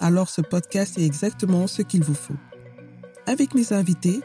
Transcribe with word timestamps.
alors 0.00 0.30
ce 0.30 0.40
podcast 0.40 0.98
est 0.98 1.04
exactement 1.04 1.66
ce 1.66 1.82
qu'il 1.82 2.02
vous 2.02 2.14
faut. 2.14 2.36
Avec 3.26 3.54
mes 3.54 3.72
invités, 3.72 4.20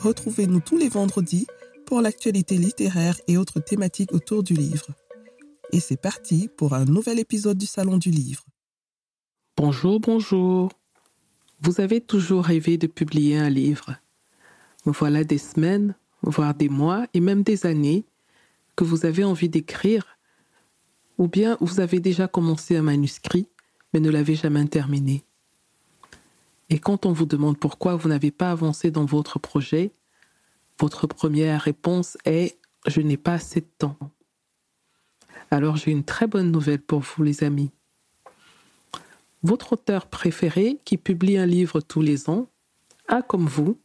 retrouvez-nous 0.00 0.60
tous 0.60 0.76
les 0.76 0.88
vendredis 0.88 1.46
pour 1.86 2.00
l'actualité 2.00 2.56
littéraire 2.56 3.18
et 3.28 3.36
autres 3.36 3.60
thématiques 3.60 4.12
autour 4.12 4.42
du 4.42 4.54
livre. 4.54 4.88
Et 5.72 5.80
c'est 5.80 6.00
parti 6.00 6.50
pour 6.56 6.74
un 6.74 6.84
nouvel 6.84 7.20
épisode 7.20 7.56
du 7.56 7.66
Salon 7.66 7.96
du 7.96 8.10
Livre. 8.10 8.44
Bonjour, 9.56 10.00
bonjour. 10.00 10.70
Vous 11.60 11.80
avez 11.80 12.00
toujours 12.00 12.44
rêvé 12.44 12.76
de 12.76 12.88
publier 12.88 13.38
un 13.38 13.50
livre. 13.50 13.94
Voilà 14.84 15.22
des 15.22 15.38
semaines, 15.38 15.94
voire 16.22 16.54
des 16.54 16.68
mois 16.68 17.06
et 17.14 17.20
même 17.20 17.42
des 17.42 17.66
années 17.66 18.04
que 18.74 18.84
vous 18.84 19.06
avez 19.06 19.22
envie 19.22 19.48
d'écrire, 19.48 20.18
ou 21.18 21.28
bien 21.28 21.56
vous 21.60 21.80
avez 21.80 22.00
déjà 22.00 22.26
commencé 22.26 22.76
un 22.76 22.82
manuscrit 22.82 23.46
mais 23.92 24.00
ne 24.00 24.10
l'avez 24.10 24.34
jamais 24.34 24.64
terminé. 24.66 25.24
Et 26.68 26.78
quand 26.78 27.06
on 27.06 27.12
vous 27.12 27.26
demande 27.26 27.58
pourquoi 27.58 27.96
vous 27.96 28.08
n'avez 28.08 28.30
pas 28.30 28.50
avancé 28.50 28.90
dans 28.90 29.04
votre 29.04 29.38
projet, 29.38 29.92
votre 30.78 31.06
première 31.06 31.60
réponse 31.60 32.16
est⁇ 32.24 32.56
je 32.90 33.00
n'ai 33.00 33.16
pas 33.16 33.34
assez 33.34 33.60
de 33.60 33.68
temps⁇ 33.78 33.96
Alors 35.50 35.76
j'ai 35.76 35.90
une 35.90 36.04
très 36.04 36.26
bonne 36.26 36.50
nouvelle 36.50 36.80
pour 36.80 37.00
vous 37.00 37.22
les 37.22 37.44
amis. 37.44 37.70
Votre 39.42 39.74
auteur 39.74 40.06
préféré 40.06 40.78
qui 40.84 40.96
publie 40.96 41.38
un 41.38 41.46
livre 41.46 41.80
tous 41.80 42.02
les 42.02 42.30
ans 42.30 42.46
a 43.08 43.22
comme 43.22 43.46
vous 43.46 43.78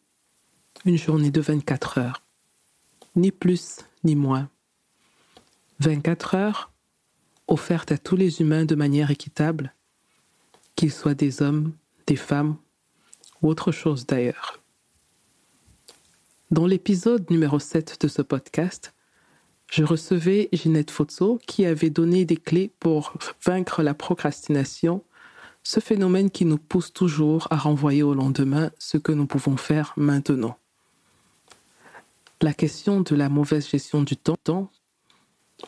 une 0.85 0.97
journée 0.97 1.31
de 1.31 1.41
24 1.41 1.97
heures 1.97 2.21
ni 3.15 3.31
plus 3.31 3.79
ni 4.03 4.15
moins. 4.15 4.49
24 5.79 6.35
heures 6.35 6.71
offertes 7.47 7.91
à 7.91 7.97
tous 7.97 8.15
les 8.15 8.41
humains 8.41 8.65
de 8.65 8.75
manière 8.75 9.11
équitable, 9.11 9.73
qu'ils 10.75 10.91
soient 10.91 11.13
des 11.13 11.41
hommes, 11.41 11.73
des 12.07 12.15
femmes 12.15 12.57
ou 13.41 13.49
autre 13.49 13.71
chose 13.71 14.05
d'ailleurs. 14.05 14.59
Dans 16.51 16.67
l'épisode 16.67 17.29
numéro 17.29 17.59
7 17.59 18.01
de 18.01 18.07
ce 18.07 18.21
podcast, 18.21 18.93
je 19.71 19.83
recevais 19.83 20.47
Ginette 20.53 20.91
Fozzo 20.91 21.39
qui 21.47 21.65
avait 21.65 21.89
donné 21.89 22.23
des 22.23 22.37
clés 22.37 22.71
pour 22.79 23.13
vaincre 23.43 23.81
la 23.81 23.93
procrastination, 23.93 25.03
ce 25.63 25.79
phénomène 25.79 26.29
qui 26.29 26.45
nous 26.45 26.59
pousse 26.59 26.93
toujours 26.93 27.47
à 27.49 27.57
renvoyer 27.57 28.03
au 28.03 28.13
lendemain 28.13 28.71
ce 28.77 28.97
que 28.97 29.11
nous 29.11 29.25
pouvons 29.25 29.57
faire 29.57 29.93
maintenant. 29.97 30.57
La 32.41 32.53
question 32.53 33.01
de 33.01 33.15
la 33.15 33.27
mauvaise 33.27 33.67
gestion 33.67 34.03
du 34.03 34.15
temps 34.15 34.69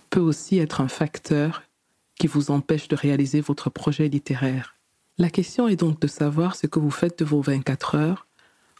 peut 0.09 0.19
aussi 0.19 0.59
être 0.59 0.81
un 0.81 0.87
facteur 0.87 1.63
qui 2.19 2.27
vous 2.27 2.51
empêche 2.51 2.87
de 2.87 2.95
réaliser 2.95 3.41
votre 3.41 3.69
projet 3.69 4.07
littéraire. 4.09 4.76
La 5.19 5.31
question 5.31 5.67
est 5.67 5.77
donc 5.77 5.99
de 5.99 6.05
savoir 6.05 6.55
ce 6.55 6.67
que 6.67 6.77
vous 6.77 6.91
faites 6.91 7.17
de 7.17 7.25
vos 7.25 7.41
24 7.41 7.95
heures 7.95 8.27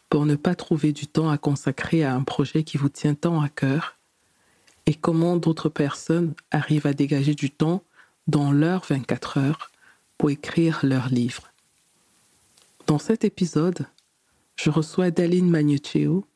pour 0.07 0.27
ne 0.27 0.35
pas 0.35 0.53
trouver 0.53 0.93
du 0.93 1.07
temps 1.07 1.31
à 1.31 1.39
consacrer 1.39 2.03
à 2.03 2.13
un 2.13 2.21
projet 2.21 2.63
qui 2.63 2.77
vous 2.77 2.89
tient 2.89 3.15
tant 3.15 3.41
à 3.41 3.49
cœur 3.49 3.97
et 4.85 4.93
comment 4.93 5.37
d'autres 5.37 5.69
personnes 5.69 6.35
arrivent 6.51 6.85
à 6.85 6.93
dégager 6.93 7.33
du 7.33 7.49
temps 7.49 7.83
dans 8.27 8.51
leurs 8.51 8.85
24 8.85 9.39
heures 9.39 9.71
pour 10.19 10.29
écrire 10.29 10.79
leur 10.83 11.09
livre. 11.09 11.51
Dans 12.85 12.99
cet 12.99 13.25
épisode, 13.25 13.87
je 14.55 14.69
reçois 14.69 15.09
Daline 15.09 15.49
Magnuccio, 15.49 16.27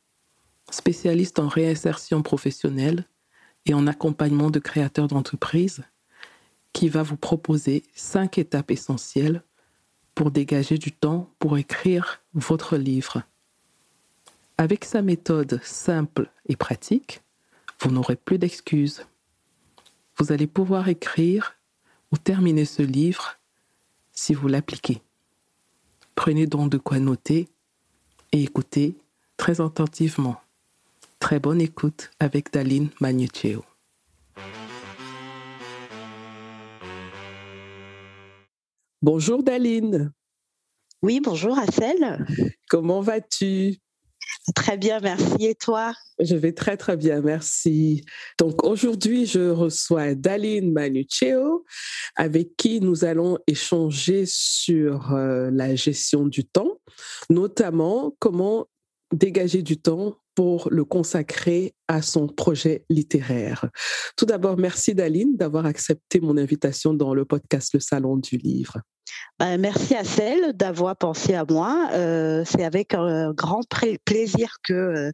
spécialiste 0.68 1.38
en 1.38 1.46
réinsertion 1.46 2.22
professionnelle 2.22 3.06
et 3.66 3.74
en 3.74 3.86
accompagnement 3.86 4.50
de 4.50 4.58
créateurs 4.58 5.06
d'entreprises, 5.06 5.84
qui 6.72 6.88
va 6.88 7.04
vous 7.04 7.16
proposer 7.16 7.84
cinq 7.94 8.36
étapes 8.38 8.72
essentielles 8.72 9.44
pour 10.14 10.30
dégager 10.30 10.78
du 10.78 10.92
temps 10.92 11.30
pour 11.38 11.58
écrire 11.58 12.20
votre 12.34 12.76
livre. 12.76 13.22
Avec 14.58 14.84
sa 14.84 15.02
méthode 15.02 15.60
simple 15.62 16.30
et 16.46 16.56
pratique, 16.56 17.22
vous 17.80 17.90
n'aurez 17.90 18.16
plus 18.16 18.38
d'excuses. 18.38 19.06
Vous 20.16 20.32
allez 20.32 20.46
pouvoir 20.46 20.88
écrire 20.88 21.54
ou 22.12 22.18
terminer 22.18 22.64
ce 22.64 22.82
livre 22.82 23.38
si 24.12 24.34
vous 24.34 24.48
l'appliquez. 24.48 25.02
Prenez 26.14 26.46
donc 26.46 26.70
de 26.70 26.78
quoi 26.78 26.98
noter 26.98 27.48
et 28.32 28.42
écoutez 28.42 28.96
très 29.36 29.60
attentivement. 29.60 30.40
Très 31.18 31.40
bonne 31.40 31.60
écoute 31.60 32.10
avec 32.20 32.52
Daline 32.52 32.90
Magnuccio. 33.00 33.64
Bonjour 39.02 39.42
Daline. 39.42 40.12
Oui, 41.02 41.18
bonjour 41.18 41.58
Assel. 41.58 42.24
Comment 42.70 43.00
vas-tu? 43.00 43.78
Très 44.54 44.76
bien, 44.76 45.00
merci. 45.00 45.44
Et 45.44 45.56
toi? 45.56 45.92
Je 46.20 46.36
vais 46.36 46.52
très 46.52 46.76
très 46.76 46.96
bien, 46.96 47.20
merci. 47.20 48.04
Donc 48.38 48.62
aujourd'hui, 48.62 49.26
je 49.26 49.50
reçois 49.50 50.14
Daline 50.14 50.72
Manuccio, 50.72 51.64
avec 52.14 52.56
qui 52.56 52.80
nous 52.80 53.04
allons 53.04 53.38
échanger 53.48 54.22
sur 54.24 55.12
euh, 55.12 55.50
la 55.52 55.74
gestion 55.74 56.26
du 56.26 56.44
temps, 56.44 56.78
notamment 57.28 58.14
comment 58.20 58.68
dégager 59.12 59.62
du 59.62 59.78
temps 59.78 60.16
pour 60.34 60.68
le 60.70 60.84
consacrer 60.84 61.74
à 61.88 62.02
son 62.02 62.26
projet 62.26 62.84
littéraire. 62.88 63.68
Tout 64.16 64.26
d'abord, 64.26 64.56
merci 64.56 64.94
Daline 64.94 65.36
d'avoir 65.36 65.66
accepté 65.66 66.20
mon 66.20 66.36
invitation 66.36 66.94
dans 66.94 67.14
le 67.14 67.24
podcast 67.24 67.74
Le 67.74 67.80
Salon 67.80 68.16
du 68.16 68.36
Livre. 68.36 68.80
Ben, 69.38 69.58
merci 69.58 69.94
à 69.94 70.04
celle 70.04 70.52
d'avoir 70.52 70.96
pensé 70.96 71.34
à 71.34 71.44
moi. 71.44 71.90
Euh, 71.92 72.44
c'est 72.46 72.64
avec 72.64 72.94
un 72.94 73.32
grand 73.32 73.62
plaisir 74.04 74.56
que 74.62 74.72
euh, 74.72 75.10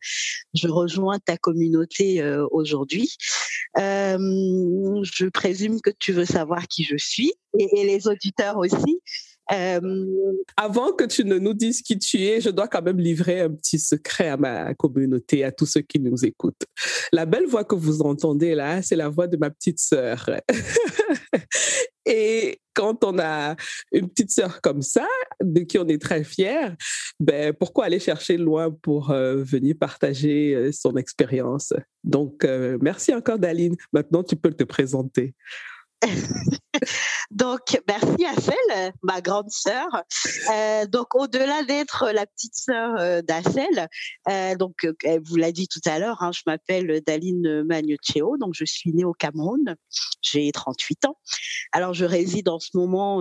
je 0.54 0.68
rejoins 0.68 1.18
ta 1.18 1.36
communauté 1.36 2.20
euh, 2.20 2.46
aujourd'hui. 2.50 3.16
je 3.76 5.28
présume 5.30 5.80
que 5.80 5.90
tu 5.98 6.12
veux 6.12 6.24
savoir 6.24 6.66
qui 6.68 6.84
je 6.84 6.96
suis 6.96 7.32
et 7.58 7.84
les 7.84 8.06
auditeurs 8.06 8.58
aussi. 8.58 9.00
Euh, 9.52 9.80
Avant 10.56 10.92
que 10.92 11.04
tu 11.04 11.24
ne 11.24 11.38
nous 11.38 11.54
dises 11.54 11.82
qui 11.82 11.98
tu 11.98 12.22
es, 12.22 12.40
je 12.40 12.50
dois 12.50 12.68
quand 12.68 12.82
même 12.82 12.98
livrer 12.98 13.40
un 13.40 13.50
petit 13.50 13.78
secret 13.78 14.28
à 14.28 14.36
ma 14.36 14.74
communauté, 14.74 15.44
à 15.44 15.52
tous 15.52 15.66
ceux 15.66 15.80
qui 15.80 16.00
nous 16.00 16.24
écoutent. 16.24 16.64
La 17.12 17.26
belle 17.26 17.46
voix 17.46 17.64
que 17.64 17.74
vous 17.74 18.02
entendez 18.02 18.54
là, 18.54 18.82
c'est 18.82 18.96
la 18.96 19.08
voix 19.08 19.26
de 19.26 19.36
ma 19.36 19.50
petite 19.50 19.78
sœur. 19.78 20.28
Et 22.10 22.60
quand 22.74 23.04
on 23.04 23.18
a 23.18 23.54
une 23.92 24.08
petite 24.08 24.30
sœur 24.30 24.62
comme 24.62 24.80
ça, 24.80 25.06
de 25.42 25.60
qui 25.60 25.78
on 25.78 25.86
est 25.88 26.00
très 26.00 26.24
fier, 26.24 26.74
ben 27.20 27.52
pourquoi 27.52 27.84
aller 27.84 28.00
chercher 28.00 28.38
loin 28.38 28.70
pour 28.70 29.10
euh, 29.10 29.36
venir 29.36 29.74
partager 29.78 30.54
euh, 30.54 30.72
son 30.72 30.96
expérience? 30.96 31.74
Donc 32.04 32.46
merci 32.80 33.14
encore 33.14 33.38
Daline. 33.38 33.76
Maintenant 33.92 34.22
tu 34.22 34.36
peux 34.36 34.52
te 34.52 34.64
présenter. 34.64 35.34
donc, 37.30 37.80
merci 37.88 38.24
celle, 38.40 38.92
ma 39.02 39.20
grande 39.20 39.50
sœur. 39.50 39.88
Euh, 40.50 40.86
donc, 40.86 41.14
au-delà 41.14 41.62
d'être 41.64 42.10
la 42.10 42.26
petite 42.26 42.54
sœur 42.54 42.94
euh, 42.98 43.22
d'Assel, 43.22 43.88
euh, 44.28 44.54
donc, 44.54 44.86
elle 45.04 45.20
vous 45.22 45.36
l'a 45.36 45.52
dit 45.52 45.68
tout 45.68 45.80
à 45.86 45.98
l'heure, 45.98 46.22
hein, 46.22 46.30
je 46.32 46.42
m'appelle 46.46 47.02
Daline 47.06 47.64
Magnuccio, 47.64 48.36
donc 48.38 48.54
je 48.54 48.64
suis 48.64 48.92
née 48.92 49.04
au 49.04 49.12
Cameroun, 49.12 49.76
j'ai 50.22 50.50
38 50.52 51.06
ans. 51.06 51.18
Alors, 51.72 51.94
je 51.94 52.04
réside 52.04 52.48
en 52.48 52.58
ce 52.58 52.70
moment 52.74 53.18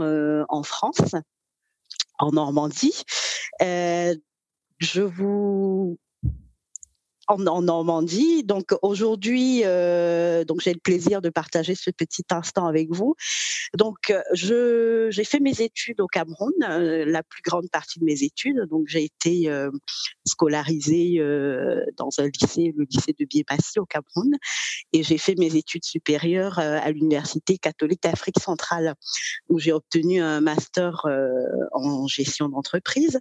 en 0.49 0.63
France, 0.63 1.15
en 2.19 2.31
Normandie. 2.31 3.03
je 3.59 5.01
vous 5.01 5.97
en, 7.27 7.61
Normandie. 7.61 8.43
Donc 8.43 8.73
aujourd'hui, 8.81 9.63
euh, 9.65 10.43
j'ai 10.59 10.73
le 10.73 10.79
plaisir 10.79 11.21
de 11.21 11.29
partager 11.29 11.75
ce 11.75 11.91
petit 11.91 12.23
instant 12.29 12.67
avec 12.67 12.89
vous. 12.91 13.15
Donc 13.77 14.13
je 14.33 15.07
j'ai 15.09 15.23
fait 15.23 15.39
mes 15.39 15.61
études 15.61 15.99
au 16.01 16.07
Cameroun, 16.07 16.53
euh, 16.63 17.05
la 17.05 17.23
plus 17.23 17.41
grande 17.41 17.69
partie 17.69 17.99
de 17.99 18.05
mes 18.05 18.23
études. 18.23 18.67
Donc 18.69 18.87
j'ai 18.87 19.03
été 19.03 19.49
euh, 19.49 19.69
scolarisée 20.25 21.19
dans 21.97 22.09
un 22.19 22.27
lycée, 22.27 22.73
le 22.75 22.85
lycée 22.89 23.15
de 23.17 23.25
Biémassi 23.25 23.79
au 23.79 23.85
Cameroun, 23.85 24.35
et 24.93 25.03
j'ai 25.03 25.17
fait 25.17 25.35
mes 25.35 25.55
études 25.55 25.83
supérieures 25.83 26.59
à 26.59 26.89
l'université 26.91 27.57
catholique 27.57 28.03
d'Afrique 28.03 28.39
centrale, 28.39 28.95
où 29.49 29.59
j'ai 29.59 29.73
obtenu 29.73 30.21
un 30.21 30.41
master 30.41 31.05
en 31.73 32.07
gestion 32.07 32.49
d'entreprise. 32.49 33.19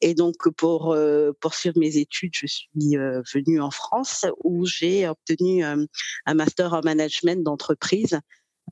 Et 0.00 0.14
donc 0.14 0.36
pour 0.56 0.96
poursuivre 1.40 1.78
mes 1.78 1.96
études, 1.96 2.32
je 2.34 2.46
suis 2.46 2.68
venue 2.74 3.47
en 3.56 3.70
France 3.70 4.26
où 4.44 4.66
j'ai 4.66 5.08
obtenu 5.08 5.64
euh, 5.64 5.86
un 6.26 6.34
master 6.34 6.74
en 6.74 6.80
management 6.84 7.42
d'entreprise 7.42 8.20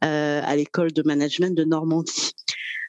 euh, 0.05 0.41
à 0.45 0.57
l'école 0.57 0.93
de 0.93 1.03
management 1.03 1.57
de 1.57 1.65
Normandie. 1.65 2.33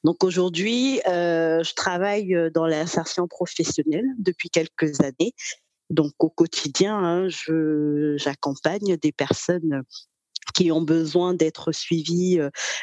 Donc 0.04 0.24
aujourd'hui, 0.24 1.00
euh, 1.08 1.64
je 1.64 1.74
travaille 1.74 2.36
dans 2.54 2.68
l'insertion 2.68 3.28
professionnelle 3.28 4.06
depuis 4.20 4.50
quelques 4.50 5.02
années. 5.02 5.34
Donc 5.90 6.12
au 6.20 6.30
quotidien, 6.30 6.98
hein, 6.98 7.28
j'accompagne 8.18 8.98
des 8.98 9.12
personnes 9.14 9.84
qui 10.54 10.72
ont 10.72 10.82
besoin 10.82 11.34
d'être 11.34 11.72
suivies 11.72 12.40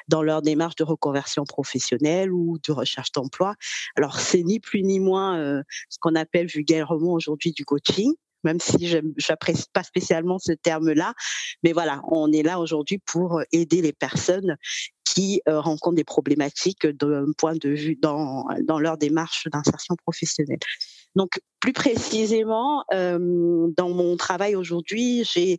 dans 0.08 0.22
leur 0.22 0.42
démarche 0.42 0.76
de 0.76 0.84
reconversion 0.84 1.44
professionnelle 1.44 2.32
ou 2.32 2.58
de 2.66 2.72
recherche 2.72 3.12
d'emploi. 3.12 3.54
Alors 3.96 4.20
c'est 4.20 4.42
ni 4.42 4.58
plus 4.58 4.82
ni 4.82 5.00
moins 5.00 5.62
ce 5.88 5.98
qu'on 6.00 6.14
appelle 6.14 6.46
vulgairement 6.46 7.12
aujourd'hui 7.12 7.52
du 7.52 7.64
coaching 7.64 8.14
même 8.44 8.61
si 8.61 8.94
j'apprécie 9.17 9.67
pas 9.73 9.82
spécialement 9.82 10.38
ce 10.38 10.52
terme-là. 10.52 11.14
Mais 11.62 11.73
voilà, 11.73 12.02
on 12.08 12.32
est 12.32 12.43
là 12.43 12.61
aujourd'hui 12.61 12.99
pour 12.99 13.43
aider 13.52 13.82
les 13.82 13.93
personnes 13.93 14.56
qui 15.05 15.43
euh, 15.49 15.61
rencontrent 15.61 15.96
des 15.96 16.05
problématiques 16.05 16.87
d'un 16.87 17.26
point 17.37 17.55
de 17.55 17.69
vue 17.69 17.96
dans, 17.96 18.46
leur 18.79 18.96
démarche 18.96 19.46
d'insertion 19.52 19.94
professionnelle. 19.96 20.58
Donc, 21.14 21.41
plus 21.61 21.73
précisément, 21.73 22.85
euh, 22.93 23.69
dans 23.76 23.91
mon 23.91 24.17
travail 24.17 24.56
aujourd'hui, 24.56 25.25
j'ai 25.25 25.58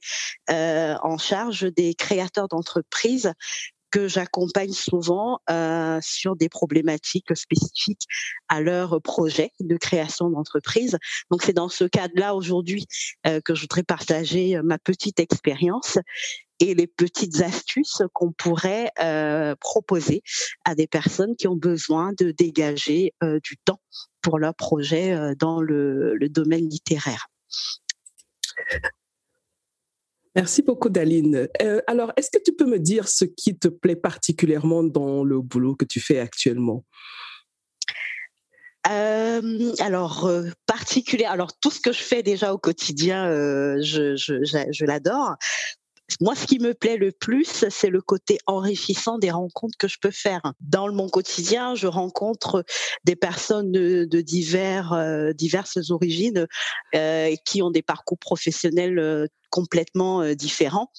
euh, 0.50 0.96
en 1.02 1.18
charge 1.18 1.72
des 1.74 1.94
créateurs 1.94 2.48
d'entreprises 2.48 3.32
que 3.96 4.10
j'accompagne 4.10 4.74
souvent 4.74 5.40
euh, 5.50 6.00
sur 6.02 6.36
des 6.36 6.50
problématiques 6.50 7.34
spécifiques 7.34 8.06
à 8.50 8.60
leur 8.60 9.02
projet 9.02 9.52
de 9.62 9.78
création 9.78 10.30
d'entreprise. 10.30 10.98
Donc 11.32 11.44
c'est 11.44 11.54
dans 11.54 11.70
ce 11.70 11.86
cadre-là 11.86 12.36
aujourd'hui 12.36 12.88
euh, 13.26 13.40
que 13.40 13.56
je 13.56 13.62
voudrais 13.62 13.84
partager 13.84 14.58
euh, 14.58 14.64
ma 14.64 14.78
petite 14.78 15.22
expérience 15.22 15.98
et 16.60 16.76
les 16.76 16.88
petites 16.88 17.40
astuces 17.40 18.02
qu'on 18.14 18.34
pourrait 18.34 18.90
proposer 19.60 20.24
à 20.64 20.74
des 20.74 20.88
personnes 20.88 21.36
qui 21.36 21.50
ont 21.50 21.58
besoin 21.58 22.14
de 22.18 22.32
dégager 22.32 23.14
du 23.44 23.58
temps 23.58 23.82
pour 24.22 24.40
leur 24.40 24.56
projet 24.56 25.36
dans 25.38 25.60
le 25.60 26.30
domaine 26.30 26.70
littéraire. 26.70 27.28
Merci 30.36 30.64
beaucoup, 30.64 30.90
Daline. 30.90 31.48
Euh, 31.62 31.82
alors, 31.88 32.12
est-ce 32.18 32.30
que 32.30 32.44
tu 32.44 32.52
peux 32.54 32.66
me 32.66 32.78
dire 32.78 33.08
ce 33.08 33.24
qui 33.24 33.58
te 33.58 33.70
plaît 33.70 33.96
particulièrement 33.96 34.84
dans 34.84 35.24
le 35.24 35.40
boulot 35.40 35.76
que 35.76 35.86
tu 35.86 36.02
fais 36.02 36.20
actuellement? 36.20 36.84
Euh, 38.88 39.74
alors 39.80 40.26
euh, 40.26 40.44
particulier, 40.68 41.26
alors 41.26 41.58
tout 41.60 41.72
ce 41.72 41.80
que 41.80 41.92
je 41.92 42.04
fais 42.04 42.22
déjà 42.22 42.54
au 42.54 42.60
quotidien, 42.60 43.28
je, 43.82 44.86
l'adore 44.86 45.36
moi, 46.22 46.36
ce 46.36 46.46
qui 46.46 46.60
me 46.60 46.74
plaît 46.74 46.98
le 46.98 47.12
plus, 47.12 47.66
c'est 47.70 47.90
le 47.90 48.02
côté 48.02 48.38
enrichissant 48.46 49.18
des 49.18 49.32
rencontres 49.32 49.78
que 49.78 49.88
je 49.88 49.98
peux 50.00 50.12
faire. 50.12 50.42
Dans 50.62 50.92
mon 50.92 51.10
quotidien, 51.10 51.76
je 51.76 51.88
rencontre 51.88 52.64
des 53.04 53.16
personnes 53.16 53.72
de, 53.72 54.08
euh, 54.14 55.34
diverses 55.34 55.90
origines 55.90 56.48
euh, 56.96 57.36
qui 57.46 57.62
ont 57.62 57.72
des 57.72 57.82
parcours 57.82 58.20
professionnels 58.20 59.00
euh, 59.00 59.28
complètement 59.50 60.34
différents. 60.34 60.92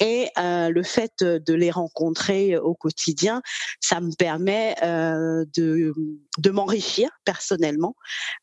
Et 0.00 0.28
le 0.36 0.82
fait 0.82 1.12
de 1.20 1.54
les 1.54 1.70
rencontrer 1.70 2.58
au 2.58 2.74
quotidien, 2.74 3.42
ça 3.78 4.00
me 4.00 4.10
permet 4.16 4.74
de 4.82 6.50
m'enrichir 6.50 7.10
personnellement, 7.24 7.94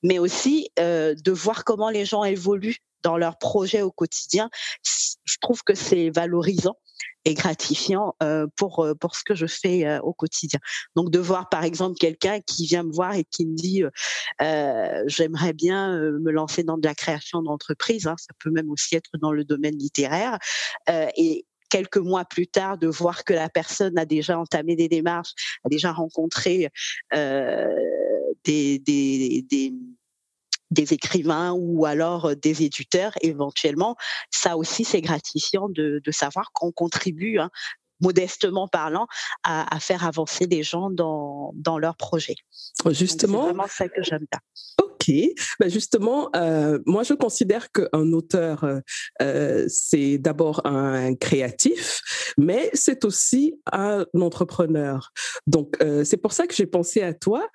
mais 0.02 0.18
aussi 0.18 0.70
de 0.78 1.32
voir 1.32 1.66
comment 1.66 1.90
les 1.90 2.06
gens 2.06 2.24
évoluent 2.24 2.78
dans 3.04 3.18
leur 3.18 3.38
projet 3.38 3.82
au 3.82 3.92
quotidien, 3.92 4.50
je 4.84 5.38
trouve 5.42 5.64
que 5.64 5.76
c'est 5.76 6.10
valorisant 6.10 6.78
et 7.26 7.34
gratifiant 7.34 8.16
euh, 8.24 8.48
pour 8.56 8.84
euh, 8.84 8.96
pour 8.96 9.16
ce 9.16 9.24
que 9.24 9.36
je 9.36 9.46
fais 9.46 9.86
euh, 9.86 10.00
au 10.02 10.14
quotidien. 10.14 10.60
Donc 10.96 11.12
de 11.12 11.20
voir 11.20 11.50
par 11.50 11.64
exemple 11.64 11.98
quelqu'un 11.98 12.40
qui 12.42 12.66
vient 12.66 12.84
me 12.84 12.92
voir 12.92 13.16
et 13.16 13.24
qui 13.26 13.46
me 13.46 13.56
dit 13.56 13.84
j'aimerais 15.08 15.54
bien 15.54 16.00
me 16.00 16.32
lancer 16.32 16.64
dans 16.64 16.78
de 16.78 16.88
la 16.88 16.96
création 16.96 17.42
d'entreprise, 17.42 18.08
hein, 18.08 18.16
ça 18.18 18.34
peut 18.40 18.52
même 18.52 18.70
aussi 18.70 18.96
être 18.96 19.12
dans 19.22 19.32
le 19.32 19.44
domaine 19.44 19.78
littéraire 19.78 20.38
et 20.88 21.46
quelques 21.70 21.98
mois 21.98 22.26
plus 22.26 22.48
tard 22.48 22.78
de 22.78 22.88
voir 22.88 23.24
que 23.24 23.34
la 23.34 23.50
personne 23.50 23.98
a 23.98 24.06
déjà 24.06 24.40
entamé 24.40 24.76
des 24.76 24.88
démarches, 24.88 25.34
a 25.66 25.70
déjà 25.70 25.92
rencontré 25.92 26.70
des, 27.12 28.80
des, 28.80 29.46
des 29.50 29.74
des 30.72 30.94
écrivains 30.94 31.52
ou 31.54 31.86
alors 31.86 32.26
euh, 32.26 32.36
des 32.36 32.64
éditeurs 32.64 33.14
éventuellement. 33.22 33.96
Ça 34.32 34.58
aussi, 34.58 34.84
c'est 34.84 35.02
gratifiant 35.02 35.70
de, 35.70 36.02
de 36.04 36.12
savoir 36.12 36.52
qu'on 36.54 36.72
contribue, 36.72 37.40
hein, 37.40 37.50
modestement 38.02 38.68
parlant, 38.68 39.08
à, 39.44 39.76
à, 39.76 39.80
faire 39.80 40.06
avancer 40.06 40.46
les 40.46 40.64
gens 40.64 40.90
dans, 40.90 41.52
dans 41.56 41.78
leurs 41.78 41.98
projets. 41.98 42.38
Justement. 42.92 43.42
C'est 43.42 43.46
vraiment 43.48 43.68
ça 43.68 43.90
que 43.90 44.02
j'aime 44.04 44.26
bien. 44.32 44.40
Ben 45.60 45.70
justement, 45.70 46.30
euh, 46.36 46.80
moi 46.86 47.04
je 47.04 47.14
considère 47.14 47.72
qu'un 47.72 48.14
auteur, 48.14 48.64
euh, 48.64 48.80
euh, 49.22 49.66
c'est 49.68 50.18
d'abord 50.18 50.66
un 50.66 51.16
créatif, 51.16 52.02
mais 52.38 52.70
c'est 52.74 53.06
aussi 53.06 53.56
un 53.72 54.06
entrepreneur. 54.20 55.12
Donc 55.48 55.78
c'est 56.04 56.18
pour 56.18 56.34
ça 56.34 56.48
que 56.48 56.54
j'ai 56.54 56.66
pensé 56.66 57.02
à 57.02 57.14
toi 57.14 57.48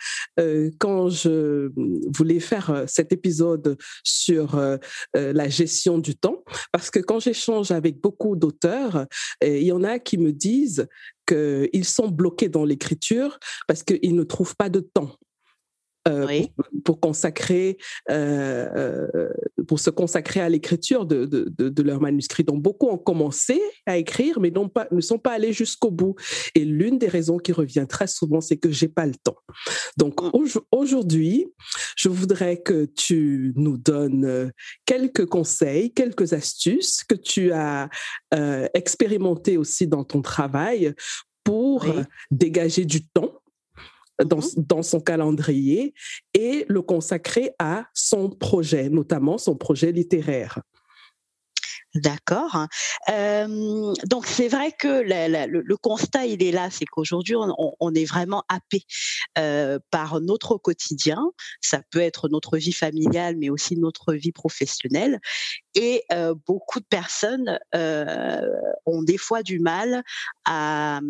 quand 0.79 1.09
je 1.09 1.71
voulais 2.17 2.41
faire 2.41 2.85
cet 2.87 3.12
épisode 3.12 3.77
sur 4.03 4.61
la 5.15 5.49
gestion 5.49 5.99
du 5.99 6.17
temps, 6.17 6.43
parce 6.73 6.91
que 6.91 6.99
quand 6.99 7.21
j'échange 7.21 7.71
avec 7.71 8.01
beaucoup 8.01 8.37
d'auteurs, 8.37 9.06
il 9.43 9.62
y 9.62 9.73
en 9.73 9.85
a 9.85 9.99
qui 9.99 10.19
me 10.19 10.33
disent 10.33 10.87
qu'ils 11.27 11.85
sont 11.85 12.09
bloqués 12.09 12.49
dans 12.49 12.65
l'écriture 12.65 13.39
parce 13.67 13.83
qu'ils 13.83 14.15
ne 14.15 14.25
trouvent 14.25 14.56
pas 14.56 14.69
de 14.69 14.81
temps. 14.81 15.17
Euh, 16.06 16.43
pour, 16.85 17.01
consacrer, 17.01 17.79
euh, 18.11 19.06
euh, 19.15 19.33
pour 19.67 19.81
se 19.81 19.89
consacrer 19.89 20.41
à 20.41 20.51
l'écriture 20.51 21.06
de, 21.06 21.25
de, 21.25 21.49
de, 21.49 21.83
leur 21.83 21.99
manuscrit. 21.99 22.45
Donc 22.45 22.61
beaucoup 22.61 22.89
ont 22.89 22.99
commencé 22.99 23.59
à 23.87 23.97
écrire, 23.97 24.39
mais 24.39 24.53
pas, 24.69 24.87
ne 24.91 25.01
sont 25.01 25.19
pas 25.19 25.33
allés 25.33 25.55
jusqu'au 25.55 25.91
bout. 25.91 26.15
Et 26.55 26.67
l'une 26.67 26.99
des 26.99 27.09
raisons 27.09 27.39
qui 27.39 27.53
revient 27.53 27.87
très 27.89 28.06
souvent, 28.06 28.43
c'est 28.43 28.59
que 28.59 28.71
j'ai 28.71 28.89
pas 28.89 29.06
le 29.06 29.15
temps. 29.15 29.39
Donc 29.97 30.23
mmh. 30.23 30.59
aujourd'hui, 30.73 31.47
je 31.97 32.11
voudrais 32.11 32.61
que 32.61 32.85
tu 32.85 33.55
nous 33.56 33.79
donnes 33.79 34.53
quelques 34.84 35.25
conseils, 35.25 35.91
quelques 35.91 36.34
astuces 36.34 37.03
que 37.03 37.15
tu 37.15 37.51
as 37.53 37.89
euh, 38.34 38.69
expérimenté 38.75 39.56
aussi 39.56 39.87
dans 39.87 40.05
ton 40.05 40.20
travail 40.20 40.93
pour 41.44 41.87
dégager 42.31 42.84
du 42.84 43.06
temps 43.06 43.32
dans, 44.23 44.39
mmh 44.39 44.43
dans, 44.56 44.83
son 44.83 45.01
calendrier 45.01 45.94
et 46.35 46.65
le 46.69 46.83
consacrer 46.83 47.53
à 47.59 47.87
son 47.94 48.31
projet, 48.31 48.89
notamment 48.89 49.39
son 49.39 49.56
projet 49.56 49.93
littéraire. 49.93 50.61
D'accord. 51.94 52.67
Euh, 53.09 53.94
donc 54.06 54.27
c'est 54.27 54.49
vrai 54.49 54.73
que 54.73 55.03
le, 55.05 55.77
constat 55.77 56.27
il 56.27 56.43
est 56.43 56.51
là, 56.51 56.69
c'est 56.69 56.87
qu'aujourd'hui 56.87 57.37
on, 57.37 57.94
est 57.94 58.05
vraiment 58.05 58.43
happé 58.49 58.83
euh, 59.39 59.79
par 59.93 60.21
notre 60.21 60.56
quotidien. 60.56 61.23
Ça 61.61 61.83
peut 61.91 62.01
être 62.01 62.29
notre 62.29 62.59
vie 62.59 62.73
familiale, 62.73 63.37
mais 63.37 63.49
aussi 63.49 63.77
notre 63.77 64.13
vie 64.15 64.33
professionnelle. 64.33 65.21
Et 65.77 66.03
euh, 66.13 66.35
beaucoup 66.47 66.81
de 66.81 66.87
personnes 66.87 67.61
euh, 67.77 68.41
ont 68.87 69.03
des 69.03 69.19
fois 69.19 69.44
du 69.44 69.61
mal 69.61 70.03
à, 70.47 71.01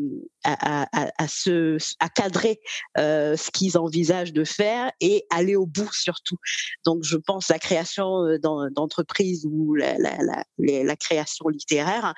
à, 0.44 2.08
cadrer 2.14 2.60
ce 2.96 3.50
qu'ils 3.50 3.78
envisagent 3.78 4.32
de 4.32 4.44
faire 4.44 4.90
et 5.00 5.26
aller 5.30 5.56
au 5.56 5.66
bout 5.66 5.92
surtout. 5.92 6.36
Donc, 6.84 7.02
je 7.02 7.16
pense 7.16 7.50
à 7.50 7.54
la 7.54 7.58
création 7.58 8.38
d'entreprises 8.38 9.46
ou 9.46 9.74
la, 9.74 10.96
création 10.96 11.48
littéraire. 11.48 12.14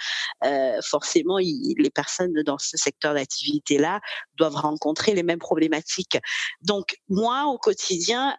Forcément, 0.82 1.38
les 1.38 1.90
personnes 1.94 2.34
dans 2.44 2.58
ce 2.58 2.76
secteur 2.76 3.14
d'activité-là 3.14 4.00
doivent 4.36 4.56
rencontrer 4.56 5.14
les 5.14 5.22
mêmes 5.22 5.38
problématiques. 5.38 6.18
Donc, 6.62 6.96
moi, 7.08 7.46
au 7.46 7.58
quotidien, 7.58 8.36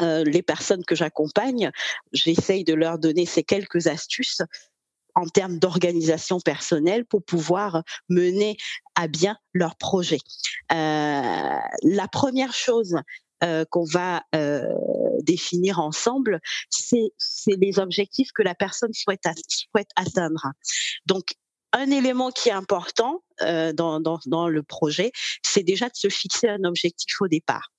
les 0.00 0.42
personnes 0.42 0.84
que 0.84 0.94
j'accompagne, 0.94 1.70
j'essaye 2.12 2.64
de 2.64 2.74
leur 2.74 2.98
donner 2.98 3.26
ces 3.26 3.42
quelques 3.42 3.86
astuces 3.86 4.42
en 5.16 5.26
termes 5.26 5.58
d'organisation 5.58 6.38
personnelle 6.40 7.04
pour 7.04 7.24
pouvoir 7.24 7.82
mener 8.08 8.56
à 8.94 9.08
bien 9.08 9.36
leur 9.52 9.74
projet. 9.76 10.18
la 10.70 12.08
première 12.12 12.54
chose 12.54 12.96
qu'on 13.70 13.84
va 13.84 14.22
définir 15.22 15.80
ensemble, 15.80 16.40
c'est 16.70 17.10
les 17.46 17.78
objectifs 17.78 18.30
que 18.32 18.42
la 18.42 18.54
personne 18.54 18.92
souhaite, 18.92 19.24
atteindre. 19.96 20.52
Donc, 21.06 21.34
un 21.72 21.90
élément 21.90 22.30
qui 22.30 22.48
est 22.48 22.52
important 22.52 23.22
euh, 23.42 23.72
dans, 23.72 24.48
le 24.48 24.62
projet, 24.62 25.12
c'est 25.42 25.62
déjà 25.62 25.88
de 25.88 25.96
se 25.96 26.08
fixer 26.08 26.48
un 26.48 26.64
objectif 26.64 27.20
au 27.20 27.28
départ. 27.28 27.70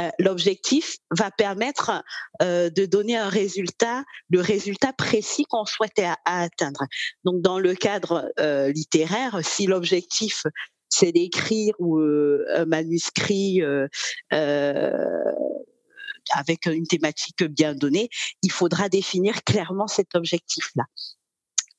Euh, 0.00 0.10
L'objectif 0.18 0.96
va 1.10 1.30
permettre 1.30 2.02
euh, 2.40 2.70
de 2.70 2.86
donner 2.86 3.16
un 3.16 3.28
résultat, 3.28 4.04
le 4.30 4.40
résultat 4.40 4.92
précis 4.92 5.44
qu'on 5.44 5.64
souhaite 5.64 6.00
atteindre. 6.24 6.84
Donc, 7.24 7.42
dans 7.42 7.58
le 7.58 7.74
cadre 7.74 8.32
euh, 8.38 8.72
littéraire, 8.72 9.40
si 9.42 9.66
l'objectif 9.66 10.44
c'est 10.88 11.12
d'écrire 11.12 11.74
ou 11.78 11.98
euh, 11.98 12.44
un 12.54 12.66
manuscrit 12.66 13.62
avec 16.30 16.66
une 16.66 16.86
thématique 16.86 17.44
bien 17.44 17.74
donnée, 17.74 18.08
il 18.42 18.52
faudra 18.52 18.88
définir 18.88 19.42
clairement 19.44 19.88
cet 19.88 20.14
objectif-là. 20.14 20.84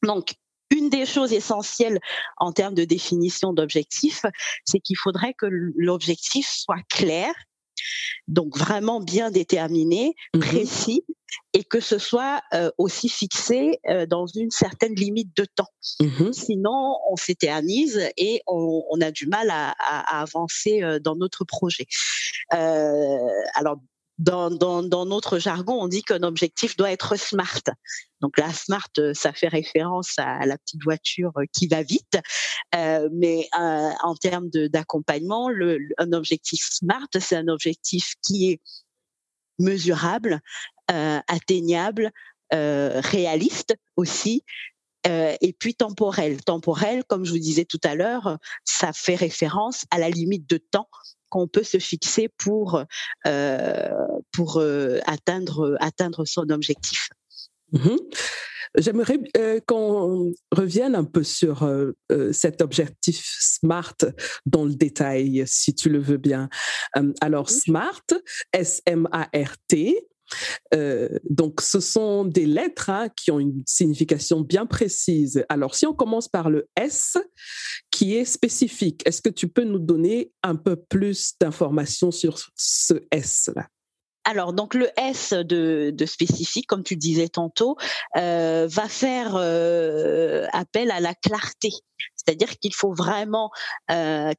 Donc, 0.04 0.34
une 0.70 0.90
des 0.90 1.06
choses 1.06 1.34
essentielles 1.34 2.00
en 2.38 2.52
termes 2.52 2.74
de 2.74 2.84
définition 2.84 3.54
d'objectif, 3.54 4.24
c'est 4.66 4.80
qu'il 4.80 4.98
faudrait 4.98 5.34
que 5.34 5.46
l'objectif 5.76 6.48
soit 6.48 6.82
clair, 6.90 7.34
donc 8.28 8.58
vraiment 8.58 9.00
bien 9.00 9.32
déterminé, 9.32 10.16
mmh 10.34 10.40
précis, 10.40 11.04
et 11.54 11.64
que 11.64 11.80
ce 11.80 11.98
soit 11.98 12.42
euh, 12.54 12.72
aussi 12.78 13.10
fixé 13.10 13.80
euh, 13.88 14.06
dans 14.06 14.26
une 14.26 14.52
certaine 14.52 14.96
limite 14.96 15.36
de 15.36 15.46
temps. 15.46 15.70
Mmh 16.00 16.32
Sinon, 16.32 16.98
on 17.10 17.16
s'éternise 17.16 18.10
et 18.18 18.42
on, 18.48 19.00
a 19.02 19.12
du 19.12 19.28
mal 19.28 19.50
à, 19.50 19.72
avancer 20.20 20.84
euh, 20.84 21.00
dans 21.00 21.16
notre 21.16 21.44
projet. 21.46 21.86
alors, 22.50 23.78
dans, 24.18 25.06
notre 25.06 25.40
jargon, 25.40 25.82
on 25.82 25.88
dit 25.88 26.04
qu'un 26.04 26.24
objectif 26.24 26.76
doit 26.78 26.92
être 26.92 27.18
smart. 27.18 27.62
Donc 28.22 28.38
la 28.38 28.54
smart, 28.54 28.88
euh, 29.00 29.14
ça 29.14 29.34
fait 29.34 29.48
référence 29.48 30.14
à 30.18 30.46
la 30.46 30.58
petite 30.58 30.84
voiture 30.84 31.32
euh, 31.38 31.46
qui 31.52 31.68
va 31.68 31.84
vite, 31.84 32.20
euh, 32.76 33.10
mais 33.12 33.48
en 33.54 34.16
termes 34.16 34.50
d'accompagnement, 34.50 35.50
un 35.98 36.14
objectif 36.14 36.64
smart, 36.70 37.08
c'est 37.20 37.36
un 37.36 37.48
objectif 37.48 38.14
qui 38.26 38.52
est 38.52 38.62
mesurable, 39.60 40.40
atteignable, 40.88 42.12
réaliste 42.52 43.76
aussi, 43.96 44.44
et 45.06 45.56
puis 45.58 45.76
temporel. 45.76 46.44
Temporel, 46.44 47.04
comme 47.04 47.26
je 47.26 47.32
vous 47.32 47.40
disais 47.40 47.66
tout 47.66 47.80
à 47.84 47.96
l'heure, 47.96 48.38
ça 48.64 48.94
fait 48.94 49.16
référence 49.16 49.86
à 49.92 50.00
la 50.00 50.10
limite 50.10 50.50
de 50.50 50.58
temps 50.58 50.90
qu'on 51.34 51.48
peut 51.48 51.64
se 51.64 51.80
fixer 51.80 52.30
pour 52.38 52.84
euh, 53.26 53.90
pour 54.32 54.58
euh, 54.58 55.00
atteindre 55.08 55.76
atteindre 55.80 56.26
son 56.26 56.50
objectif. 56.52 57.10
Mmh 57.72 57.98
J'aimerais 58.76 59.20
qu'on 59.68 60.34
revienne 60.52 60.96
un 60.96 61.04
peu 61.04 61.22
sur 61.22 61.70
cet 62.32 62.60
objectif 62.64 63.24
SMART 63.40 63.98
dans 64.48 64.66
le 64.66 64.74
détail, 64.74 65.44
si 65.46 65.76
tu 65.76 65.90
le 65.90 66.00
veux 66.00 66.18
bien. 66.18 66.50
alors, 67.22 67.52
SMART, 67.52 68.02
S-M-A-R-T, 68.52 70.08
euh, 70.74 71.10
donc, 71.30 71.62
ce 71.62 71.80
sont 71.80 72.26
des 72.26 72.46
lettres 72.46 72.90
hein, 72.90 73.10
qui 73.16 73.32
ont 73.32 73.40
une 73.40 73.64
signification 73.66 74.42
bien 74.42 74.66
précise. 74.66 75.46
Alors, 75.50 75.76
si 75.76 75.86
on 75.86 75.94
commence 75.94 76.28
par 76.28 76.50
le 76.50 76.68
S, 76.76 77.18
qui 77.92 78.16
est 78.16 78.26
spécifique, 78.26 79.02
est-ce 79.06 79.22
que 79.22 79.30
tu 79.30 79.48
peux 79.48 79.64
nous 79.64 79.80
donner 79.80 80.32
un 80.44 80.56
peu 80.56 80.76
plus 80.76 81.34
d'informations 81.40 82.12
sur 82.12 82.38
ce 82.56 82.96
S-là? 83.12 83.68
Alors, 84.26 84.54
donc 84.54 84.74
le 84.74 84.88
S 84.98 85.34
de, 85.34 85.94
spécifique, 86.06 86.66
comme 86.68 86.84
tu 86.84 86.96
disais 86.96 87.28
tantôt, 87.28 87.76
euh, 88.16 88.68
va 88.70 88.88
faire 88.88 89.36
euh, 89.36 90.48
appel 90.54 90.92
à 90.92 91.02
la 91.02 91.14
clarté. 91.14 91.70
C'est-à-dire 92.16 92.58
qu'il 92.58 92.74
faut 92.74 92.94
vraiment 92.94 93.52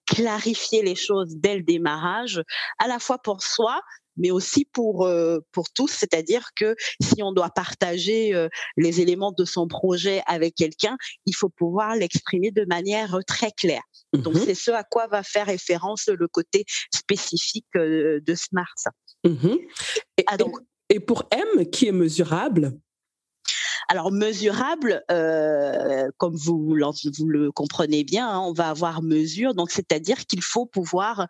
clarifier 0.07 0.83
les 0.83 0.95
choses 0.95 1.37
dès 1.37 1.57
le 1.57 1.63
démarrage, 1.63 2.43
à 2.79 2.89
la 2.89 2.99
fois 2.99 3.19
pour 3.19 3.43
soi, 3.43 3.79
mais 4.17 4.31
aussi 4.31 4.65
pour 4.73 5.07
euh, 5.07 5.41
pour 5.53 5.71
tous, 5.71 5.89
c'est-à-dire 5.89 6.51
que 6.57 6.75
si 7.01 7.23
on 7.23 7.33
doit 7.33 7.51
partager 7.51 8.35
euh, 8.35 8.49
les 8.77 9.01
éléments 9.01 9.33
de 9.33 9.45
son 9.45 9.69
projet 9.69 10.23
avec 10.27 10.55
quelqu'un, 10.55 10.97
il 11.27 11.35
faut 11.35 11.49
pouvoir 11.49 11.97
l'exprimer 11.97 12.51
de 12.51 12.65
manière 12.65 13.19
très 13.27 13.51
claire. 13.51 13.83
Donc 14.13 14.35
mmh 14.35 14.41
c'est 14.45 14.55
ce 14.55 14.71
à 14.71 14.85
quoi 14.85 15.07
va 15.09 15.23
faire 15.23 15.47
référence 15.47 16.09
le 16.09 16.29
côté 16.29 16.65
spécifique 16.95 17.67
euh, 17.77 18.21
de 18.25 18.35
Smart. 18.35 18.75
Mmh 19.25 19.57
et, 20.19 20.25
ah, 20.27 20.37
donc, 20.37 20.57
et 20.89 21.01
pour 21.01 21.25
M 21.31 21.67
qui 21.71 21.87
est 21.87 21.93
mesurable, 21.93 22.79
alors 23.89 24.13
mesurable, 24.13 25.05
euh, 25.11 26.09
comme 26.17 26.37
vous, 26.37 26.59
vous, 26.59 27.29
le 27.29 27.53
comprenez 27.53 28.05
bien, 28.05 28.29
hein, 28.29 28.41
on 28.41 28.53
va 28.53 28.71
avoir 28.71 29.03
mesure, 29.03 29.55
donc 29.55 29.71
c'est-à-dire 29.71 30.27
qu'il 30.27 30.43
faut 30.43 30.67
pouvoir 30.67 31.27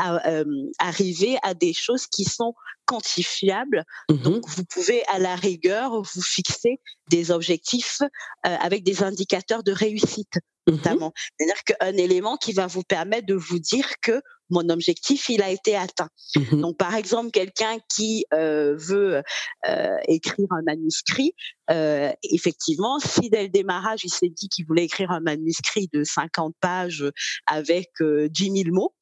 euh, 0.00 0.44
arriver 0.78 1.36
à 1.42 1.54
des 1.54 1.72
choses 1.72 2.06
qui 2.06 2.24
sont 2.24 2.54
quantifiables. 2.86 3.84
Mmh 4.10 4.14
donc 4.24 4.48
vous 4.48 4.64
pouvez 4.64 5.02
à 5.08 5.18
la 5.18 5.34
rigueur 5.36 6.02
vous 6.02 6.22
fixer 6.22 6.80
des 7.08 7.30
objectifs 7.30 8.00
euh, 8.02 8.56
avec 8.60 8.84
des 8.84 9.02
indicateurs 9.02 9.62
de 9.62 9.72
réussite 9.72 10.36
mmh 10.66 10.72
notamment. 10.72 11.12
C'est-à-dire 11.38 11.62
qu'un 11.64 11.96
élément 11.96 12.36
qui 12.36 12.52
va 12.52 12.66
vous 12.66 12.82
permettre 12.82 13.26
de 13.26 13.34
vous 13.34 13.58
dire 13.58 13.86
que 14.00 14.20
mon 14.50 14.68
objectif, 14.68 15.28
il 15.28 15.42
a 15.42 15.50
été 15.50 15.76
atteint. 15.76 16.08
Mmh 16.36 16.60
Donc, 16.60 16.76
par 16.76 16.94
exemple, 16.94 17.30
quelqu'un 17.30 17.78
qui 17.94 18.24
euh, 18.32 18.74
veut 18.76 19.22
euh, 19.66 19.96
écrire 20.08 20.46
un 20.50 20.62
manuscrit, 20.62 21.34
euh, 21.70 22.12
effectivement, 22.30 22.98
si 22.98 23.30
dès 23.30 23.44
le 23.44 23.48
démarrage, 23.48 24.00
il 24.04 24.10
s'est 24.10 24.28
dit 24.28 24.48
qu'il 24.48 24.66
voulait 24.66 24.84
écrire 24.84 25.10
un 25.10 25.20
manuscrit 25.20 25.88
de 25.92 26.04
50 26.04 26.54
pages 26.60 27.04
avec 27.46 27.90
10 28.00 28.28
000 28.34 28.74
mots, 28.74 28.94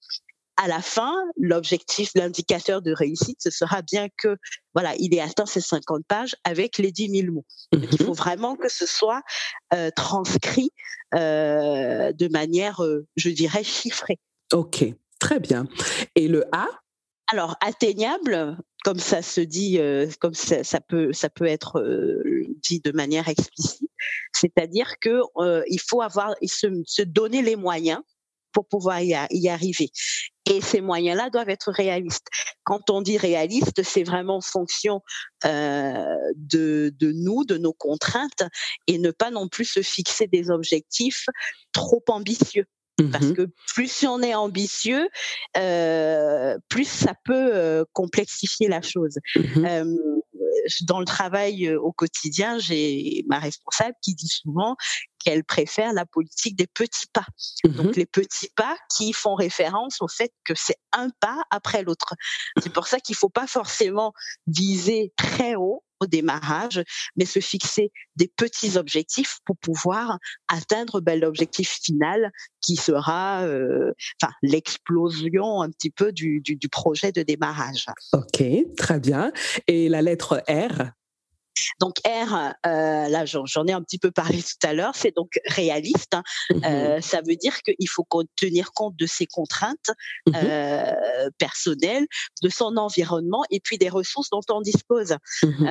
à 0.59 0.69
la 0.69 0.83
fin, 0.83 1.15
l'objectif, 1.39 2.11
l'indicateur 2.15 2.83
de 2.83 2.93
réussite, 2.93 3.39
ce 3.41 3.51
sera 3.51 3.83
bien 3.83 4.09
que 4.17 4.37
voilà, 4.75 4.95
il 4.99 5.15
ait 5.15 5.21
atteint 5.21 5.47
ces 5.47 5.63
50 5.63 6.03
pages 6.07 6.37
avec 6.45 6.79
les 6.79 6.93
10 6.93 7.23
000 7.23 7.33
mots. 7.33 7.47
il 7.73 7.81
mmh 7.81 8.05
faut 8.05 8.13
vraiment 8.13 8.55
que 8.55 8.69
ce 8.69 8.87
soit 8.87 9.23
transcrit 9.97 10.71
de 11.13 12.33
manière, 12.33 12.81
je 13.17 13.31
dirais, 13.31 13.65
chiffrée. 13.65 14.19
Ok. 14.53 14.85
Très 15.23 15.39
bien. 15.39 15.69
Et 16.17 16.27
le 16.27 16.45
A? 16.51 16.67
Alors 17.29 17.55
atteignable, 17.61 18.59
comme 18.83 18.99
ça 18.99 19.23
se 19.23 19.41
dit, 19.41 19.79
euh, 19.79 20.09
comme 20.19 20.35
ça, 20.35 20.81
peut, 20.81 21.13
ça 21.13 21.31
peut 21.31 21.47
être 21.47 21.79
euh, 21.79 22.45
dit 22.61 22.81
de 22.81 22.91
manière 22.91 23.29
explicite, 23.29 23.89
c'est-à-dire 24.35 24.95
que 25.01 25.21
euh, 25.37 25.63
il 25.69 25.81
faut 25.81 26.03
avoir, 26.03 26.35
se, 26.45 26.67
se, 26.87 27.03
donner 27.03 27.41
les 27.41 27.55
moyens 27.55 28.01
pour 28.53 28.67
pouvoir 28.67 29.01
y, 29.01 29.15
arriver. 29.49 29.91
Et 30.51 30.61
ces 30.61 30.81
moyens-là 30.81 31.31
doivent 31.31 31.51
être 31.51 31.71
réalistes. 31.71 32.27
Quand 32.65 32.91
on 32.91 33.01
dit 33.01 33.17
réaliste, 33.17 33.85
c'est 33.85 34.03
vraiment 34.03 34.39
en 34.39 34.41
fonction 34.41 35.03
de, 35.45 36.93
de 36.99 37.13
nous, 37.13 37.45
de 37.45 37.59
nos 37.59 37.73
contraintes, 37.73 38.43
et 38.89 38.99
ne 38.99 39.13
pas 39.13 39.31
non 39.31 39.47
plus 39.47 39.67
se 39.67 39.83
fixer 39.83 40.27
des 40.27 40.51
objectifs 40.51 41.27
trop 41.73 42.03
ambitieux. 42.09 42.67
Parce 43.11 43.27
mmh 43.27 43.35
que 43.35 43.49
plus 43.75 44.05
on 44.09 44.23
est 44.23 44.35
ambitieux, 44.35 45.09
euh, 45.57 46.59
plus 46.69 46.89
ça 46.89 47.15
peut 47.25 47.51
euh, 47.55 47.85
complexifier 47.93 48.69
la 48.69 48.83
chose. 48.83 49.19
Mmh 49.37 49.65
euh, 49.67 49.97
dans 50.83 51.01
le 51.01 51.07
travail 51.07 51.75
au 51.75 51.93
quotidien, 51.93 52.59
j'ai 52.59 53.25
ma 53.27 53.39
responsable 53.39 53.97
qui 54.03 54.15
dit 54.15 54.29
souvent 54.29 54.77
qu'elle 55.19 55.45
préfère 55.45 55.93
la 55.93 56.05
politique 56.05 56.57
des 56.57 56.67
petits 56.67 57.07
pas. 57.13 57.27
Mmh 57.65 57.71
Donc 57.71 57.97
les 57.97 58.07
petits 58.07 58.51
pas 58.55 58.77
qui 58.95 59.13
font 59.13 59.35
référence 59.35 59.97
au 60.01 60.09
fait 60.09 60.33
que 60.45 60.55
c'est 60.55 60.77
un 60.93 61.09
pas 61.21 61.43
après 61.51 61.83
l'autre. 61.83 62.15
C'est 62.63 62.73
pour 62.73 62.87
ça 62.87 63.01
qu'il 63.01 63.17
faut 63.17 63.31
pas 63.31 63.47
forcément 63.47 64.13
viser 64.47 65.13
très 65.17 65.55
haut 65.57 65.83
démarrage, 66.07 66.83
mais 67.17 67.25
se 67.25 67.41
fixer 67.41 67.91
des 68.17 68.31
petits 68.37 68.77
objectifs 68.77 69.39
pour 69.45 69.57
pouvoir 69.59 70.19
atteindre 70.49 71.01
ben, 71.01 71.19
l'objectif 71.19 71.79
final 71.83 72.31
qui 72.61 72.77
sera 72.77 73.43
euh, 73.43 73.93
l'explosion 74.43 75.63
un 75.63 75.71
petit 75.71 75.91
peu 75.91 76.13
du, 76.13 76.41
du, 76.41 76.57
du 76.57 76.69
projet 76.69 77.13
de 77.13 77.23
démarrage. 77.23 77.87
Ok, 78.13 78.43
très 78.77 79.01
bien. 79.01 79.33
Et 79.67 79.89
la 79.89 80.03
lettre 80.03 80.43
R? 80.49 80.93
Donc 81.81 81.97
R, 82.07 82.55
euh, 82.67 83.09
là 83.09 83.25
j'en 83.25 83.67
ai 83.67 83.73
un 83.73 83.83
petit 83.83 83.99
peu 83.99 84.11
parlé 84.11 84.43
tout 84.43 84.67
à 84.67 84.73
l'heure, 84.73 84.95
c'est 84.95 85.15
donc 85.15 85.39
réaliste. 85.47 86.15
Hein. 86.15 86.23
Mmh 86.51 86.61
euh, 86.65 87.01
ça 87.01 87.21
veut 87.27 87.37
dire 87.37 87.61
qu'il 87.63 87.89
faut 87.89 88.07
tenir 88.37 88.73
compte 88.73 88.97
de 88.97 89.07
ses 89.07 89.27
contraintes 89.27 89.91
mmh 90.27 90.33
euh, 90.35 91.31
personnelles, 91.39 92.07
de 92.43 92.49
son 92.49 92.77
environnement 92.77 93.43
et 93.51 93.61
puis 93.61 93.79
des 93.79 93.89
ressources 93.89 94.31
dont 94.31 94.41
on 94.51 94.61
dispose. 94.61 95.17
Mmh 95.43 95.67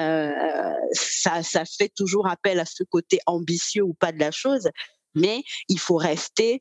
ça, 0.94 1.44
ça 1.44 1.64
fait 1.66 1.92
toujours 1.96 2.28
appel 2.28 2.60
à 2.60 2.66
ce 2.66 2.84
côté 2.84 3.20
ambitieux 3.26 3.84
ou 3.84 3.94
pas 3.94 4.12
de 4.12 4.20
la 4.20 4.32
chose 4.32 4.70
mais 5.14 5.44
il 5.68 5.80
faut 5.80 5.98
rester 5.98 6.60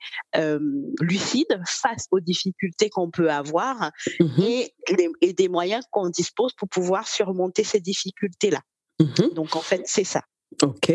lucide 1.01 1.61
face 1.67 2.07
aux 2.11 2.21
difficultés 2.21 2.91
qu'on 2.91 3.11
peut 3.11 3.31
avoir 3.31 3.93
et, 4.19 4.75
et, 5.21 5.33
des 5.33 5.49
moyens 5.49 5.85
qu'on 5.91 6.09
dispose 6.09 6.53
pour 6.55 6.69
pouvoir 6.69 7.07
surmonter 7.07 7.63
ces 7.63 7.81
difficultés-là. 7.81 8.61
Mmh 9.01 9.35
Donc 9.35 9.57
en 9.57 9.61
fait, 9.61 9.83
c'est 9.87 10.05
ça. 10.05 10.23
OK. 10.63 10.93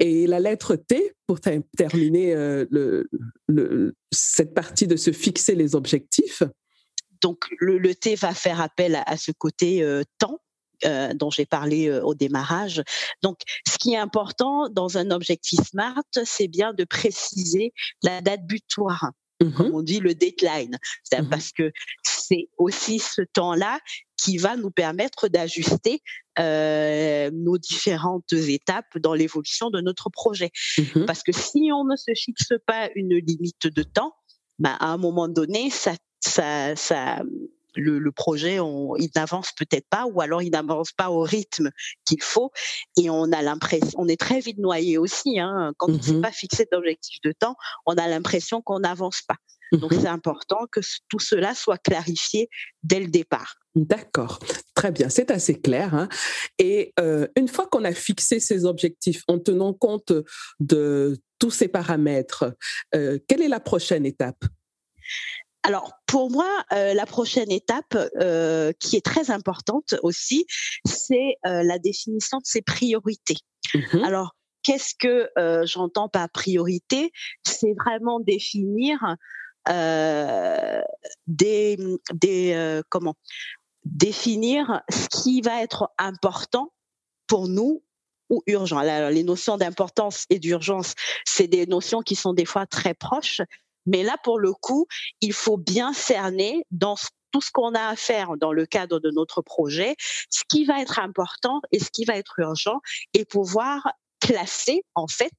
Et 0.00 0.26
la 0.26 0.40
lettre 0.40 0.76
T, 0.76 1.12
pour 1.26 1.38
terminer 1.40 2.34
euh, 2.34 2.66
le, 2.70 3.94
cette 4.12 4.54
partie 4.54 4.86
de 4.86 4.96
se 4.96 5.12
fixer 5.12 5.54
les 5.54 5.74
objectifs. 5.74 6.42
Donc 7.20 7.46
le, 7.58 7.94
T 7.94 8.16
va 8.16 8.34
faire 8.34 8.60
appel 8.60 9.00
à, 9.06 9.16
ce 9.16 9.30
côté 9.32 9.82
euh, 9.82 10.02
temps. 10.18 10.40
Euh, 10.84 11.14
dont 11.14 11.30
j'ai 11.30 11.46
parlé 11.46 11.90
au 11.90 12.14
démarrage. 12.14 12.82
Donc, 13.22 13.38
ce 13.66 13.78
qui 13.78 13.94
est 13.94 13.96
important 13.96 14.68
dans 14.68 14.98
un 14.98 15.12
objectif 15.12 15.60
SMART, 15.60 16.02
c'est 16.24 16.48
bien 16.48 16.74
de 16.74 16.84
préciser 16.84 17.72
la 18.02 18.20
date 18.20 18.44
butoir. 18.44 19.12
Mmh 19.40 19.52
comme 19.52 19.74
on 19.74 19.82
dit, 19.82 20.00
le 20.00 20.14
deadline. 20.14 20.76
Mmh 21.12 21.28
parce 21.30 21.52
que 21.52 21.72
c'est 22.02 22.48
aussi 22.58 22.98
ce 22.98 23.22
temps-là 23.22 23.78
qui 24.24 24.38
va 24.38 24.56
nous 24.56 24.70
permettre 24.70 25.28
d'ajuster 25.28 26.00
euh, 26.38 27.30
nos 27.32 27.58
différentes 27.58 28.32
étapes 28.32 28.96
dans 28.98 29.12
l'évolution 29.12 29.68
de 29.68 29.82
notre 29.82 30.08
projet. 30.08 30.50
Mmh 30.78 31.04
parce 31.06 31.22
que 31.22 31.32
si 31.32 31.70
on 31.72 31.84
ne 31.84 31.96
se 31.96 32.12
fixe 32.14 32.54
pas 32.66 32.88
une 32.94 33.16
limite 33.16 33.66
de 33.66 33.82
temps, 33.82 34.14
bah, 34.58 34.76
à 34.80 34.86
un 34.86 34.96
moment 34.96 35.28
donné, 35.28 35.68
ça, 35.68 35.92
ça, 36.20 36.74
ça, 36.74 37.22
le, 37.74 38.10
projet, 38.12 38.60
on, 38.60 38.96
il 38.96 39.10
n'avance 39.14 39.52
peut-être 39.52 39.86
pas, 39.90 40.06
ou 40.06 40.20
alors 40.22 40.40
il 40.40 40.50
n'avance 40.50 40.92
pas 40.92 41.10
au 41.10 41.20
rythme 41.20 41.70
qu'il 42.06 42.22
faut, 42.22 42.50
et 42.96 43.10
on 43.10 43.30
a 43.32 43.42
l'impression, 43.42 43.90
on 43.98 44.08
est 44.08 44.18
très 44.18 44.40
vite 44.40 44.58
noyé 44.58 44.96
aussi. 44.96 45.38
Hein, 45.38 45.72
quand 45.76 45.90
on 45.90 45.96
ne 45.96 46.02
s'est 46.02 46.20
pas 46.20 46.32
fixé 46.32 46.66
d'objectif 46.72 47.18
de 47.22 47.32
temps, 47.32 47.56
on 47.84 47.94
a 47.94 48.08
l'impression 48.08 48.62
qu'on 48.62 48.80
n'avance 48.80 49.20
pas. 49.22 49.36
Donc 49.76 49.92
c'est 49.94 50.06
important 50.06 50.66
que 50.70 50.80
tout 51.08 51.18
cela 51.18 51.54
soit 51.54 51.78
clarifié 51.78 52.48
dès 52.82 53.00
le 53.00 53.08
départ. 53.08 53.56
D'accord, 53.74 54.38
très 54.74 54.92
bien, 54.92 55.08
c'est 55.08 55.32
assez 55.32 55.60
clair. 55.60 55.94
Hein. 55.94 56.08
Et 56.58 56.92
euh, 57.00 57.26
une 57.36 57.48
fois 57.48 57.66
qu'on 57.66 57.84
a 57.84 57.92
fixé 57.92 58.38
ces 58.38 58.66
objectifs 58.66 59.22
en 59.26 59.40
tenant 59.40 59.72
compte 59.72 60.12
de 60.60 61.18
tous 61.40 61.50
ces 61.50 61.66
paramètres, 61.66 62.54
euh, 62.94 63.18
quelle 63.26 63.42
est 63.42 63.48
la 63.48 63.58
prochaine 63.58 64.06
étape? 64.06 64.44
Alors 65.64 65.92
pour 66.06 66.30
moi, 66.30 66.64
euh, 66.72 66.94
la 66.94 67.06
prochaine 67.06 67.50
étape 67.50 67.96
qui 68.78 68.96
est 68.96 69.04
très 69.04 69.30
importante 69.30 69.94
aussi, 70.02 70.46
c'est 70.84 71.36
la 71.42 71.78
définition 71.78 72.38
de 72.38 72.46
ses 72.46 72.62
priorités. 72.62 73.38
Mmh 73.74 74.04
Alors 74.04 74.36
qu'est-ce 74.62 74.94
que 74.96 75.28
j'entends 75.66 76.08
par 76.08 76.28
priorité? 76.30 77.10
C'est 77.44 77.74
vraiment 77.84 78.20
définir 78.20 79.16
des, 79.66 81.76
des 82.12 82.82
comment 82.88 83.16
définir 83.84 84.82
ce 84.90 85.08
qui 85.08 85.40
va 85.40 85.62
être 85.62 85.90
important 85.98 86.72
pour 87.26 87.48
nous 87.48 87.82
ou 88.30 88.42
urgent. 88.46 88.80
Les 88.80 89.22
notions 89.22 89.56
d'importance 89.56 90.24
et 90.30 90.38
d'urgence, 90.38 90.94
c'est 91.24 91.48
des 91.48 91.66
notions 91.66 92.00
qui 92.00 92.16
sont 92.16 92.32
des 92.32 92.46
fois 92.46 92.66
très 92.66 92.94
proches, 92.94 93.42
mais 93.86 94.02
là, 94.02 94.16
pour 94.22 94.38
le 94.38 94.52
coup, 94.52 94.86
il 95.20 95.32
faut 95.32 95.58
bien 95.58 95.92
cerner 95.92 96.64
dans 96.70 96.96
tout 97.32 97.40
ce 97.40 97.50
qu'on 97.50 97.74
a 97.74 97.88
à 97.88 97.96
faire 97.96 98.36
dans 98.38 98.52
le 98.52 98.64
cadre 98.64 99.00
de 99.00 99.10
notre 99.10 99.42
projet, 99.42 99.96
ce 100.30 100.42
qui 100.48 100.64
va 100.64 100.80
être 100.80 100.98
important 100.98 101.60
et 101.72 101.80
ce 101.80 101.90
qui 101.90 102.04
va 102.04 102.16
être 102.16 102.38
urgent, 102.38 102.80
et 103.12 103.24
pouvoir 103.24 103.92
classer 104.20 104.84
en 104.94 105.08
fait 105.08 105.34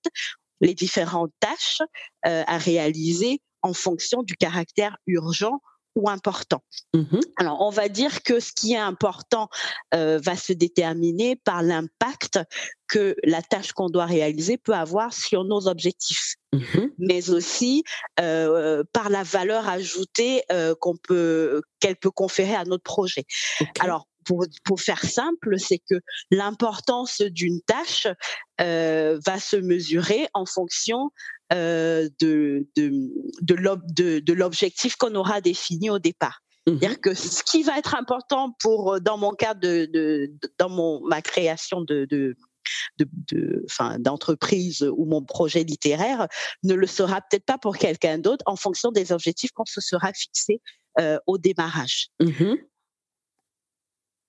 les 0.62 0.74
différentes 0.74 1.32
tâches 1.40 1.82
euh, 2.28 2.44
à 2.46 2.58
réaliser 2.58 3.42
en 3.66 3.74
fonction 3.74 4.22
du 4.22 4.36
caractère 4.36 4.96
urgent 5.08 5.60
ou 5.96 6.10
important. 6.10 6.62
Mmh 6.94 7.20
Alors, 7.38 7.62
on 7.62 7.70
va 7.70 7.88
dire 7.90 8.22
que 8.22 8.40
ce 8.40 8.52
qui 8.52 8.74
est 8.74 8.78
important 8.78 9.48
euh, 9.94 10.20
va 10.22 10.36
se 10.36 10.54
déterminer 10.54 11.38
par 11.38 11.64
l'impact 11.64 12.40
que 12.88 13.16
la 13.24 13.42
tâche 13.42 13.72
qu'on 13.72 13.90
doit 13.90 14.06
réaliser 14.06 14.58
peut 14.58 14.76
avoir 14.76 15.14
sur 15.14 15.46
nos 15.46 15.68
objectifs, 15.68 16.36
mmh 16.54 16.60
mais 17.00 17.30
aussi 17.30 17.84
euh, 18.20 18.84
par 18.94 19.10
la 19.10 19.24
valeur 19.24 19.68
ajoutée 19.68 20.44
euh, 20.52 20.76
qu'on 20.80 20.98
peut 20.98 21.62
qu'elle 21.80 21.96
peut 21.96 22.12
conférer 22.12 22.56
à 22.56 22.66
notre 22.66 22.84
projet. 22.84 23.24
Alors, 23.80 24.06
pour, 24.26 24.46
pour, 24.64 24.82
faire 24.82 25.04
simple, 25.04 25.58
c'est 25.60 25.80
que 25.80 25.96
l'importance 26.32 27.22
d'une 27.22 27.62
tâche 27.62 28.08
euh, 28.60 29.20
va 29.26 29.40
se 29.40 29.56
mesurer 29.56 30.28
en 30.34 30.46
fonction 30.46 31.12
euh, 31.54 32.10
de, 32.20 32.68
de, 32.76 34.20
de 34.20 34.34
l'objectif 34.34 34.96
qu'on 34.96 35.16
aura 35.16 35.42
défini 35.42 35.90
au 35.90 36.00
départ. 36.00 36.42
Mmh 36.68 36.78
C'est-à-dire 36.80 37.02
que 37.02 37.14
ce 37.14 37.44
qui 37.44 37.64
va 37.64 37.78
être 37.78 37.96
important 37.96 38.56
pour, 38.60 39.00
dans 39.00 39.18
mon 39.18 39.32
cas 39.32 39.54
de, 39.54 39.88
de, 39.92 40.34
dans 40.58 40.70
mon, 40.70 41.06
ma 41.08 41.22
création 41.22 41.82
de, 41.82 42.06
de 42.10 42.36
d'entreprise 44.00 44.82
ou 44.82 45.06
mon 45.06 45.24
projet 45.24 45.64
littéraire 45.64 46.28
ne 46.64 46.74
le 46.74 46.88
sera 46.88 47.22
peut-être 47.22 47.46
pas 47.46 47.60
pour 47.60 47.78
quelqu'un 47.78 48.18
d'autre 48.18 48.44
en 48.48 48.56
fonction 48.56 48.92
des 48.92 49.12
objectifs 49.12 49.52
qu'on 49.52 49.66
se 49.66 49.82
sera 49.82 50.12
fixés 50.14 50.62
euh, 51.00 51.20
au 51.28 51.38
démarrage. 51.38 52.08
Mmh 52.20 52.56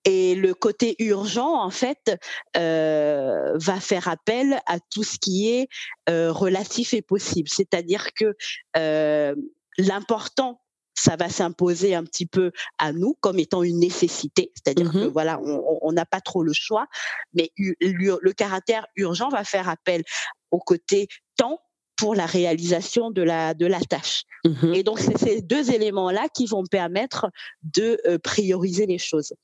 et 0.06 0.36
le 0.36 0.54
côté 0.54 0.94
urgent, 1.00 1.60
en 1.60 1.70
fait, 1.70 2.16
euh, 2.56 3.58
va 3.58 3.80
faire 3.80 4.06
appel 4.06 4.60
à 4.66 4.78
tout 4.78 5.02
ce 5.02 5.18
qui 5.18 5.50
est 5.50 5.68
euh, 6.08 6.32
relatif 6.32 6.94
et 6.94 7.02
possible. 7.02 7.48
C'est-à-dire 7.48 8.14
que 8.14 8.36
euh, 8.76 9.34
l'important 9.76 10.62
ça 10.98 11.16
va 11.16 11.28
s'imposer 11.28 11.94
un 11.94 12.04
petit 12.04 12.24
peu 12.24 12.52
à 12.78 12.92
nous 12.92 13.14
comme 13.20 13.38
étant 13.38 13.62
une 13.62 13.80
nécessité, 13.80 14.50
c'est-à-dire 14.54 14.90
que 14.90 15.08
mmh 15.08 15.12
voilà, 15.12 15.38
on 15.42 15.92
n'a 15.92 16.06
pas 16.06 16.22
trop 16.22 16.42
le 16.42 16.54
choix, 16.54 16.86
mais 17.34 17.52
le 17.58 18.32
caractère 18.32 18.86
urgent 18.96 19.28
va 19.28 19.44
faire 19.44 19.68
appel 19.68 20.04
au 20.52 20.58
côté 20.58 21.08
temps 21.36 21.60
pour 21.96 22.14
la 22.14 22.24
réalisation 22.24 23.10
de 23.10 23.20
la 23.20 23.52
de 23.52 23.66
la 23.66 23.80
tâche. 23.80 24.22
Mmh 24.46 24.72
Et 24.72 24.82
donc 24.84 24.98
c'est 24.98 25.18
ces 25.18 25.42
deux 25.42 25.70
éléments 25.70 26.10
là 26.10 26.28
qui 26.34 26.46
vont 26.46 26.64
permettre 26.64 27.26
de 27.62 28.00
prioriser 28.22 28.86
les 28.86 28.98
choses. 28.98 29.34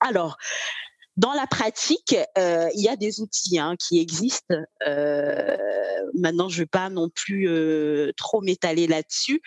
Alors, 0.00 0.36
dans 1.16 1.32
la 1.32 1.46
pratique, 1.46 2.14
euh, 2.36 2.68
il 2.74 2.82
y 2.82 2.88
a 2.88 2.96
des 2.96 3.20
outils 3.20 3.58
hein, 3.58 3.74
qui 3.76 3.98
existent. 4.00 4.54
Euh, 4.86 5.56
maintenant, 6.14 6.48
je 6.48 6.56
ne 6.56 6.62
vais 6.62 6.66
pas 6.66 6.90
non 6.90 7.08
plus 7.08 7.48
euh, 7.48 8.12
trop 8.16 8.42
m'étaler 8.42 8.86
là-dessus. 8.86 9.40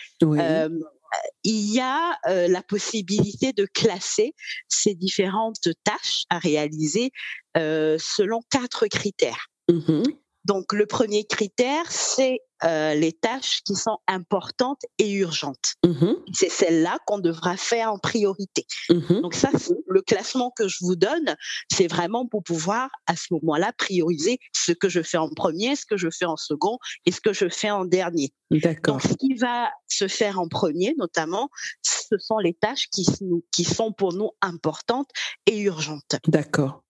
il 1.44 1.74
y 1.74 1.80
a 1.80 2.20
la 2.26 2.62
possibilité 2.64 3.54
de 3.54 3.66
classer 3.66 4.34
ces 4.68 4.96
différentes 4.96 5.70
tâches 5.84 6.24
à 6.30 6.40
réaliser 6.40 7.12
selon 7.56 8.42
quatre 8.52 8.88
critères. 8.88 9.48
Mmh 9.70 10.04
donc 10.50 10.74
le 10.74 10.88
premier 10.88 11.26
critère, 11.26 11.86
c'est 11.92 12.40
euh, 12.64 12.96
les 12.96 13.14
tâches 13.14 13.62
qui 13.64 13.76
sont 13.76 14.00
importantes 14.08 14.82
et 14.98 15.12
urgentes. 15.12 15.76
Mmh 15.86 16.14
c'est 16.34 16.50
celles-là 16.50 16.98
qu'on 17.06 17.20
devra 17.20 17.56
faire 17.56 17.94
en 17.94 18.00
priorité. 18.00 18.66
Mmh 18.90 19.22
Donc 19.22 19.36
ça, 19.36 19.50
le 19.88 20.02
classement 20.02 20.52
que 20.56 20.68
je 20.68 20.78
vous 20.82 20.96
donne, 20.96 21.36
c'est 21.72 21.86
vraiment 21.86 22.26
pour 22.26 22.44
pouvoir 22.44 22.90
à 23.06 23.16
ce 23.16 23.28
moment-là 23.32 23.74
prioriser 23.78 24.40
ce 24.52 24.72
que 24.72 24.90
je 24.90 25.04
fais 25.04 25.18
en 25.18 25.30
premier, 25.30 25.76
ce 25.76 25.86
que 25.86 25.98
je 25.98 26.10
fais 26.10 26.26
en 26.26 26.36
second 26.36 26.80
et 27.06 27.12
ce 27.12 27.22
que 27.22 27.32
je 27.32 27.48
fais 27.48 27.70
en 27.70 27.86
dernier. 27.86 28.34
D'accord. 28.50 28.96
Donc 28.96 29.04
ce 29.04 29.14
qui 29.14 29.36
va 29.36 29.70
se 29.88 30.08
faire 30.08 30.40
en 30.40 30.48
premier, 30.48 30.96
notamment, 30.98 31.50
ce 31.84 32.18
sont 32.18 32.40
les 32.40 32.56
tâches 32.56 32.88
qui, 32.92 33.06
qui 33.52 33.64
sont 33.66 33.94
pour 33.94 34.14
nous 34.14 34.32
importantes 34.42 35.10
et 35.46 35.60
urgentes. 35.60 36.16
D'accord. 36.28 36.82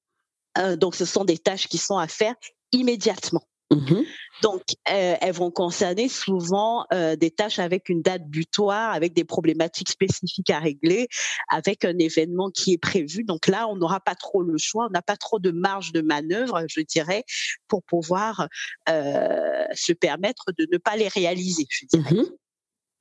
Euh, 0.57 0.75
donc 0.75 0.95
ce 0.95 1.05
sont 1.05 1.25
des 1.25 1.37
tâches 1.37 1.67
qui 1.67 1.77
sont 1.77 1.97
à 1.97 2.07
faire 2.07 2.35
immédiatement. 2.71 3.43
Mmh 3.71 4.01
Donc, 4.41 4.63
euh, 4.89 5.15
elles 5.21 5.33
vont 5.33 5.51
concerner 5.51 6.09
souvent 6.09 6.85
euh, 6.91 7.15
des 7.15 7.29
tâches 7.29 7.59
avec 7.59 7.87
une 7.89 8.01
date 8.01 8.23
butoir, 8.25 8.91
avec 8.93 9.13
des 9.13 9.23
problématiques 9.23 9.89
spécifiques 9.89 10.49
à 10.49 10.59
régler, 10.59 11.07
avec 11.49 11.85
un 11.85 11.97
événement 11.99 12.49
qui 12.49 12.73
est 12.73 12.79
prévu. 12.79 13.23
Donc 13.23 13.45
là, 13.45 13.67
on 13.67 13.75
n'aura 13.75 13.99
pas 13.99 14.15
trop 14.15 14.41
le 14.41 14.57
choix, 14.57 14.87
on 14.87 14.91
n'a 14.91 15.03
pas 15.03 15.17
trop 15.17 15.37
de 15.37 15.51
marge 15.51 15.91
de 15.91 16.01
manœuvre, 16.01 16.63
je 16.67 16.81
dirais, 16.81 17.23
pour 17.67 17.83
pouvoir 17.83 18.47
euh, 18.89 19.65
se 19.75 19.93
permettre 19.93 20.45
de 20.57 20.67
ne 20.71 20.77
pas 20.77 20.95
les 20.95 21.07
réaliser. 21.07 21.67
Je 21.69 21.85
dirais. 21.85 22.15
Mmh 22.15 22.25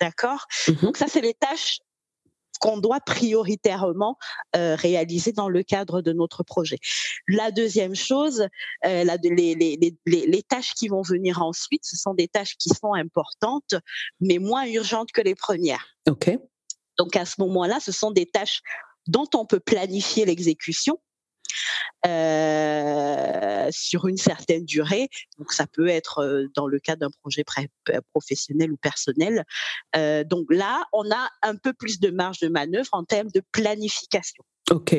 D'accord? 0.00 0.46
Mmh 0.68 0.72
Donc 0.83 0.96
ça, 0.96 1.07
c'est 1.09 1.22
les 1.22 1.35
tâches 1.35 1.78
qu'on 2.59 2.79
doit 2.79 3.01
prioritairement 3.01 4.16
euh, 4.57 4.75
réaliser 4.75 5.33
dans 5.33 5.49
le 5.49 5.62
cadre 5.62 6.03
de 6.03 6.12
notre 6.12 6.42
projet. 6.42 6.79
La 7.27 7.51
deuxième 7.51 7.94
chose, 7.94 8.47
euh, 8.87 9.05
la, 9.05 9.16
les, 9.16 9.55
les, 9.55 9.77
les, 9.77 10.27
les, 10.27 10.42
tâches 10.42 10.75
qui 10.75 10.88
vont 10.88 11.03
venir 11.03 11.42
ensuite, 11.42 11.85
ce 11.85 11.97
sont 11.97 12.14
des 12.14 12.29
tâches 12.29 12.57
qui 12.57 12.71
sont 12.71 12.94
importantes, 12.94 13.75
mais 14.21 14.38
moins 14.38 14.66
urgentes 14.66 15.12
que 15.12 15.21
les 15.21 15.35
premières. 15.35 15.87
OK. 16.09 16.31
Donc 16.99 17.16
à 17.16 17.25
ce 17.25 17.40
moment-là, 17.40 17.81
ce 17.81 17.92
sont 17.92 18.11
des 18.11 18.27
tâches 18.27 18.61
dont 19.07 19.29
on 19.35 19.47
peut 19.47 19.61
planifier 19.61 20.25
l'exécution 20.25 20.99
euh, 22.06 23.68
sur 23.72 24.06
une 24.06 24.16
certaine 24.16 24.64
durée. 24.64 25.08
Donc 25.38 25.52
ça 25.52 25.66
peut 25.66 25.88
être 25.88 26.20
euh, 26.20 26.46
dans 26.54 26.66
le 26.66 26.78
cas 26.78 26.96
d'un 26.96 27.11
projet 27.22 27.44
professionnel 28.12 28.72
ou 28.72 28.76
personnel. 28.76 29.44
Euh, 29.96 30.24
donc 30.24 30.46
là, 30.50 30.84
on 30.92 31.11
a 31.11 31.28
un 31.42 31.56
peu 31.56 31.72
plus 31.72 31.98
de 31.98 32.11
marge 32.11 32.38
de 32.38 32.48
manœuvre 32.48 32.90
en 32.92 33.04
termes 33.04 33.30
de 33.34 33.42
planification. 33.52 34.44
OK. 34.70 34.94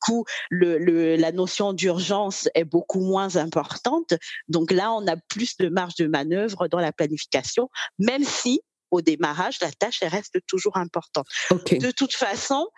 Coup, 0.00 0.24
le, 0.50 0.78
le, 0.78 1.16
la 1.16 1.32
notion 1.32 1.72
d'urgence 1.72 2.48
est 2.54 2.64
beaucoup 2.64 3.00
moins 3.00 3.36
importante. 3.36 4.14
Donc 4.48 4.70
là, 4.70 4.92
on 4.92 5.06
a 5.08 5.16
plus 5.16 5.56
de 5.56 5.68
marge 5.68 5.96
de 5.96 6.06
manœuvre 6.06 6.68
dans 6.68 6.78
la 6.78 6.92
planification, 6.92 7.68
même 7.98 8.24
si 8.24 8.60
au 8.90 9.00
démarrage, 9.02 9.58
la 9.60 9.70
tâche 9.70 9.98
elle 10.02 10.08
reste 10.08 10.38
toujours 10.46 10.76
importante. 10.76 11.26
Okay. 11.50 11.78
De 11.78 11.90
toute 11.90 12.14
façon, 12.14 12.68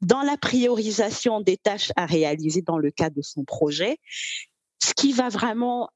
dans 0.00 0.22
la 0.22 0.36
priorisation 0.36 1.40
des 1.40 1.56
tâches 1.56 1.92
à 1.96 2.06
réaliser 2.06 2.62
dans 2.62 2.78
le 2.78 2.90
cadre 2.90 3.16
de 3.16 3.22
son 3.22 3.44
projet, 3.44 3.98
ce 4.82 4.92
qui 4.94 5.12
va 5.12 5.28
vraiment 5.28 5.88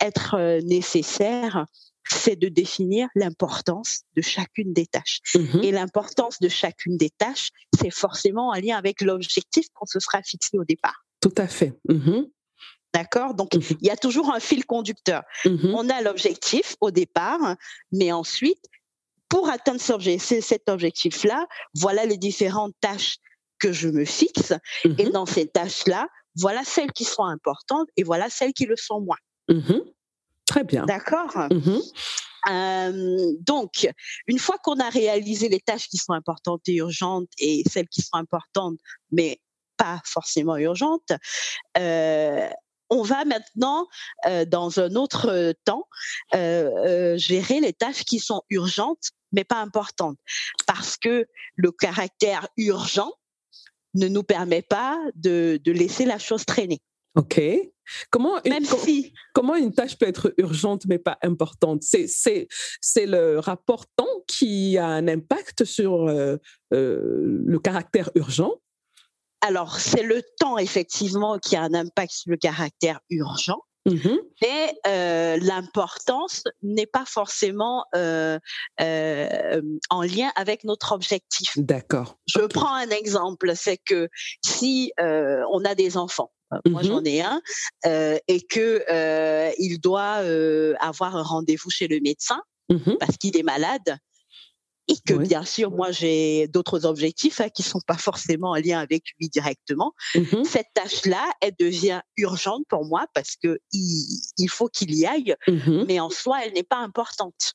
être 0.00 0.34
euh, 0.34 0.60
nécessaire, 0.62 1.66
c'est 2.10 2.36
de 2.36 2.48
définir 2.48 3.08
l'importance 3.14 4.02
de 4.16 4.22
chacune 4.22 4.72
des 4.72 4.86
tâches. 4.86 5.20
Mmh. 5.34 5.60
Et 5.62 5.70
l'importance 5.70 6.40
de 6.40 6.48
chacune 6.48 6.96
des 6.96 7.10
tâches, 7.10 7.50
c'est 7.78 7.90
forcément 7.90 8.48
en 8.48 8.54
lien 8.54 8.76
avec 8.76 9.00
l'objectif 9.00 9.66
qu'on 9.74 9.86
se 9.86 10.00
sera 10.00 10.22
fixé 10.22 10.58
au 10.58 10.64
départ. 10.64 11.04
Tout 11.20 11.34
à 11.36 11.46
fait. 11.46 11.78
Mmh. 11.88 12.22
D'accord? 12.92 13.34
Donc, 13.34 13.54
Mmh. 13.54 13.76
il 13.80 13.86
y 13.86 13.90
a 13.90 13.96
toujours 13.96 14.34
un 14.34 14.40
fil 14.40 14.66
conducteur. 14.66 15.22
On 15.44 15.88
a 15.88 16.02
l'objectif 16.02 16.76
au 16.80 16.90
départ, 16.90 17.56
mais 17.92 18.12
ensuite, 18.12 18.64
pour 19.28 19.48
atteindre 19.48 19.80
cet 19.80 20.68
objectif-là, 20.68 21.46
voilà 21.74 22.04
les 22.04 22.18
différentes 22.18 22.74
tâches 22.80 23.16
que 23.62 23.72
je 23.72 23.88
me 23.88 24.04
fixe. 24.04 24.52
Mmh. 24.84 24.94
Et 24.98 25.10
dans 25.10 25.24
ces 25.24 25.46
tâches-là, 25.46 26.08
voilà 26.36 26.64
celles 26.64 26.92
qui 26.92 27.04
sont 27.04 27.24
importantes 27.24 27.88
et 27.96 28.02
voilà 28.02 28.28
celles 28.28 28.52
qui 28.52 28.66
le 28.66 28.76
sont 28.76 29.00
moins. 29.00 29.18
Mmh. 29.48 29.80
Très 30.46 30.64
bien. 30.64 30.84
D'accord? 30.84 31.36
Mmh. 31.50 31.78
euh, 32.50 33.32
Donc, 33.40 33.88
une 34.26 34.38
fois 34.38 34.58
qu'on 34.58 34.80
a 34.80 34.90
réalisé 34.90 35.48
les 35.48 35.60
tâches 35.60 35.88
qui 35.88 35.96
sont 35.96 36.12
importantes 36.12 36.62
et 36.66 36.74
urgentes 36.74 37.28
et 37.38 37.62
celles 37.70 37.88
qui 37.88 38.02
sont 38.02 38.16
importantes, 38.16 38.78
mais 39.12 39.40
pas 39.76 40.00
forcément 40.04 40.56
urgentes, 40.56 41.12
euh, 41.78 42.48
on 42.90 43.02
va 43.02 43.24
maintenant, 43.24 43.86
euh, 44.26 44.44
dans 44.44 44.80
un 44.80 44.96
autre 44.96 45.54
temps, 45.64 45.86
gérer 46.32 47.60
les 47.60 47.72
tâches 47.72 48.04
qui 48.04 48.18
sont 48.18 48.42
urgentes, 48.50 49.12
mais 49.30 49.44
pas 49.44 49.60
importantes. 49.60 50.18
Parce 50.66 50.96
que 50.98 51.26
le 51.56 51.72
caractère 51.72 52.48
urgent 52.58 53.12
ne 53.94 54.08
nous 54.08 54.22
permet 54.22 54.62
pas 54.62 54.98
de, 55.14 55.60
de 55.62 55.72
laisser 55.72 56.04
la 56.04 56.18
chose 56.18 56.44
traîner. 56.44 56.80
OK. 57.14 57.40
Comment 58.10 58.42
une, 58.44 58.52
Même 58.52 58.64
si, 58.64 59.12
comment 59.34 59.54
une 59.54 59.74
tâche 59.74 59.98
peut 59.98 60.06
être 60.06 60.32
urgente 60.38 60.86
mais 60.86 60.98
pas 60.98 61.18
importante? 61.22 61.82
C'est 61.82 62.06
c'est 62.06 62.48
c'est 62.80 63.06
le 63.06 63.38
rapport 63.38 63.86
temps 63.96 64.06
qui 64.26 64.78
a 64.78 64.86
un 64.86 65.08
impact 65.08 65.64
sur 65.64 66.08
euh, 66.08 66.36
euh, 66.72 67.42
le 67.44 67.58
caractère 67.58 68.10
urgent? 68.14 68.52
alors 69.42 69.80
c'est 69.80 70.04
le 70.04 70.22
temps 70.38 70.56
effectivement 70.56 71.38
qui 71.38 71.56
a 71.56 71.62
un 71.62 71.74
impact 71.74 72.12
sur 72.12 72.30
le 72.30 72.36
caractère 72.36 73.00
urgent. 73.10 73.60
Mhm. 73.84 74.18
mais 74.40 74.74
euh, 74.86 75.38
l'importance 75.40 76.44
n'est 76.62 76.86
pas 76.86 77.04
forcément 77.04 77.84
euh, 77.96 78.38
euh, 78.80 79.60
en 79.90 80.02
lien 80.02 80.30
avec 80.36 80.62
notre 80.64 80.92
objectif. 80.92 81.50
D'accord. 81.56 82.16
Je 82.26 82.42
prends 82.42 82.72
un 82.74 82.90
exemple, 82.90 83.52
c'est 83.56 83.78
que 83.78 84.08
si 84.44 84.92
on 84.98 85.64
a 85.64 85.74
des 85.74 85.96
enfants, 85.96 86.32
euh, 86.52 86.58
moi 86.68 86.82
j'en 86.82 87.02
ai 87.04 87.22
un, 87.22 87.40
et 87.84 88.40
que 88.48 88.84
il 89.58 89.80
doit 89.80 90.22
avoir 90.80 91.16
un 91.16 91.22
rendez-vous 91.22 91.70
chez 91.70 91.88
le 91.88 92.00
médecin 92.00 92.40
Mhm. 92.68 92.96
parce 92.98 93.16
qu'il 93.16 93.36
est 93.36 93.42
malade. 93.42 93.98
Et 94.88 94.94
que 95.06 95.14
Oui. 95.14 95.28
bien 95.28 95.44
sûr, 95.44 95.70
moi 95.70 95.92
j'ai 95.92 96.48
d'autres 96.48 96.86
objectifs 96.86 97.40
hein, 97.40 97.48
qui 97.48 97.62
sont 97.62 97.80
pas 97.86 97.96
forcément 97.96 98.50
en 98.50 98.54
lien 98.56 98.80
avec 98.80 99.04
lui 99.18 99.28
directement 99.28 99.92
Mhm. 100.16 100.44
cette 100.44 100.66
tâche-là, 100.74 101.24
elle 101.40 101.54
devient 101.58 102.00
urgente 102.16 102.64
pour 102.68 102.84
moi 102.84 103.06
parce 103.14 103.36
que 103.42 103.60
il, 103.72 104.20
il 104.38 104.48
faut 104.50 104.68
qu'il 104.68 104.92
y 104.94 105.06
aille, 105.06 105.36
Mhm. 105.46 105.84
mais 105.86 106.00
en 106.00 106.10
soi, 106.10 106.44
elle 106.44 106.52
n'est 106.54 106.64
pas 106.64 106.78
importante 106.78 107.52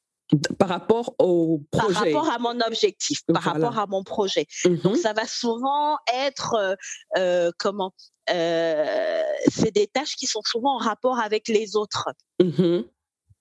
Par 0.57 0.69
rapport 0.69 1.15
au 1.19 1.61
par 1.71 1.83
projet. 1.85 2.13
rapport 2.13 2.29
à 2.31 2.39
mon 2.39 2.59
objectif, 2.61 3.19
par 3.27 3.41
Voilà. 3.43 3.59
rapport 3.67 3.79
à 3.79 3.87
mon 3.87 4.03
projet. 4.03 4.45
Mhm. 4.65 4.77
Donc, 4.79 4.97
ça 4.97 5.11
va 5.13 5.27
souvent 5.27 5.97
être 6.13 6.53
euh, 6.55 6.75
euh, 7.17 7.51
comment 7.59 7.93
euh, 8.29 9.21
C'est 9.49 9.73
des 9.73 9.87
tâches 9.87 10.15
qui 10.15 10.27
sont 10.27 10.41
souvent 10.45 10.75
en 10.75 10.79
rapport 10.79 11.19
avec 11.19 11.47
les 11.49 11.75
autres. 11.75 12.07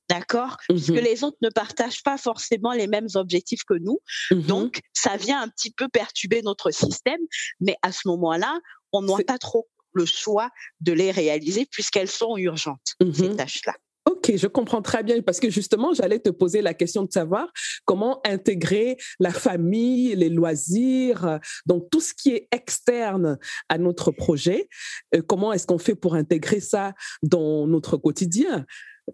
D'accord? 0.08 0.56
Mhm. 0.70 0.76
Puisque 0.76 1.02
les 1.02 1.24
autres 1.24 1.38
ne 1.42 1.48
partagent 1.50 2.02
pas 2.02 2.16
forcément 2.18 2.72
les 2.72 2.86
mêmes 2.86 3.08
objectifs 3.14 3.64
que 3.64 3.74
nous. 3.74 3.98
Mhm. 4.30 4.42
Donc, 4.42 4.80
ça 4.92 5.16
vient 5.16 5.40
un 5.42 5.48
petit 5.48 5.70
peu 5.72 5.88
perturber 5.88 6.42
notre 6.42 6.70
système. 6.70 7.20
Mais 7.60 7.76
à 7.82 7.92
ce 7.92 8.06
moment-là, 8.06 8.60
on 8.92 9.02
n'a 9.02 9.16
pas 9.26 9.38
trop 9.38 9.68
le 9.92 10.04
choix 10.04 10.50
de 10.80 10.92
les 10.92 11.10
réaliser 11.10 11.66
puisqu'elles 11.70 12.10
sont 12.10 12.36
urgentes, 12.36 12.94
ces 13.00 13.28
Mhm. 13.30 13.36
tâches-là. 13.36 13.74
Ok, 14.08 14.36
je 14.36 14.46
comprends 14.46 14.82
très 14.82 15.02
bien 15.02 15.20
parce 15.20 15.40
que 15.40 15.50
justement, 15.50 15.92
j'allais 15.92 16.20
te 16.20 16.30
poser 16.30 16.62
la 16.62 16.74
question 16.74 17.02
de 17.02 17.10
savoir 17.10 17.48
comment 17.86 18.20
intégrer 18.24 18.96
la 19.18 19.32
famille, 19.32 20.14
les 20.14 20.28
loisirs, 20.28 21.40
donc 21.66 21.90
tout 21.90 22.00
ce 22.00 22.14
qui 22.14 22.30
est 22.30 22.46
externe 22.52 23.36
à 23.68 23.78
notre 23.78 24.12
projet. 24.12 24.68
euh, 25.14 25.22
comment 25.26 25.52
est-ce 25.52 25.66
qu'on 25.66 25.78
fait 25.78 25.96
pour 25.96 26.14
intégrer 26.14 26.60
ça 26.60 26.94
dans 27.24 27.66
notre 27.66 27.96
quotidien? 27.96 28.64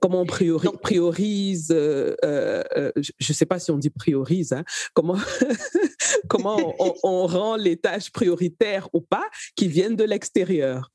Comment 0.01 0.21
on 0.23 0.27
priori- 0.27 0.65
Donc- 0.65 0.81
priorise 0.81 1.69
euh, 1.71 2.17
euh, 2.25 2.63
euh, 2.77 2.93
Je 2.97 3.13
ne 3.33 3.35
sais 3.35 3.47
pas 3.47 3.59
si 3.59 3.71
on 3.71 3.77
dit 3.79 3.91
priorise. 3.91 4.53
hein, 4.53 4.65
comment 4.95 5.17
comment 6.29 6.75
on, 6.79 6.95
on 7.03 7.27
rend 7.27 7.57
les 7.57 7.77
tâches 7.77 8.11
prioritaires 8.11 8.89
ou 8.93 9.01
pas 9.01 9.25
qui 9.57 9.69
viennent 9.69 9.97
de 9.97 10.05
l'extérieur? 10.05 10.91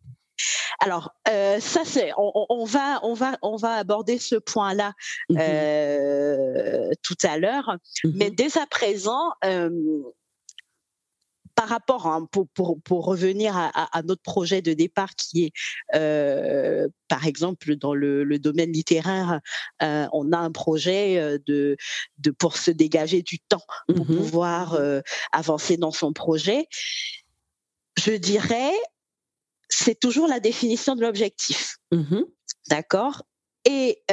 Alors, 0.80 1.12
euh, 1.30 1.60
ça, 1.60 1.82
c'est, 1.84 2.12
on, 2.18 2.64
va, 2.66 3.00
on 3.02 3.14
va, 3.16 3.38
on 3.42 3.56
va 3.56 3.74
aborder 3.74 4.20
ce 4.20 4.36
point-là 4.36 4.94
Mhm, 5.30 5.38
euh, 5.40 6.90
tout 7.02 7.16
à 7.24 7.40
l'heure. 7.40 7.78
Mais 8.04 8.30
dès 8.30 8.58
à 8.60 8.68
présent, 8.68 9.32
par 11.58 11.70
rapport, 11.70 12.06
hein, 12.06 12.28
pour, 12.32 12.48
pour, 12.50 12.80
pour 12.84 13.04
revenir 13.06 13.58
à, 13.58 13.66
à- 13.74 13.98
à 13.98 14.04
notre 14.04 14.22
projet 14.22 14.62
de 14.62 14.74
départ 14.74 15.16
qui 15.16 15.46
est, 15.46 15.52
euh, 15.96 16.88
par 17.08 17.26
exemple, 17.26 17.76
dans 17.76 17.96
le, 17.96 18.24
le 18.24 18.38
domaine 18.38 18.72
littéraire, 18.72 19.42
euh, 19.82 20.06
on 20.14 20.32
a 20.34 20.38
un 20.38 20.52
projet 20.52 21.18
euh, 21.18 21.40
de, 21.48 21.76
de 22.20 22.30
pour 22.30 22.58
se 22.58 22.70
dégager 22.70 23.24
du 23.24 23.40
temps 23.40 23.66
pour 23.88 24.06
mhm, 24.06 24.18
pouvoir 24.18 24.76
euh, 24.76 25.02
avancer 25.32 25.78
dans 25.78 25.90
son 25.92 26.14
projet. 26.14 26.68
Je 27.98 28.12
dirais, 28.12 28.72
c'est 29.68 30.00
toujours 30.00 30.28
la 30.28 30.40
définition 30.40 30.96
de 30.96 31.02
l'objectif. 31.02 31.78
mhm, 31.92 32.24
D'accord? 32.70 33.24
Et 33.66 34.04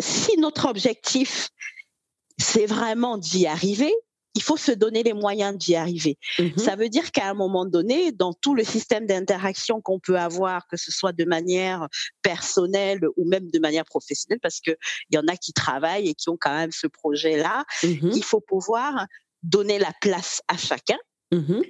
si 0.00 0.36
notre 0.38 0.66
objectif, 0.66 1.50
c'est 2.38 2.66
vraiment 2.66 3.18
d'y 3.18 3.46
arriver, 3.46 3.92
il 4.34 4.42
faut 4.42 4.56
se 4.56 4.72
donner 4.72 5.02
les 5.02 5.12
moyens 5.12 5.56
d'y 5.56 5.74
arriver. 5.74 6.18
mhm. 6.38 6.56
Ça 6.56 6.76
veut 6.76 6.88
dire 6.88 7.10
qu'à 7.10 7.28
un 7.28 7.34
moment 7.34 7.66
donné, 7.66 8.12
dans 8.12 8.32
tout 8.32 8.54
le 8.54 8.64
système 8.64 9.06
d'interaction 9.06 9.80
qu'on 9.80 9.98
peut 9.98 10.18
avoir, 10.18 10.66
que 10.68 10.76
ce 10.76 10.92
soit 10.92 11.12
de 11.12 11.24
manière 11.24 11.88
personnelle 12.22 13.00
ou 13.16 13.28
même 13.28 13.50
de 13.50 13.58
manière 13.58 13.84
professionnelle, 13.84 14.40
parce 14.40 14.60
qu'il 14.60 14.76
y 15.10 15.18
en 15.18 15.26
a 15.26 15.36
qui 15.36 15.52
travaillent 15.52 16.08
et 16.08 16.14
qui 16.14 16.28
ont 16.28 16.38
quand 16.40 16.54
même 16.54 16.72
ce 16.72 16.86
projet-là, 16.86 17.64
Mhm, 17.82 18.12
il 18.14 18.24
faut 18.24 18.40
pouvoir 18.40 19.06
donner 19.42 19.78
la 19.78 19.92
place 20.00 20.42
à 20.48 20.56
chacun 20.56 20.98
mhm, 21.32 21.62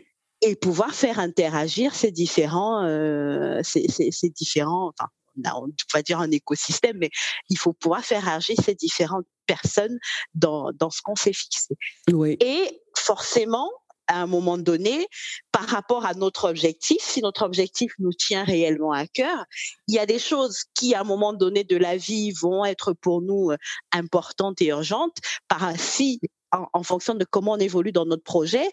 et 0.42 0.56
pouvoir 0.56 0.94
faire 0.94 1.18
interagir 1.18 1.94
ces 1.94 2.10
différents, 2.10 2.84
euh, 2.84 3.60
ces, 3.62 3.86
ces, 3.88 4.10
ces 4.10 4.28
différents, 4.30 4.88
enfin, 4.88 5.08
on 5.38 5.48
a- 5.48 5.54
on 5.54 5.68
va 5.92 6.02
dire 6.02 6.20
un 6.20 6.30
écosystème, 6.30 6.96
mais 6.98 7.10
il 7.48 7.58
faut 7.58 7.72
pouvoir 7.72 8.04
faire 8.04 8.28
agir 8.28 8.56
ces 8.64 8.74
différentes 8.74 9.26
personnes 9.46 9.98
dans, 10.34 10.72
dans 10.72 10.90
ce 10.90 11.00
qu'on 11.02 11.16
s'est 11.16 11.32
fixé. 11.32 11.74
Oui. 12.12 12.36
Et 12.40 12.82
forcément, 12.96 13.70
à 14.10 14.20
un 14.22 14.26
moment 14.26 14.58
donné, 14.58 15.06
par 15.52 15.66
rapport 15.66 16.04
à 16.04 16.14
notre 16.14 16.48
objectif, 16.48 16.98
si 17.00 17.22
notre 17.22 17.44
objectif 17.44 17.92
nous 18.00 18.12
tient 18.12 18.42
réellement 18.42 18.92
à 18.92 19.06
cœur, 19.06 19.44
il 19.86 19.94
y 19.94 20.00
a 20.00 20.06
des 20.06 20.18
choses 20.18 20.64
qui, 20.74 20.94
à 20.94 21.02
un 21.02 21.04
moment 21.04 21.32
donné 21.32 21.62
de 21.62 21.76
la 21.76 21.96
vie, 21.96 22.32
vont 22.32 22.64
être 22.64 22.92
pour 22.92 23.22
nous 23.22 23.52
euh, 23.52 23.56
importantes 23.92 24.60
et 24.62 24.66
urgentes. 24.66 25.16
Par 25.46 25.78
si 25.78 26.20
en, 26.52 26.82
fonction 26.82 27.14
de 27.14 27.24
comment 27.24 27.52
on 27.52 27.58
évolue 27.58 27.92
dans 27.92 28.06
notre 28.06 28.24
projet, 28.24 28.68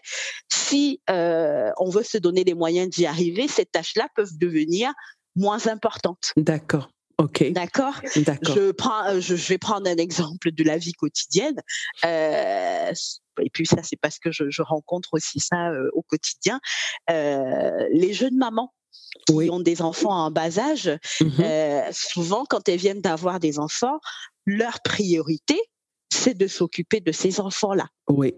si 0.52 1.00
euh, 1.10 1.70
on 1.78 1.90
veut 1.90 2.02
se 2.02 2.18
donner 2.18 2.42
les 2.42 2.54
moyens 2.54 2.88
d'y 2.88 3.06
arriver, 3.06 3.46
ces 3.46 3.66
tâches-là 3.66 4.08
peuvent 4.16 4.36
devenir 4.36 4.92
moins 5.38 5.66
importantes. 5.66 6.32
D'accord. 6.36 6.90
Ok. 7.18 7.50
D'accord? 7.50 7.94
Je 8.14 8.70
prends, 8.70 9.06
euh, 9.06 9.20
je, 9.20 9.34
vais 9.34 9.58
prendre 9.58 9.88
un 9.90 9.96
exemple 9.96 10.52
de 10.52 10.62
la 10.62 10.78
vie 10.78 10.92
quotidienne. 10.92 11.60
Euh, 12.04 12.92
et 13.40 13.50
puis 13.50 13.66
ça, 13.66 13.82
c'est 13.82 13.96
parce 13.96 14.18
que 14.18 14.30
je, 14.30 14.62
rencontre 14.62 15.10
aussi 15.12 15.40
ça 15.40 15.72
au 15.94 16.02
quotidien. 16.02 16.60
les 17.08 18.12
jeunes 18.12 18.36
mamans 18.36 18.72
qui 19.26 19.50
ont 19.50 19.60
des 19.60 19.82
enfants 19.82 20.12
en 20.12 20.30
bas 20.30 20.58
âge, 20.58 20.90
mmh 21.20 21.42
souvent 21.92 22.44
quand 22.44 22.68
elles 22.68 22.78
viennent 22.78 23.00
d'avoir 23.00 23.40
des 23.40 23.58
enfants, 23.58 23.98
leur 24.46 24.80
priorité, 24.82 25.60
c'est 26.12 26.36
de 26.36 26.46
s'occuper 26.46 27.00
de 27.00 27.12
ces 27.12 27.40
enfants-là. 27.40 27.88
Oui. 28.08 28.34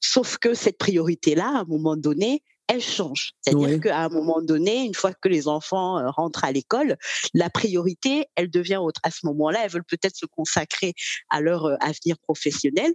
Sauf 0.00 0.38
que 0.38 0.54
cette 0.54 0.78
priorité-là, 0.78 1.46
à 1.46 1.60
un 1.60 1.64
moment 1.64 1.96
donné, 1.96 2.42
elle 2.68 2.80
change. 2.80 3.32
C'est-à-dire 3.40 3.80
qu'à 3.80 4.00
un 4.00 4.08
moment 4.08 4.40
donné, 4.40 4.84
une 4.84 4.94
fois 4.94 5.12
que 5.12 5.28
les 5.28 5.48
enfants 5.48 5.98
euh, 5.98 6.10
rentrent 6.10 6.44
à 6.44 6.52
l'école, 6.52 6.96
la 7.34 7.50
priorité, 7.50 8.26
elle 8.36 8.50
devient 8.50 8.76
autre. 8.76 9.00
À 9.02 9.10
ce 9.10 9.26
moment-là, 9.26 9.60
elles 9.64 9.70
veulent 9.70 9.84
peut-être 9.84 10.16
se 10.16 10.26
consacrer 10.26 10.94
à 11.30 11.40
leur 11.40 11.66
euh, 11.66 11.76
avenir 11.80 12.16
professionnel. 12.18 12.92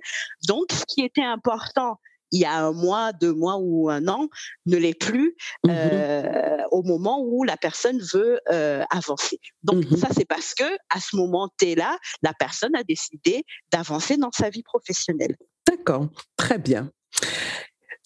Donc, 0.48 0.72
ce 0.72 0.84
qui 0.88 1.02
était 1.02 1.24
important 1.24 2.00
il 2.32 2.42
y 2.42 2.46
a 2.46 2.66
un 2.66 2.72
mois, 2.72 3.12
deux 3.14 3.34
mois 3.34 3.58
ou 3.58 3.90
un 3.90 4.08
an 4.08 4.30
ne 4.66 4.78
l'est 4.78 4.94
plus 4.94 5.36
mmh 5.64 5.70
euh, 5.70 6.58
au 6.72 6.84
moment 6.84 7.22
où 7.22 7.44
la 7.44 7.58
personne 7.58 8.00
veut 8.14 8.40
euh, 8.52 8.84
avancer. 8.92 9.40
Donc 9.64 9.90
mmh 9.90 9.98
ça 9.98 10.10
c'est 10.16 10.26
parce 10.26 10.54
que 10.54 10.64
à 10.90 11.00
ce 11.00 11.16
moment 11.16 11.50
là, 11.76 11.98
la 12.22 12.34
personne 12.34 12.76
a 12.76 12.84
décidé 12.84 13.44
d'avancer 13.72 14.18
dans 14.18 14.32
sa 14.32 14.50
vie 14.50 14.64
professionnelle. 14.64 15.36
D'accord, 15.68 16.08
très 16.38 16.58
bien. 16.58 16.92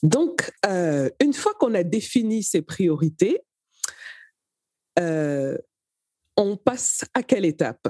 Donc 0.03 0.51
euh, 0.65 1.09
une 1.19 1.33
fois 1.33 1.53
qu'on 1.55 1.73
a 1.73 1.83
défini 1.83 2.43
ses 2.43 2.61
priorités, 2.61 3.41
on 6.37 6.57
passe 6.57 7.05
à 7.13 7.23
quelle 7.23 7.45
étape? 7.45 7.87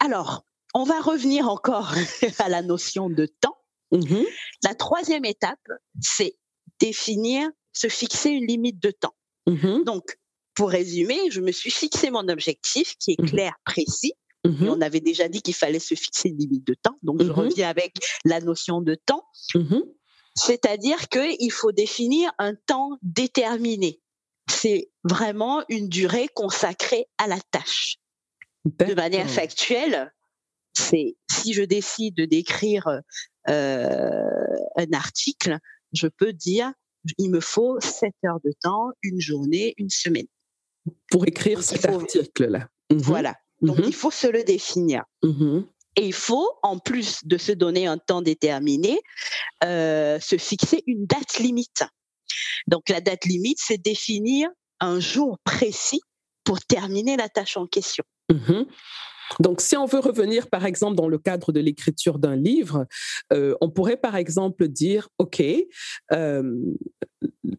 Alors, 0.00 0.44
on 0.74 0.84
va 0.84 1.00
revenir 1.00 1.48
encore 1.48 1.94
à 2.38 2.48
la 2.48 2.62
notion 2.62 3.08
de 3.08 3.26
temps. 3.26 3.56
Mmh 3.92 4.24
la 4.62 4.74
troisième 4.74 5.26
étape, 5.26 5.60
c'est 6.00 6.36
définir, 6.80 7.50
se 7.72 7.88
fixer 7.88 8.30
une 8.30 8.46
limite 8.46 8.82
de 8.82 8.90
temps. 8.90 9.14
Mmh 9.46 9.84
Donc, 9.84 10.18
pour 10.54 10.70
résumer, 10.70 11.18
je 11.30 11.40
me 11.40 11.52
suis 11.52 11.70
fixé 11.70 12.10
mon 12.10 12.28
objectif 12.28 12.96
qui 12.98 13.12
est 13.12 13.22
mmh 13.22 13.26
clair, 13.26 13.54
précis. 13.64 14.14
Et 14.46 14.68
on 14.68 14.82
avait 14.82 15.00
déjà 15.00 15.26
dit 15.28 15.40
qu'il 15.40 15.54
fallait 15.54 15.78
se 15.78 15.94
fixer 15.94 16.28
une 16.28 16.36
limite 16.36 16.66
de 16.66 16.74
temps. 16.74 16.98
Donc, 17.02 17.22
je 17.22 17.30
reviens 17.30 17.68
avec 17.68 17.94
la 18.26 18.40
notion 18.40 18.82
de 18.82 18.94
temps. 18.94 19.24
C'est-à-dire 20.34 21.08
qu'il 21.08 21.52
faut 21.52 21.72
définir 21.72 22.32
un 22.38 22.54
temps 22.54 22.98
déterminé. 23.02 24.00
C'est 24.50 24.90
vraiment 25.04 25.64
une 25.68 25.88
durée 25.88 26.28
consacrée 26.34 27.06
à 27.18 27.26
la 27.26 27.40
tâche. 27.50 27.96
De 28.64 28.94
manière 28.94 29.28
factuelle, 29.28 30.12
c'est 30.72 31.16
si 31.30 31.52
je 31.52 31.62
décide 31.62 32.16
de 32.16 32.24
d'écrire 32.24 32.86
euh, 33.48 34.22
un 34.76 34.92
article, 34.92 35.58
je 35.92 36.08
peux 36.08 36.32
dire 36.32 36.72
il 37.18 37.30
me 37.30 37.40
faut 37.40 37.78
7 37.80 38.12
heures 38.26 38.40
de 38.44 38.52
temps, 38.62 38.90
une 39.02 39.20
journée, 39.20 39.74
une 39.78 39.90
semaine. 39.90 40.26
Pour 41.10 41.26
écrire 41.26 41.62
cet 41.62 41.86
article-là. 41.86 42.68
Mhm. 42.90 42.98
Voilà. 42.98 43.34
Donc, 43.60 43.78
mhm. 43.78 43.84
il 43.86 43.94
faut 43.94 44.10
se 44.10 44.26
le 44.26 44.44
définir. 44.44 45.04
Mhm. 45.22 45.66
Et 45.96 46.06
il 46.06 46.12
faut, 46.12 46.50
en 46.62 46.78
plus 46.78 47.24
de 47.24 47.38
se 47.38 47.52
donner 47.52 47.86
un 47.86 47.98
temps 47.98 48.22
déterminé, 48.22 49.00
euh, 49.62 50.18
se 50.20 50.36
fixer 50.36 50.82
une 50.86 51.06
date 51.06 51.38
limite. 51.38 51.84
Donc, 52.66 52.88
la 52.88 53.00
date 53.00 53.24
limite, 53.26 53.58
c'est 53.60 53.78
définir 53.78 54.48
un 54.80 55.00
jour 55.00 55.38
précis 55.44 56.00
pour 56.44 56.60
terminer 56.60 57.16
la 57.16 57.28
tâche 57.28 57.56
en 57.56 57.66
question. 57.66 58.04
Donc, 59.40 59.60
si 59.60 59.76
on 59.76 59.86
veut 59.86 60.00
revenir, 60.00 60.48
par 60.48 60.64
exemple, 60.64 60.96
dans 60.96 61.08
le 61.08 61.18
cadre 61.18 61.52
de 61.52 61.60
l'écriture 61.60 62.18
d'un 62.18 62.36
livre, 62.36 62.86
euh, 63.32 63.54
on 63.60 63.70
pourrait, 63.70 63.96
par 63.96 64.16
exemple, 64.16 64.68
dire, 64.68 65.08
OK, 65.18 65.42
euh, 66.12 66.56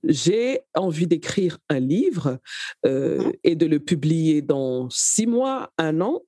j'ai 0.04 0.62
envie 0.76 1.08
d'écrire 1.08 1.58
un 1.70 1.80
livre 1.80 2.40
euh, 2.86 3.18
mmh 3.18 3.32
et 3.44 3.56
de 3.56 3.66
le 3.66 3.80
publier 3.80 4.42
dans 4.42 4.90
six 4.90 5.28
mois, 5.28 5.72
un 5.78 6.02
an, 6.02 6.22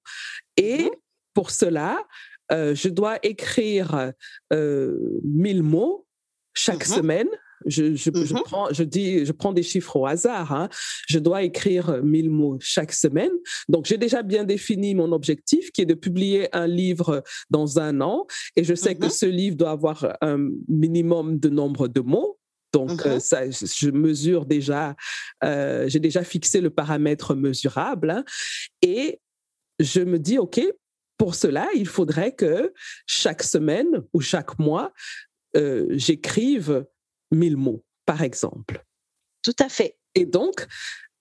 et 0.58 0.86
mmh 0.86 0.89
pour 1.38 1.52
cela, 1.52 2.04
je 2.50 2.89
dois 2.89 3.19
écrire 3.21 4.12
mille 4.52 5.62
mots 5.62 6.08
chaque 6.56 6.88
mmh 6.88 6.95
semaine 6.95 7.30
je, 7.65 7.95
je, 7.95 8.12
je, 8.13 8.34
mmh 8.34 8.43
prends, 8.45 8.71
je, 8.71 8.84
dis, 8.84 9.26
je 9.26 9.32
prends 9.32 9.54
des 9.54 9.63
chiffres 9.63 9.95
au 9.95 10.06
hasard. 10.06 10.52
Hein. 10.52 10.69
Je 11.08 11.19
dois 11.19 11.43
écrire 11.43 12.02
1000 12.04 12.30
mots 12.30 12.58
chaque 12.60 12.93
semaine. 12.93 13.32
Donc, 13.67 13.86
j'ai 13.86 13.97
déjà 13.97 14.23
bien 14.23 14.43
défini 14.43 14.95
mon 14.95 15.12
objectif 15.12 15.71
qui 15.71 15.82
est 15.82 15.86
de 15.86 15.93
publier 15.93 16.56
un 16.56 16.67
livre 16.67 17.23
dans 17.50 17.80
un 17.80 18.02
an. 18.02 18.26
Et 18.56 18.63
je 18.63 18.76
sais 18.76 18.95
que 18.95 19.08
mmh 19.08 19.10
ce 19.10 19.26
livre 19.26 19.56
doit 19.56 19.71
avoir 19.71 20.15
un 20.21 20.50
minimum 20.67 21.39
de 21.39 21.50
nombre 21.50 21.88
de 21.88 22.02
mots. 22.02 22.38
Donc, 22.73 23.06
euh, 23.06 23.19
ça, 23.19 23.50
je 23.50 23.89
mesure 23.89 24.45
déjà, 24.45 24.95
euh, 25.43 25.88
j'ai 25.88 26.00
déjà 26.00 26.23
fixé 26.23 26.62
le 26.62 26.69
paramètre 26.69 27.34
mesurable. 27.34 28.12
Hein. 28.12 28.23
et 28.82 29.19
je 29.80 30.02
me 30.02 30.17
dis, 30.19 30.38
OK, 30.38 30.60
pour 31.18 31.36
cela, 31.36 31.68
il 31.76 31.88
faudrait 31.88 32.36
que 32.36 32.74
chaque 33.06 33.44
semaine 33.44 34.04
ou 34.14 34.22
chaque 34.22 34.60
mois, 34.60 34.94
euh, 35.56 35.88
j'écrive 35.92 36.86
mille 37.32 37.58
mots, 37.58 37.84
par 38.06 38.22
exemple. 38.22 38.84
Tout 39.42 39.56
à 39.60 39.70
fait. 39.70 39.98
Et 40.16 40.26
donc, 40.26 40.68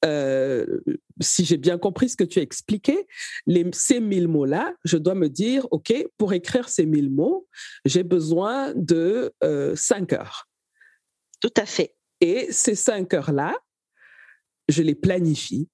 euh, 0.04 0.80
si 1.20 1.44
j'ai 1.44 1.56
bien 1.56 1.78
compris 1.78 2.08
ce 2.08 2.16
que 2.16 2.24
tu 2.24 2.38
as 2.38 2.42
expliqué, 2.42 3.06
les, 3.46 3.68
ces 3.72 4.00
mille 4.00 4.28
mots-là, 4.28 4.74
je 4.84 4.96
dois 4.98 5.14
me 5.14 5.28
dire, 5.28 5.66
OK, 5.70 5.92
pour 6.18 6.32
écrire 6.32 6.68
ces 6.68 6.86
mille 6.86 7.10
mots, 7.10 7.48
j'ai 7.84 8.02
besoin 8.02 8.72
de 8.74 9.32
euh, 9.42 9.74
cinq 9.74 10.12
heures. 10.12 10.48
Tout 11.40 11.54
à 11.56 11.66
fait. 11.66 11.96
Et 12.20 12.50
ces 12.50 12.74
cinq 12.74 13.14
heures-là, 13.14 13.54
je 14.68 14.82
les 14.82 14.94
planifie. 14.94 15.68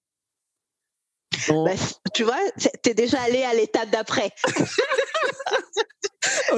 Bah, 1.48 1.74
tu 2.14 2.24
vois, 2.24 2.38
tu 2.82 2.90
es 2.90 2.94
déjà 2.94 3.20
allé 3.22 3.42
à 3.42 3.54
l'étape 3.54 3.90
d'après. 3.90 4.30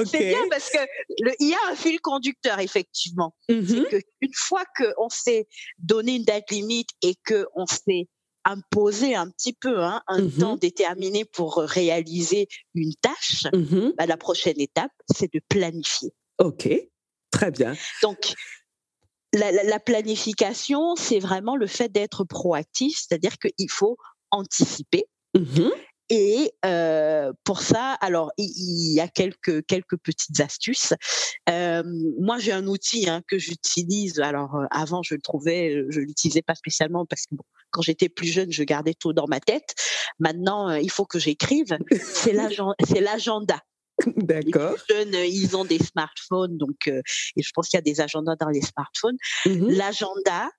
C'est 0.05 0.29
bien 0.29 0.43
parce 0.49 0.69
que 0.69 0.77
le, 1.19 1.31
il 1.39 1.49
y 1.49 1.53
a 1.53 1.71
un 1.71 1.75
fil 1.75 1.99
conducteur 2.01 2.59
effectivement. 2.59 3.35
Mm-hmm. 3.49 4.01
une 4.21 4.33
fois 4.33 4.63
qu'on 4.77 5.09
s'est 5.09 5.47
donné 5.79 6.15
une 6.15 6.23
date 6.23 6.51
limite 6.51 6.89
et 7.01 7.15
qu'on 7.25 7.65
s'est 7.65 8.07
imposé 8.43 9.15
un 9.15 9.29
petit 9.29 9.53
peu 9.53 9.83
hein, 9.83 10.03
un 10.07 10.21
mm-hmm. 10.21 10.39
temps 10.39 10.55
déterminé 10.55 11.25
pour 11.25 11.57
réaliser 11.57 12.47
une 12.75 12.93
tâche, 12.95 13.45
mm-hmm. 13.53 13.95
bah, 13.95 14.05
la 14.05 14.17
prochaine 14.17 14.59
étape, 14.59 14.91
c'est 15.13 15.33
de 15.33 15.41
planifier. 15.49 16.11
Ok, 16.37 16.69
très 17.31 17.51
bien. 17.51 17.75
Donc, 18.03 18.33
la, 19.33 19.51
la 19.51 19.79
planification, 19.79 20.95
c'est 20.95 21.19
vraiment 21.19 21.55
le 21.55 21.67
fait 21.67 21.89
d'être 21.89 22.23
proactif, 22.23 22.97
c'est-à-dire 22.97 23.37
qu'il 23.37 23.71
faut 23.71 23.97
anticiper. 24.35 25.05
Et 26.09 26.51
euh, 26.63 27.33
pour 27.43 27.61
ça, 27.61 27.93
alors 27.93 28.31
il, 28.37 28.93
y 28.93 28.99
a 28.99 29.07
quelques 29.07 29.65
quelques 29.65 29.97
petites 29.97 30.39
astuces. 30.39 30.93
Euh, 31.49 31.83
moi, 32.19 32.37
j'ai 32.37 32.51
un 32.51 32.67
outil 32.67 33.09
hein, 33.09 33.23
que 33.27 33.39
j'utilise. 33.39 34.19
Alors 34.19 34.55
euh, 34.55 34.65
avant, 34.69 35.01
je 35.01 35.15
le 35.15 35.21
trouvais, 35.21 35.83
je 35.89 35.99
l'utilisais 35.99 36.43
pas 36.43 36.53
spécialement 36.53 37.07
parce 37.07 37.23
que 37.23 37.35
bon, 37.35 37.43
quand 37.71 37.81
j'étais 37.81 38.09
plus 38.09 38.27
jeune, 38.27 38.51
je 38.51 38.63
gardais 38.63 38.93
tout 38.93 39.13
dans 39.13 39.25
ma 39.27 39.39
tête. 39.39 39.73
Maintenant, 40.19 40.71
il 40.75 40.91
faut 40.91 41.05
que 41.05 41.17
j'écrive. 41.17 41.75
C'est 41.99 42.33
l'agenda. 42.33 43.59
D'accord. 44.15 44.75
Les 44.89 44.95
jeunes, 44.95 45.15
ils 45.27 45.57
ont 45.57 45.65
des 45.65 45.79
smartphones, 45.79 46.57
donc 46.57 46.87
et 46.87 47.41
je 47.41 47.49
pense 47.55 47.69
qu'il 47.69 47.77
y 47.77 47.79
a 47.79 47.81
des 47.81 48.01
agendas 48.01 48.35
dans 48.35 48.49
les 48.49 48.61
smartphones. 48.61 49.17
Mmh 49.45 49.69
L'agenda 49.69 50.51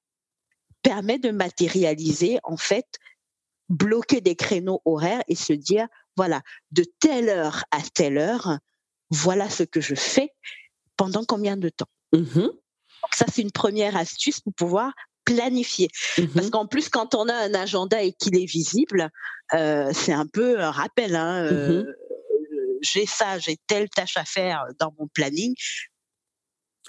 permet 0.82 1.18
de 1.18 1.30
matérialiser 1.30 2.38
en 2.44 2.56
fait 2.56 2.86
bloquer 3.68 4.20
des 4.20 4.36
créneaux 4.36 4.80
horaires 4.84 5.22
et 5.28 5.34
se 5.34 5.52
dire, 5.52 5.86
voilà, 6.16 6.42
de 6.70 6.84
telle 7.00 7.28
heure 7.28 7.64
à 7.70 7.80
telle 7.94 8.18
heure, 8.18 8.58
voilà 9.10 9.50
ce 9.50 9.62
que 9.62 9.80
je 9.80 9.94
fais 9.94 10.32
pendant 10.96 11.24
combien 11.24 11.56
de 11.56 11.68
temps. 11.68 11.88
Mmh 12.12 12.48
ça, 13.12 13.26
c'est 13.32 13.42
une 13.42 13.52
première 13.52 13.96
astuce 13.96 14.40
pour 14.40 14.52
pouvoir 14.54 14.92
planifier. 15.24 15.88
Mmh 16.18 16.26
Parce 16.34 16.50
qu'en 16.50 16.66
plus, 16.66 16.88
quand 16.88 17.14
on 17.14 17.28
a 17.28 17.34
un 17.34 17.54
agenda 17.54 18.02
et 18.02 18.12
qu'il 18.12 18.36
est 18.36 18.46
visible, 18.46 19.10
euh, 19.54 19.92
c'est 19.94 20.12
un 20.12 20.26
peu 20.26 20.60
un 20.60 20.70
rappel. 20.70 21.14
Hein, 21.14 21.44
mmh 21.44 21.54
euh, 21.54 21.84
j'ai 22.82 23.06
ça, 23.06 23.38
j'ai 23.38 23.56
telle 23.66 23.88
tâche 23.88 24.16
à 24.16 24.24
faire 24.24 24.64
dans 24.80 24.92
mon 24.98 25.06
planning. 25.08 25.54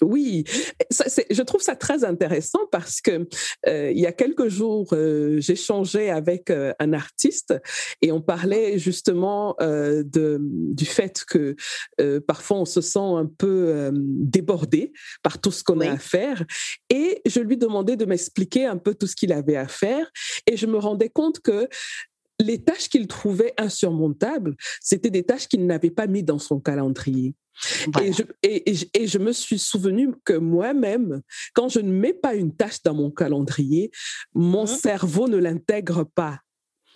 Oui, 0.02 0.44
ça, 0.92 1.06
je 1.30 1.42
trouve 1.42 1.62
ça 1.62 1.76
très 1.76 2.04
intéressant 2.04 2.68
parce 2.72 3.02
que 3.02 3.28
euh, 3.68 3.92
il 3.92 4.00
y 4.00 4.06
a 4.06 4.12
quelques 4.12 4.48
jours, 4.48 4.90
euh, 4.94 5.40
j'échangeais 5.40 6.10
avec 6.10 6.50
euh, 6.50 6.74
un 6.80 6.94
artiste 6.94 7.56
et 8.02 8.12
on 8.12 8.22
parlait 8.22 8.78
justement 8.78 9.56
de, 9.60 10.40
du 10.40 10.86
fait 10.86 11.24
que 11.28 11.56
parfois 12.28 12.58
on 12.58 12.66
se 12.66 12.82
sent 12.82 13.00
un 13.00 13.26
peu 13.26 13.90
débordé 13.94 14.92
par 15.24 15.40
tout 15.40 15.52
ce 15.52 15.64
qu'on 15.64 15.80
oui. 15.80 15.88
a 15.88 15.94
à 15.94 15.98
faire. 15.98 16.44
Et 16.90 17.22
je 17.26 17.40
lui 17.40 17.58
demandais 17.58 17.96
de 17.96 18.06
m'expliquer 18.06 18.66
un 18.66 18.78
peu 18.78 18.94
tout 18.94 19.08
ce 19.08 19.16
qu'il 19.16 19.34
avait 19.34 19.56
à 19.56 19.68
faire 19.68 20.10
et 20.46 20.58
je 20.58 20.66
me 20.66 20.78
rendais 20.78 21.10
compte 21.10 21.40
que 21.40 21.68
les 22.40 22.64
tâches 22.64 22.90
qu'il 22.90 23.08
trouvait 23.08 23.54
insurmontables, 23.58 24.56
c'était 24.82 25.10
des 25.10 25.24
tâches 25.24 25.48
qu'il 25.48 25.66
n'avait 25.66 25.90
pas 25.90 26.08
mis 26.08 26.24
dans 26.24 26.40
son 26.40 26.60
calendrier. 26.60 27.36
Voilà. 27.92 28.08
Et, 28.08 28.14
je, 28.14 28.24
et, 28.44 28.72
et, 28.72 28.78
et, 28.94 29.08
je, 29.08 29.18
me 29.18 29.32
suis 29.32 29.58
souvenu 29.58 30.14
que 30.24 30.34
moi-même, 30.34 31.22
quand 31.56 31.70
je 31.70 31.80
ne 31.80 31.92
mets 31.92 32.14
pas 32.14 32.36
une 32.36 32.56
tâche 32.56 32.84
dans 32.84 32.94
mon 32.94 33.10
calendrier, 33.10 33.90
mon 34.36 34.66
mmh. 34.66 34.68
cerveau 34.68 35.28
ne 35.28 35.38
l'intègre 35.38 36.04
pas. 36.04 36.40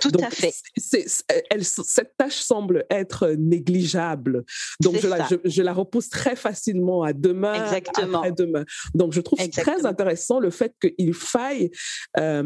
Tout 0.01 0.11
Donc, 0.11 0.23
à 0.23 0.29
fait. 0.31 0.51
C 0.77 0.99
est, 0.99 1.07
c 1.07 1.23
est, 1.29 1.43
elle, 1.49 1.63
cette 1.63 2.17
tâche 2.17 2.39
semble 2.39 2.85
être 2.89 3.29
négligeable. 3.37 4.43
Donc, 4.81 4.99
je 4.99 5.07
la, 5.07 5.27
je, 5.27 5.35
je 5.45 5.61
la, 5.61 5.73
repousse 5.73 6.09
très 6.09 6.35
facilement 6.35 7.03
à 7.03 7.13
demain, 7.13 7.63
Exactement. 7.65 8.19
après 8.19 8.31
demain. 8.31 8.65
Donc, 8.95 9.13
je 9.13 9.21
trouve 9.21 9.39
Exactement. 9.39 9.77
très 9.77 9.85
intéressant 9.85 10.39
le 10.39 10.49
fait 10.49 10.73
qu'il 10.81 11.13
faille 11.13 11.69
euh, 12.17 12.43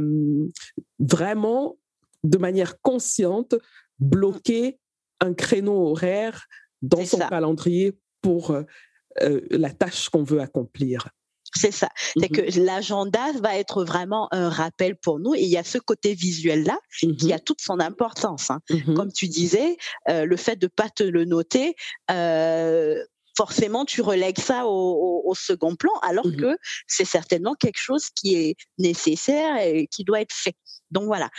vraiment, 0.99 1.77
de 2.26 2.38
manière 2.38 2.82
consciente, 2.82 3.56
bloquer 4.00 4.80
un 5.22 5.34
créneau 5.34 5.92
horaire 5.92 6.48
dans 6.82 7.06
son 7.06 7.18
ça. 7.18 7.28
calendrier 7.28 7.98
pour 8.22 8.52
euh, 8.52 9.42
la 9.50 9.72
tâche 9.72 10.10
qu'on 10.10 10.24
veut 10.24 10.42
accomplir. 10.42 11.10
C'est 11.58 11.72
ça. 11.72 11.88
C'est 12.20 12.30
mmh. 12.30 12.36
que 12.36 12.60
l'agenda 12.60 13.32
va 13.40 13.58
être 13.58 13.86
vraiment 13.86 14.28
un 14.32 14.50
rappel 14.50 14.98
pour 14.98 15.20
nous. 15.20 15.36
Et 15.36 15.44
il 15.44 15.50
y 15.50 15.58
a 15.58 15.64
ce 15.64 15.78
côté 15.78 16.14
visuel-là 16.14 16.78
qui 17.18 17.32
a 17.32 17.40
toute 17.40 17.62
son 17.62 17.80
importance. 17.80 18.52
Hein. 18.52 18.60
Mmh. 18.70 18.94
Comme 18.94 19.14
tu 19.14 19.28
disais, 19.28 19.78
euh, 20.10 20.26
le 20.26 20.36
fait 20.36 20.58
de 20.58 20.68
pas 20.68 20.90
te 20.90 21.04
le 21.04 21.24
noter, 21.24 21.76
euh, 22.12 23.02
forcément, 23.38 23.86
tu 23.86 24.02
relègues 24.02 24.40
ça 24.40 24.66
au, 24.66 24.70
au, 24.70 25.30
au 25.30 25.36
second 25.36 25.76
plan, 25.76 25.94
alors 26.02 26.26
que 26.38 26.58
c'est 26.88 27.06
certainement 27.06 27.54
quelque 27.54 27.80
chose 27.80 28.10
qui 28.10 28.36
est 28.36 28.56
nécessaire 28.78 29.58
et 29.58 29.88
qui 29.88 30.04
doit 30.04 30.20
être 30.22 30.36
fait. 30.36 30.56
Donc 30.92 31.06
voilà. 31.06 31.30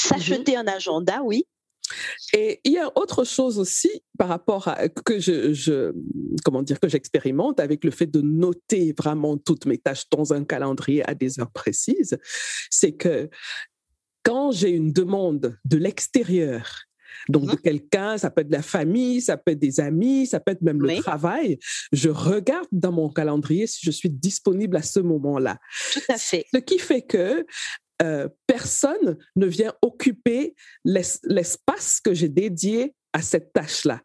S'acheter 0.00 0.56
un 0.56 0.66
agenda, 0.66 1.22
oui, 1.22 1.44
et 2.32 2.60
il 2.64 2.72
y 2.72 2.78
a 2.78 2.90
autre 2.96 3.24
chose 3.24 3.58
aussi 3.58 3.90
par 4.18 4.28
rapport 4.28 4.68
à 4.68 4.88
que 4.88 5.18
je, 5.18 5.52
je 5.52 5.92
comment 6.44 6.62
dire 6.62 6.80
que 6.80 6.88
j'expérimente 6.88 7.60
avec 7.60 7.84
le 7.84 7.90
fait 7.90 8.06
de 8.06 8.20
noter 8.20 8.94
vraiment 8.96 9.36
toutes 9.38 9.66
mes 9.66 9.78
tâches 9.78 10.08
dans 10.10 10.32
un 10.32 10.44
calendrier 10.44 11.08
à 11.08 11.14
des 11.14 11.40
heures 11.40 11.50
précises, 11.50 12.18
c'est 12.70 12.92
que 12.92 13.30
quand 14.22 14.52
j'ai 14.52 14.70
une 14.70 14.92
demande 14.92 15.58
de 15.64 15.76
l'extérieur, 15.78 16.82
donc 17.30 17.44
mmh. 17.44 17.50
de 17.50 17.56
quelqu'un, 17.56 18.18
ça 18.18 18.30
peut 18.30 18.42
être 18.42 18.48
de 18.48 18.56
la 18.56 18.62
famille, 18.62 19.22
ça 19.22 19.38
peut 19.38 19.52
être 19.52 19.58
des 19.58 19.80
amis, 19.80 20.26
ça 20.26 20.40
peut 20.40 20.52
être 20.52 20.62
même 20.62 20.80
oui. 20.82 20.96
le 20.96 21.02
travail. 21.02 21.58
Je 21.92 22.10
regarde 22.10 22.68
dans 22.70 22.92
mon 22.92 23.08
calendrier 23.08 23.66
si 23.66 23.80
je 23.82 23.90
suis 23.90 24.10
disponible 24.10 24.76
à 24.76 24.82
ce 24.82 25.00
moment-là. 25.00 25.58
Tout 25.92 26.00
à 26.08 26.18
fait. 26.18 26.44
Ce 26.52 26.58
qui 26.58 26.78
fait 26.78 27.02
que 27.02 27.46
euh, 28.02 28.28
personne 28.46 29.18
ne 29.36 29.46
vient 29.46 29.72
occuper 29.82 30.54
l'espace 30.84 32.00
que 32.00 32.14
j'ai 32.14 32.28
dédié 32.28 32.94
à 33.12 33.22
cette 33.22 33.52
tâche-là. 33.52 34.00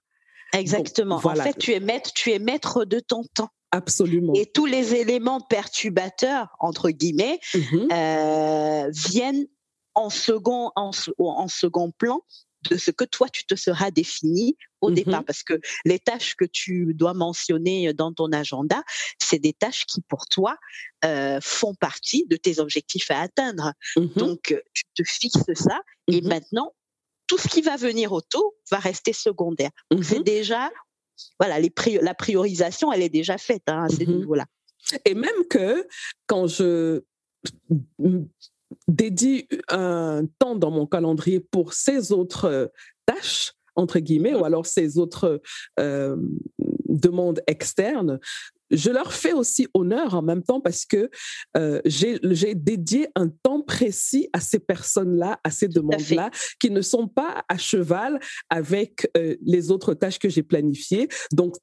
Exactement. 0.53 1.15
Donc, 1.15 1.23
voilà. 1.23 1.43
En 1.43 1.45
fait, 1.45 1.57
tu 1.57 1.73
es 1.73 1.79
maître, 1.79 2.11
tu 2.13 2.31
es 2.31 2.39
maître 2.39 2.85
de 2.85 2.99
ton 2.99 3.23
temps. 3.33 3.49
Absolument. 3.71 4.33
Et 4.35 4.45
tous 4.45 4.67
les 4.67 4.93
éléments 4.93 5.41
perturbateurs 5.41 6.55
entre 6.59 6.91
guillemets 6.91 7.39
mm 7.55 7.59
-hmm. 7.59 7.87
euh, 7.91 8.89
viennent 9.09 9.47
en 9.95 10.09
second 10.11 10.71
en, 10.75 10.91
en 11.17 11.47
second 11.47 11.91
plan 11.91 12.21
de 12.69 12.77
ce 12.77 12.91
que 12.91 13.03
toi 13.03 13.29
tu 13.29 13.45
te 13.45 13.55
seras 13.55 13.91
défini 13.91 14.55
au 14.81 14.89
mmh. 14.89 14.93
départ 14.93 15.23
parce 15.23 15.43
que 15.43 15.59
les 15.85 15.99
tâches 15.99 16.35
que 16.35 16.45
tu 16.45 16.93
dois 16.93 17.13
mentionner 17.13 17.93
dans 17.93 18.13
ton 18.13 18.31
agenda 18.31 18.83
c'est 19.21 19.39
des 19.39 19.53
tâches 19.53 19.85
qui 19.85 20.01
pour 20.01 20.27
toi 20.27 20.57
euh, 21.05 21.39
font 21.41 21.75
partie 21.75 22.25
de 22.27 22.35
tes 22.35 22.59
objectifs 22.59 23.09
à 23.11 23.21
atteindre 23.21 23.73
mmh. 23.95 24.05
donc 24.15 24.55
tu 24.73 24.83
te 24.95 25.03
fixes 25.03 25.53
ça 25.53 25.81
mmh. 26.07 26.13
et 26.13 26.21
maintenant 26.21 26.73
tout 27.27 27.37
ce 27.37 27.47
qui 27.47 27.61
va 27.61 27.77
venir 27.77 28.11
autour 28.11 28.53
va 28.71 28.79
rester 28.79 29.13
secondaire 29.13 29.71
c'est 30.01 30.23
déjà 30.23 30.71
voilà 31.39 31.59
les 31.59 31.71
la 32.01 32.13
priorisation 32.13 32.91
elle 32.91 33.01
est 33.01 33.09
déjà 33.09 33.37
faite 33.37 33.63
hein, 33.67 33.85
à 33.85 33.89
ce 33.89 34.03
niveau 34.03 34.35
là 34.35 34.45
et 35.05 35.13
même 35.13 35.47
que 35.49 35.87
quand 36.27 36.47
je 36.47 37.03
dédie 38.87 39.47
un 39.69 40.25
temps 40.39 40.55
dans 40.55 40.71
mon 40.71 40.85
calendrier 40.85 41.39
pour 41.39 41.73
ces 41.73 42.11
autres 42.11 42.71
tâches, 43.05 43.53
entre 43.75 43.99
guillemets, 43.99 44.35
ou 44.35 44.45
alors 44.45 44.65
ces 44.65 44.97
autres 44.97 45.41
euh, 45.79 46.15
demandes 46.87 47.41
externes, 47.47 48.19
je 48.73 48.89
leur 48.89 49.13
fais 49.13 49.33
aussi 49.33 49.67
honneur 49.73 50.15
en 50.15 50.21
même 50.21 50.43
temps 50.43 50.59
parce 50.59 50.85
que 50.85 51.09
euh, 51.57 51.81
j'ai 51.85 52.55
dédié 52.55 53.07
un 53.15 53.29
temps 53.29 53.61
précis 53.61 54.29
à 54.33 54.39
ces 54.39 54.59
personnes-là, 54.59 55.39
à 55.43 55.51
ces 55.51 55.67
demandes-là, 55.67 56.31
qui 56.59 56.71
ne 56.71 56.81
sont 56.81 57.07
pas 57.07 57.43
à 57.49 57.57
cheval 57.57 58.19
avec 58.49 59.09
euh, 59.15 59.35
les 59.41 59.71
autres 59.71 59.93
tâches 59.93 60.19
que 60.19 60.29
j'ai 60.29 60.43
planifiées. 60.43 61.07
Donc, 61.31 61.55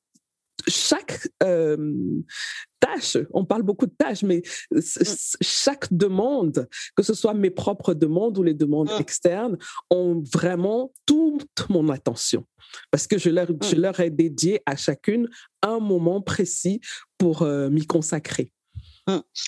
chaque 0.68 1.28
euh, 1.42 1.94
tâche, 2.80 3.18
on 3.32 3.44
parle 3.44 3.62
beaucoup 3.62 3.86
de 3.86 3.94
tâches, 3.96 4.22
mais 4.22 4.42
mmh. 4.70 4.80
chaque 5.40 5.92
demande, 5.92 6.68
que 6.96 7.02
ce 7.02 7.14
soit 7.14 7.34
mes 7.34 7.50
propres 7.50 7.94
demandes 7.94 8.38
ou 8.38 8.42
les 8.42 8.54
demandes 8.54 8.90
mmh. 8.90 9.00
externes, 9.00 9.58
ont 9.90 10.22
vraiment 10.32 10.92
toute 11.06 11.68
mon 11.68 11.88
attention. 11.88 12.44
Parce 12.90 13.06
que 13.06 13.18
je 13.18 13.30
leur, 13.30 13.50
mmh. 13.50 13.58
je 13.70 13.76
leur 13.76 14.00
ai 14.00 14.10
dédié 14.10 14.60
à 14.66 14.76
chacune 14.76 15.28
un 15.62 15.78
moment 15.78 16.20
précis 16.20 16.80
pour 17.18 17.42
euh, 17.42 17.68
m'y 17.68 17.86
consacrer. 17.86 18.52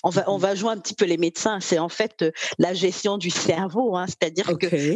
On 0.03 0.09
va, 0.09 0.23
on 0.29 0.37
va 0.37 0.55
jouer 0.55 0.71
un 0.71 0.77
petit 0.77 0.95
peu 0.95 1.05
les 1.05 1.17
médecins. 1.17 1.59
C'est 1.59 1.79
en 1.79 1.89
fait 1.89 2.21
euh, 2.21 2.31
la 2.57 2.73
gestion 2.73 3.17
du 3.17 3.29
cerveau, 3.29 3.95
hein. 3.95 4.05
c'est-à-dire 4.07 4.49
okay. 4.49 4.95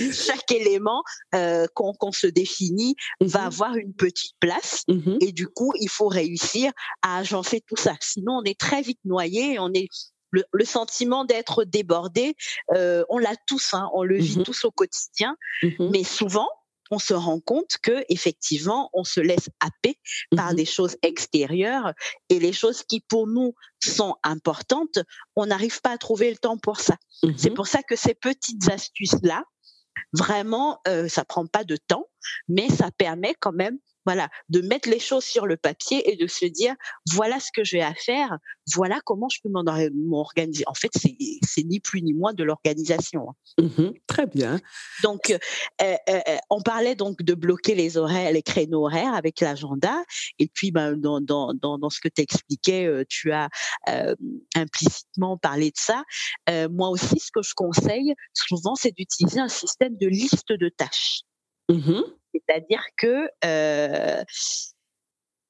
chaque 0.12 0.50
élément 0.52 1.02
euh, 1.34 1.66
qu'on 1.74 1.92
qu 1.92 2.12
se 2.12 2.26
définit 2.26 2.94
mm 3.20 3.26
-hmm. 3.26 3.30
va 3.30 3.42
avoir 3.46 3.76
une 3.76 3.94
petite 3.94 4.36
place 4.40 4.84
mm 4.88 4.98
-hmm. 4.98 5.16
et 5.20 5.32
du 5.32 5.46
coup, 5.48 5.72
il 5.80 5.88
faut 5.88 6.08
réussir 6.08 6.72
à 7.02 7.18
agencer 7.18 7.60
tout 7.68 7.80
ça. 7.86 7.94
Sinon, 8.00 8.34
on 8.40 8.44
est 8.44 8.58
très 8.58 8.82
vite 8.82 9.00
noyé, 9.04 9.58
on 9.58 9.72
est 9.80 9.88
le, 10.30 10.42
le, 10.52 10.64
sentiment 10.64 11.24
d'être 11.24 11.64
débordé, 11.64 12.34
euh, 12.76 13.04
on 13.08 13.18
l'a 13.18 13.36
tous, 13.50 13.66
hein, 13.74 13.86
on 13.98 14.02
le 14.12 14.18
vit 14.18 14.38
mm 14.38 14.42
-hmm. 14.42 14.44
tous 14.48 14.64
au 14.68 14.72
quotidien, 14.80 15.32
mais 15.92 16.04
souvent, 16.04 16.50
on 16.90 16.98
se 16.98 17.14
rend 17.14 17.40
compte 17.40 17.76
que 17.82 18.04
effectivement 18.08 18.90
on 18.92 19.04
se 19.04 19.20
laisse 19.20 19.48
happer 19.60 19.98
par 20.36 20.52
mmh. 20.52 20.56
des 20.56 20.64
choses 20.64 20.96
extérieures 21.02 21.92
et 22.28 22.38
les 22.38 22.52
choses 22.52 22.82
qui 22.82 23.00
pour 23.00 23.26
nous 23.26 23.54
sont 23.82 24.16
importantes, 24.22 24.98
on 25.36 25.46
n'arrive 25.46 25.80
pas 25.80 25.90
à 25.90 25.98
trouver 25.98 26.30
le 26.30 26.36
temps 26.36 26.58
pour 26.58 26.80
ça. 26.80 26.96
Mmh. 27.22 27.30
C'est 27.36 27.50
pour 27.50 27.66
ça 27.66 27.82
que 27.82 27.96
ces 27.96 28.14
petites 28.14 28.68
astuces 28.70 29.16
là, 29.22 29.44
vraiment, 30.12 30.80
euh, 30.88 31.08
ça 31.08 31.24
prend 31.24 31.46
pas 31.46 31.64
de 31.64 31.76
temps, 31.76 32.06
mais 32.48 32.68
ça 32.68 32.90
permet 32.96 33.34
quand 33.38 33.52
même 33.52 33.78
voilà, 34.06 34.28
de 34.48 34.60
mettre 34.60 34.88
les 34.88 35.00
choses 35.00 35.24
sur 35.24 35.46
le 35.46 35.56
papier 35.56 36.10
et 36.10 36.16
de 36.16 36.26
se 36.28 36.46
dire 36.46 36.74
voilà 37.12 37.40
ce 37.40 37.50
que 37.52 37.64
j'ai 37.64 37.82
à 37.82 37.94
faire, 37.94 38.38
voilà 38.74 39.00
comment 39.04 39.28
je 39.28 39.40
peux 39.42 39.50
m'organiser. 39.50 40.64
En 40.66 40.74
fait, 40.74 40.90
c'est 40.94 41.62
ni 41.64 41.80
plus 41.80 42.02
ni 42.02 42.14
moins 42.14 42.32
de 42.32 42.44
l'organisation. 42.44 43.26
Mmh, 43.58 43.90
très 44.06 44.26
bien. 44.26 44.60
Donc, 45.02 45.30
euh, 45.30 45.38
euh, 45.82 45.96
euh, 46.08 46.36
on 46.50 46.62
parlait 46.62 46.94
donc 46.94 47.22
de 47.22 47.34
bloquer 47.34 47.74
les 47.74 47.96
horaires, 47.96 48.32
les 48.32 48.42
créneaux 48.42 48.84
horaires 48.86 49.14
avec 49.14 49.40
l'agenda. 49.40 50.04
Et 50.38 50.48
puis, 50.48 50.70
ben, 50.70 50.96
dans, 50.96 51.20
dans, 51.20 51.52
dans, 51.54 51.78
dans 51.78 51.90
ce 51.90 52.00
que 52.00 52.08
tu 52.08 52.22
expliquais, 52.22 52.88
tu 53.08 53.32
as 53.32 53.48
implicitement 54.54 55.36
parlé 55.36 55.70
de 55.70 55.78
ça. 55.78 56.04
moi 56.70 56.90
aussi, 56.90 57.18
ce 57.18 57.30
que 57.32 57.42
je 57.42 57.54
conseille 57.54 58.14
souvent, 58.32 58.74
c'est 58.76 58.94
d'utiliser 58.94 59.40
un 59.40 59.48
système 59.48 59.96
de 59.96 60.06
liste 60.06 60.52
de 60.52 60.68
tâches. 60.68 61.22
Mmh 61.68 62.02
c'est-à-dire 62.46 62.84
que 62.96 63.28
euh, 63.44 64.22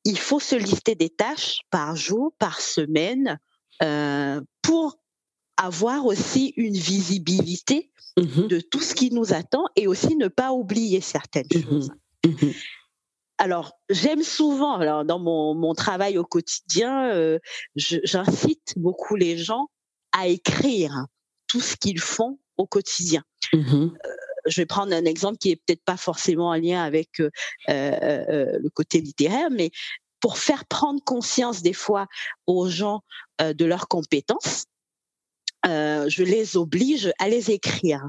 il 0.04 0.18
faut 0.18 0.40
se 0.40 0.54
lister 0.54 0.94
des 0.94 1.10
tâches 1.10 1.60
par 1.70 1.96
jour, 1.96 2.32
par 2.38 2.60
semaine, 2.60 3.38
euh, 3.82 4.40
pour 4.62 4.98
avoir 5.56 6.06
aussi 6.06 6.52
une 6.56 6.76
visibilité 6.76 7.90
mmh 8.18 8.46
de 8.48 8.60
tout 8.60 8.80
ce 8.80 8.94
qui 8.94 9.10
nous 9.10 9.34
attend 9.34 9.64
et 9.76 9.86
aussi 9.86 10.16
ne 10.16 10.28
pas 10.28 10.52
oublier 10.52 11.00
certaines 11.00 11.46
mmh 11.54 11.62
choses. 11.62 11.90
Mmh 12.24 12.50
alors, 13.38 13.72
j'aime 13.90 14.22
souvent, 14.22 14.78
alors 14.78 15.04
dans 15.04 15.18
mon, 15.18 15.54
mon, 15.54 15.74
travail 15.74 16.16
au 16.16 16.24
quotidien, 16.24 17.10
euh, 17.10 17.38
j'incite 17.74 18.72
beaucoup 18.76 19.14
les 19.14 19.36
gens 19.36 19.68
à 20.12 20.28
écrire 20.28 21.04
tout 21.46 21.60
ce 21.60 21.76
qu'ils 21.76 22.00
font 22.00 22.38
au 22.56 22.66
quotidien. 22.66 23.22
Euh, 23.54 23.90
je 24.46 24.60
vais 24.60 24.66
prendre 24.66 24.92
un 24.94 25.04
exemple 25.04 25.38
qui 25.38 25.50
est 25.50 25.56
peut-être 25.56 25.84
pas 25.84 25.96
forcément 25.96 26.48
en 26.48 26.54
lien 26.54 26.82
avec 26.82 27.20
euh, 27.20 27.30
euh, 27.68 28.58
le 28.58 28.70
côté 28.70 29.00
littéraire, 29.00 29.50
mais 29.50 29.70
pour 30.20 30.38
faire 30.38 30.64
prendre 30.66 31.02
conscience 31.04 31.62
des 31.62 31.72
fois 31.72 32.06
aux 32.46 32.68
gens 32.68 33.02
de 33.38 33.64
leurs 33.64 33.86
compétences, 33.86 34.64
je 35.64 36.22
les 36.22 36.56
oblige 36.56 37.12
à 37.18 37.28
les 37.28 37.50
écrire, 37.50 38.02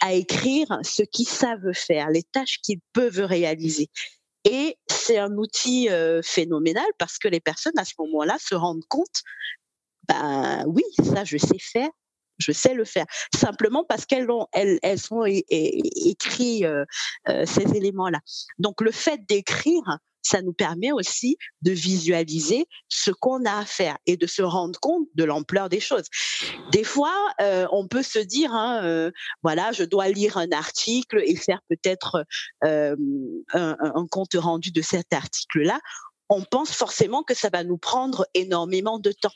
à 0.00 0.14
écrire 0.14 0.66
ce 0.82 1.02
qu'ils 1.02 1.28
savent 1.28 1.72
faire, 1.74 2.08
les 2.08 2.22
tâches 2.22 2.60
qu'ils 2.62 2.80
peuvent 2.92 3.20
réaliser. 3.20 3.88
Et 4.44 4.78
c'est 4.88 5.18
un 5.18 5.36
outil 5.36 5.88
phénoménal 6.22 6.86
parce 6.98 7.18
que 7.18 7.28
les 7.28 7.40
personnes 7.40 7.78
à 7.78 7.84
ce 7.84 7.92
moment-là 7.98 8.36
se 8.40 8.54
rendent 8.54 8.86
compte, 8.88 9.22
ben 10.08 10.64
oui, 10.66 10.82
ça 11.02 11.24
je 11.24 11.36
sais 11.36 11.58
faire, 11.58 11.90
je 12.38 12.52
sais 12.52 12.74
le 12.74 12.84
faire. 12.84 13.06
Simplement 13.34 13.84
parce 13.88 14.06
qu'elles 14.06 14.30
ont, 14.30 14.46
elles, 14.52 14.78
elles 14.82 15.00
sont 15.00 15.24
écrit 15.24 16.64
ces 17.46 17.76
éléments-là. 17.76 18.20
Donc 18.58 18.80
le 18.80 18.90
fait 18.90 19.20
d'écrire, 19.28 19.98
ça 20.24 20.42
nous 20.42 20.52
permet 20.52 20.90
aussi 20.90 21.36
de 21.62 21.70
visualiser 21.70 22.66
ce 22.88 23.10
qu'on 23.10 23.44
a 23.44 23.58
à 23.58 23.64
faire 23.64 23.98
et 24.06 24.16
de 24.16 24.26
se 24.26 24.42
rendre 24.42 24.80
compte 24.80 25.06
de 25.14 25.24
l'ampleur 25.24 25.68
des 25.68 25.80
choses. 25.80 26.06
Des 26.72 26.82
fois, 26.82 27.14
euh, 27.40 27.66
on 27.70 27.86
peut 27.86 28.02
se 28.02 28.18
dire, 28.18 28.52
hein, 28.52 28.82
euh, 28.84 29.10
voilà, 29.42 29.72
je 29.72 29.84
dois 29.84 30.08
lire 30.08 30.38
un 30.38 30.50
article 30.50 31.22
et 31.24 31.36
faire 31.36 31.60
peut-être 31.68 32.24
euh, 32.64 32.96
un, 33.52 33.76
un 33.78 34.06
compte 34.06 34.34
rendu 34.34 34.72
de 34.72 34.82
cet 34.82 35.12
article-là. 35.12 35.78
On 36.30 36.42
pense 36.42 36.70
forcément 36.70 37.22
que 37.22 37.34
ça 37.34 37.50
va 37.50 37.62
nous 37.62 37.78
prendre 37.78 38.26
énormément 38.32 38.98
de 38.98 39.12
temps. 39.12 39.30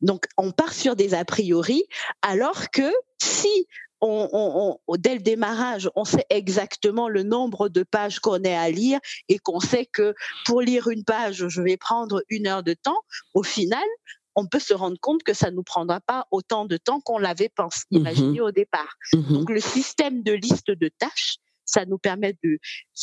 Donc, 0.00 0.26
on 0.36 0.52
part 0.52 0.72
sur 0.72 0.96
des 0.96 1.14
a 1.14 1.24
priori, 1.24 1.84
alors 2.22 2.70
que 2.70 2.92
si 3.22 3.66
on, 4.06 4.78
dès 4.98 5.14
le 5.14 5.20
démarrage, 5.20 5.88
on 5.94 6.04
sait 6.04 6.26
exactement 6.30 7.08
le 7.08 7.22
nombre 7.22 7.68
de 7.68 7.82
pages 7.82 8.18
qu'on 8.18 8.42
est 8.42 8.56
à 8.56 8.70
lire 8.70 8.98
et 9.28 9.38
qu'on 9.38 9.60
sait 9.60 9.86
que 9.86 10.14
pour 10.44 10.60
lire 10.60 10.88
une 10.88 11.04
page, 11.04 11.48
je 11.48 11.62
vais 11.62 11.76
prendre 11.76 12.22
une 12.28 12.46
heure 12.46 12.62
de 12.62 12.74
temps, 12.74 13.00
au 13.32 13.42
final, 13.42 13.84
on 14.36 14.46
peut 14.46 14.58
se 14.58 14.74
rendre 14.74 14.98
compte 15.00 15.22
que 15.22 15.32
ça 15.32 15.50
ne 15.50 15.56
nous 15.56 15.62
prendra 15.62 16.00
pas 16.00 16.26
autant 16.30 16.64
de 16.64 16.76
temps 16.76 17.00
qu'on 17.00 17.18
l'avait 17.18 17.48
pensé, 17.48 17.84
mhm. 17.90 18.00
imaginé 18.00 18.40
au 18.40 18.50
départ. 18.50 18.96
Mhm. 19.12 19.32
Donc 19.32 19.50
le 19.50 19.60
système 19.60 20.22
de 20.22 20.32
liste 20.32 20.70
de 20.70 20.88
tâches, 20.98 21.36
ça 21.64 21.86
nous 21.86 21.98
permet 21.98 22.36
de 22.42 22.58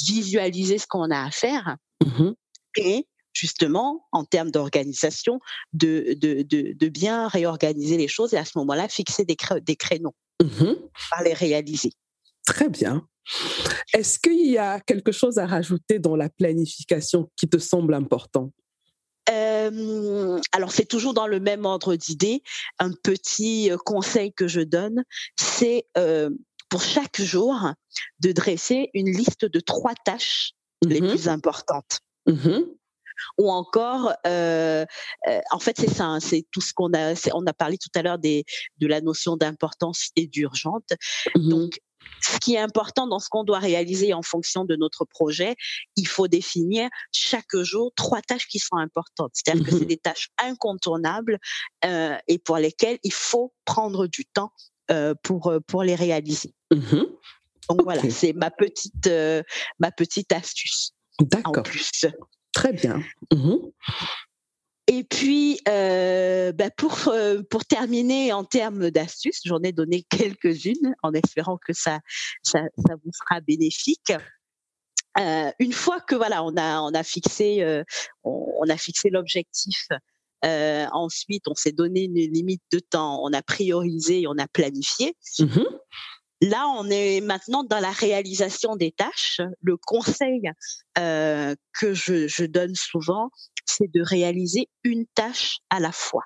visualiser 0.08 0.78
ce 0.78 0.88
qu'on 0.88 1.10
a 1.10 1.24
à 1.24 1.32
faire 1.32 1.78
mhm. 2.06 2.36
et 2.78 3.08
justement, 3.34 4.08
en 4.12 4.24
termes 4.24 4.52
d'organisation, 4.52 5.40
de, 5.74 6.14
de, 6.14 6.88
bien 6.90 7.28
réorganiser 7.28 7.98
les 7.98 8.08
choses 8.08 8.34
et 8.34 8.38
à 8.38 8.46
ce 8.46 8.58
moment-là, 8.58 8.88
fixer 8.88 9.26
des, 9.26 9.38
des 9.62 9.76
créneaux. 9.76 10.16
Mmh 10.42 10.74
par 11.10 11.24
les 11.24 11.34
réaliser. 11.34 11.92
Très 12.46 12.70
bien. 12.70 13.08
Est-ce 13.94 14.18
qu'il 14.18 14.50
y 14.50 14.58
a 14.58 14.80
quelque 14.80 15.12
chose 15.12 15.38
à 15.38 15.46
rajouter 15.46 16.00
dans 16.00 16.16
la 16.16 16.30
planification 16.30 17.30
qui 17.38 17.48
te 17.48 17.58
semble 17.58 17.94
important? 17.94 18.52
Alors 20.52 20.72
c'est 20.72 20.86
toujours 20.86 21.14
dans 21.14 21.28
le 21.28 21.40
même 21.40 21.66
ordre 21.66 21.96
d'idée. 21.96 22.44
Un 22.80 22.92
petit 22.92 23.72
conseil 23.86 24.34
que 24.34 24.48
je 24.48 24.62
donne, 24.62 25.04
c'est 25.40 25.86
pour 26.70 26.82
chaque 26.82 27.22
jour 27.22 27.56
de 28.20 28.32
dresser 28.32 28.90
une 28.94 29.12
liste 29.12 29.46
de 29.46 29.60
trois 29.60 29.94
tâches 30.06 30.54
les 30.84 31.02
mmh 31.02 31.08
plus 31.10 31.28
importantes. 31.28 32.00
Mmh 32.26 32.62
ou 33.38 33.52
encore, 33.52 34.14
euh, 34.26 34.86
euh, 35.28 35.40
en 35.52 35.60
fait, 35.60 35.78
c'est 35.80 35.90
ça, 35.90 36.06
hein, 36.06 36.20
c'est 36.20 36.46
tout 36.52 36.62
ce 36.62 36.74
qu'on 36.74 36.94
a. 36.94 37.14
On 37.34 37.46
a 37.46 37.54
parlé 37.54 37.78
tout 37.78 37.90
à 37.96 38.02
l'heure 38.02 38.20
des 38.20 38.46
de 38.78 38.88
la 38.88 39.02
notion 39.02 39.38
d'importance 39.38 40.10
et 40.16 40.28
d'urgente. 40.28 40.90
Mmh 41.36 41.50
Donc, 41.50 41.80
ce 42.22 42.38
qui 42.40 42.56
est 42.56 42.60
important 42.60 43.08
dans 43.08 43.20
ce 43.20 43.30
qu'on 43.30 43.44
doit 43.44 43.60
réaliser 43.60 44.14
en 44.14 44.22
fonction 44.22 44.66
de 44.66 44.76
notre 44.76 45.06
projet, 45.06 45.56
il 45.96 46.08
faut 46.08 46.28
définir 46.28 46.90
chaque 47.12 47.56
jour 47.58 47.92
trois 47.96 48.22
tâches 48.22 48.48
qui 48.48 48.60
sont 48.60 48.76
importantes. 48.76 49.32
C'est-à-dire 49.34 49.66
que 49.66 49.72
c'est 49.72 49.86
mmh 49.86 49.86
des 49.86 49.98
tâches 49.98 50.30
incontournables 50.38 51.40
euh, 51.86 52.18
et 52.28 52.38
pour 52.38 52.58
lesquelles 52.58 53.00
il 53.04 53.14
faut 53.14 53.54
prendre 53.66 54.08
du 54.08 54.26
temps 54.26 54.52
euh, 54.92 55.16
pour 55.24 55.54
pour 55.68 55.84
les 55.84 55.96
réaliser. 55.96 56.54
Mmh 56.72 57.04
Donc 57.70 57.84
voilà, 57.84 58.08
c'est 58.10 58.34
ma 58.34 58.52
petite 58.52 59.10
ma 59.80 59.92
petite 59.92 60.32
astuce. 60.32 60.94
D'accord. 61.20 61.60
En 61.60 61.62
plus. 61.62 62.06
Très 62.54 62.74
bien. 62.74 63.02
Mmh 63.32 63.56
Et 64.88 65.04
puis, 65.04 65.60
euh, 65.68 66.52
bah, 66.52 66.70
pour, 66.76 67.08
euh, 67.08 67.42
pour 67.50 67.66
terminer 67.66 68.34
en 68.34 68.44
termes 68.44 68.92
d'astuces, 68.92 69.42
j'en 69.46 69.62
ai 69.62 69.72
donné 69.72 70.04
quelques-unes 70.10 70.96
en 71.04 71.14
espérant 71.14 71.58
que 71.58 71.74
ça, 71.74 72.00
ça, 72.44 72.64
ça 72.86 72.96
vous 73.04 73.12
sera 73.14 73.42
bénéfique. 73.42 74.14
Euh, 75.20 75.52
une 75.60 75.74
fois 75.74 76.00
que 76.00 76.16
voilà, 76.16 76.42
on 76.44 76.56
a 76.56 76.80
on 76.80 76.94
a 76.94 77.04
fixé 77.04 77.84
on, 78.24 78.70
a 78.70 78.78
fixé 78.78 79.10
l'objectif. 79.10 79.88
Ensuite, 80.44 81.48
on 81.48 81.56
s'est 81.56 81.74
donné 81.74 82.04
une 82.04 82.16
limite 82.16 82.64
de 82.72 82.80
temps, 82.80 83.22
on 83.24 83.34
a 83.34 83.42
priorisé, 83.42 84.26
on 84.28 84.38
a 84.38 84.48
planifié. 84.48 85.16
Mmh 85.40 85.66
Là, 86.42 86.68
on 86.78 86.90
est 86.90 87.22
maintenant 87.22 87.64
dans 87.64 87.80
la 87.80 87.92
réalisation 87.92 88.76
des 88.76 88.92
tâches. 88.92 89.42
Le 89.62 89.78
conseil 89.78 90.42
euh, 90.98 91.56
que 91.80 91.94
je, 91.94 92.28
je, 92.28 92.46
donne 92.46 92.74
souvent, 92.74 93.30
c'est 93.66 93.92
de 93.94 94.02
réaliser 94.02 94.68
une 94.84 95.06
tâche 95.14 95.60
à 95.70 95.80
la 95.80 95.92
fois. 95.92 96.24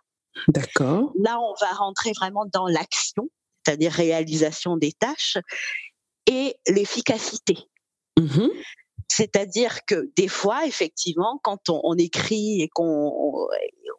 D'accord. 0.47 1.11
Là, 1.19 1.39
on 1.39 1.53
va 1.59 1.71
rentrer 1.73 2.11
vraiment 2.13 2.45
dans 2.51 2.67
l'action, 2.67 3.29
c'est-à-dire 3.65 3.91
réalisation 3.91 4.77
des 4.77 4.93
tâches 4.93 5.37
et 6.27 6.55
l'efficacité. 6.67 7.57
Mmh 8.17 8.47
c'est-à-dire 9.07 9.85
que 9.85 10.11
des 10.17 10.27
fois, 10.27 10.65
effectivement, 10.65 11.39
quand 11.43 11.69
on, 11.69 11.79
on 11.83 11.95
écrit 11.95 12.61
et 12.61 12.67
qu'on 12.67 13.47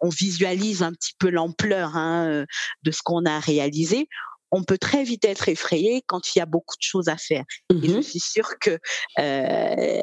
on, 0.01 0.09
visualise 0.09 0.83
un 0.83 0.93
petit 0.93 1.15
peu 1.19 1.31
l'ampleur 1.31 1.97
hein, 1.97 2.45
de 2.83 2.91
ce 2.91 3.03
qu'on 3.03 3.25
a 3.25 3.39
réalisé, 3.39 4.09
on 4.53 4.63
peut 4.63 4.79
très 4.79 5.05
vite 5.05 5.25
être 5.25 5.49
effrayé 5.49 6.03
quand 6.07 6.35
il 6.35 6.39
y 6.39 6.43
a 6.43 6.47
beaucoup 6.47 6.77
de 6.77 6.83
choses 6.83 7.09
à 7.09 7.17
faire. 7.17 7.45
Et 7.71 7.89
je 7.89 7.97
mmh 7.99 8.03
suis 8.03 8.21
sûre 8.21 8.59
que 8.61 8.79
euh, 9.19 10.03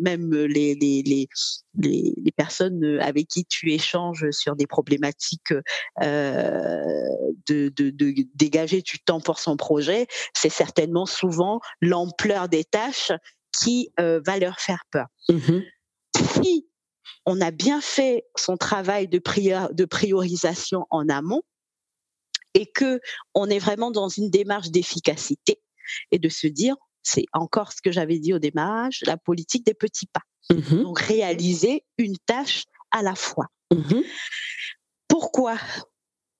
même 0.00 0.32
les, 0.34 0.74
les, 0.74 1.28
les, 1.76 2.32
personnes 2.36 2.98
avec 3.00 3.28
qui 3.28 3.44
tu 3.44 3.72
échanges 3.72 4.30
sur 4.30 4.56
des 4.56 4.66
problématiques 4.66 5.54
euh, 6.02 6.82
de, 7.48 7.68
de, 7.68 7.92
dégager 8.34 8.82
du 8.82 8.98
temps 8.98 9.20
pour 9.20 9.38
son 9.38 9.56
projet, 9.56 10.06
c'est 10.34 10.50
certainement 10.50 11.06
souvent 11.06 11.60
l'ampleur 11.80 12.48
des 12.48 12.64
tâches 12.64 13.12
qui 13.56 13.90
euh, 14.00 14.20
va 14.26 14.38
leur 14.38 14.58
faire 14.58 14.84
peur. 14.90 15.06
Mmh 15.28 15.60
si 16.16 16.68
on 17.26 17.40
a 17.40 17.50
bien 17.50 17.80
fait 17.80 18.24
son 18.36 18.56
travail 18.56 19.08
de, 19.08 19.20
de 19.72 19.84
priorisation 19.84 20.86
en 20.90 21.08
amont, 21.08 21.42
et 22.54 22.66
que 22.66 23.00
on 23.34 23.48
est 23.48 23.58
vraiment 23.58 23.90
dans 23.90 24.08
une 24.08 24.30
démarche 24.30 24.70
d'efficacité 24.70 25.60
et 26.10 26.18
de 26.18 26.28
se 26.28 26.46
dire, 26.46 26.76
c'est 27.02 27.26
encore 27.32 27.72
ce 27.72 27.82
que 27.82 27.92
j'avais 27.92 28.18
dit 28.18 28.32
au 28.32 28.38
démarrage, 28.38 29.02
la 29.06 29.16
politique 29.16 29.66
des 29.66 29.74
petits 29.74 30.06
pas. 30.06 30.22
Mmh 30.50 30.82
Donc 30.82 30.98
réaliser 30.98 31.84
une 31.98 32.16
tâche 32.26 32.64
à 32.90 33.02
la 33.02 33.14
fois. 33.14 33.46
Mmh 33.70 34.00
Pourquoi? 35.08 35.58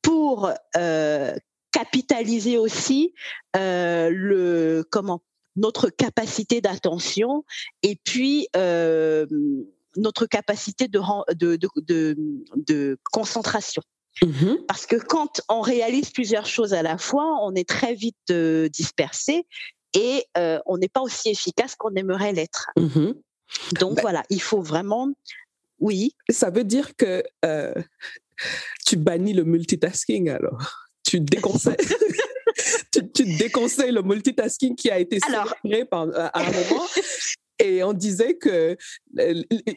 Pour 0.02 0.50
euh, 0.76 1.34
capitaliser 1.72 2.58
aussi 2.58 3.14
euh, 3.56 4.10
le 4.12 4.84
comment? 4.90 5.22
Notre 5.56 5.88
capacité 5.88 6.60
d'attention 6.60 7.44
et 7.82 7.96
puis 8.02 8.48
euh, 8.56 9.24
notre 9.96 10.26
capacité 10.26 10.88
de, 10.88 11.00
de, 11.34 11.56
de, 11.76 12.16
de 12.56 12.98
concentration. 13.12 13.82
Mmh 14.22 14.56
Parce 14.68 14.86
que 14.86 14.96
quand 14.96 15.40
on 15.48 15.60
réalise 15.60 16.10
plusieurs 16.10 16.46
choses 16.46 16.72
à 16.74 16.82
la 16.82 16.98
fois, 16.98 17.38
on 17.42 17.54
est 17.54 17.68
très 17.68 17.94
vite 17.94 18.16
euh, 18.30 18.68
dispersé 18.68 19.46
et 19.94 20.24
euh, 20.38 20.58
on 20.66 20.78
n'est 20.78 20.88
pas 20.88 21.00
aussi 21.00 21.30
efficace 21.30 21.74
qu'on 21.76 21.94
aimerait 21.94 22.32
l'être. 22.32 22.68
Mmh 22.76 23.12
Donc 23.80 23.96
bah 23.96 24.02
voilà, 24.02 24.22
il 24.30 24.40
faut 24.40 24.62
vraiment, 24.62 25.12
oui. 25.80 26.14
Ça 26.28 26.50
veut 26.50 26.64
dire 26.64 26.96
que 26.96 27.24
euh, 27.44 27.74
tu 28.86 28.96
bannis 28.96 29.34
le 29.34 29.44
multitasking 29.44 30.30
alors. 30.30 30.88
Tu 31.04 31.20
déconseilles. 31.20 31.76
tu, 32.92 33.10
tu, 33.12 33.36
déconseilles 33.36 33.92
le 33.92 34.02
multitasking 34.02 34.76
qui 34.76 34.90
a 34.90 34.98
été 34.98 35.18
célébré 35.20 35.84
par, 35.84 36.08
à 36.14 36.40
un 36.40 36.50
moment 36.52 36.86
et 37.58 37.84
on 37.84 37.92
disait 37.92 38.36
que 38.36 38.76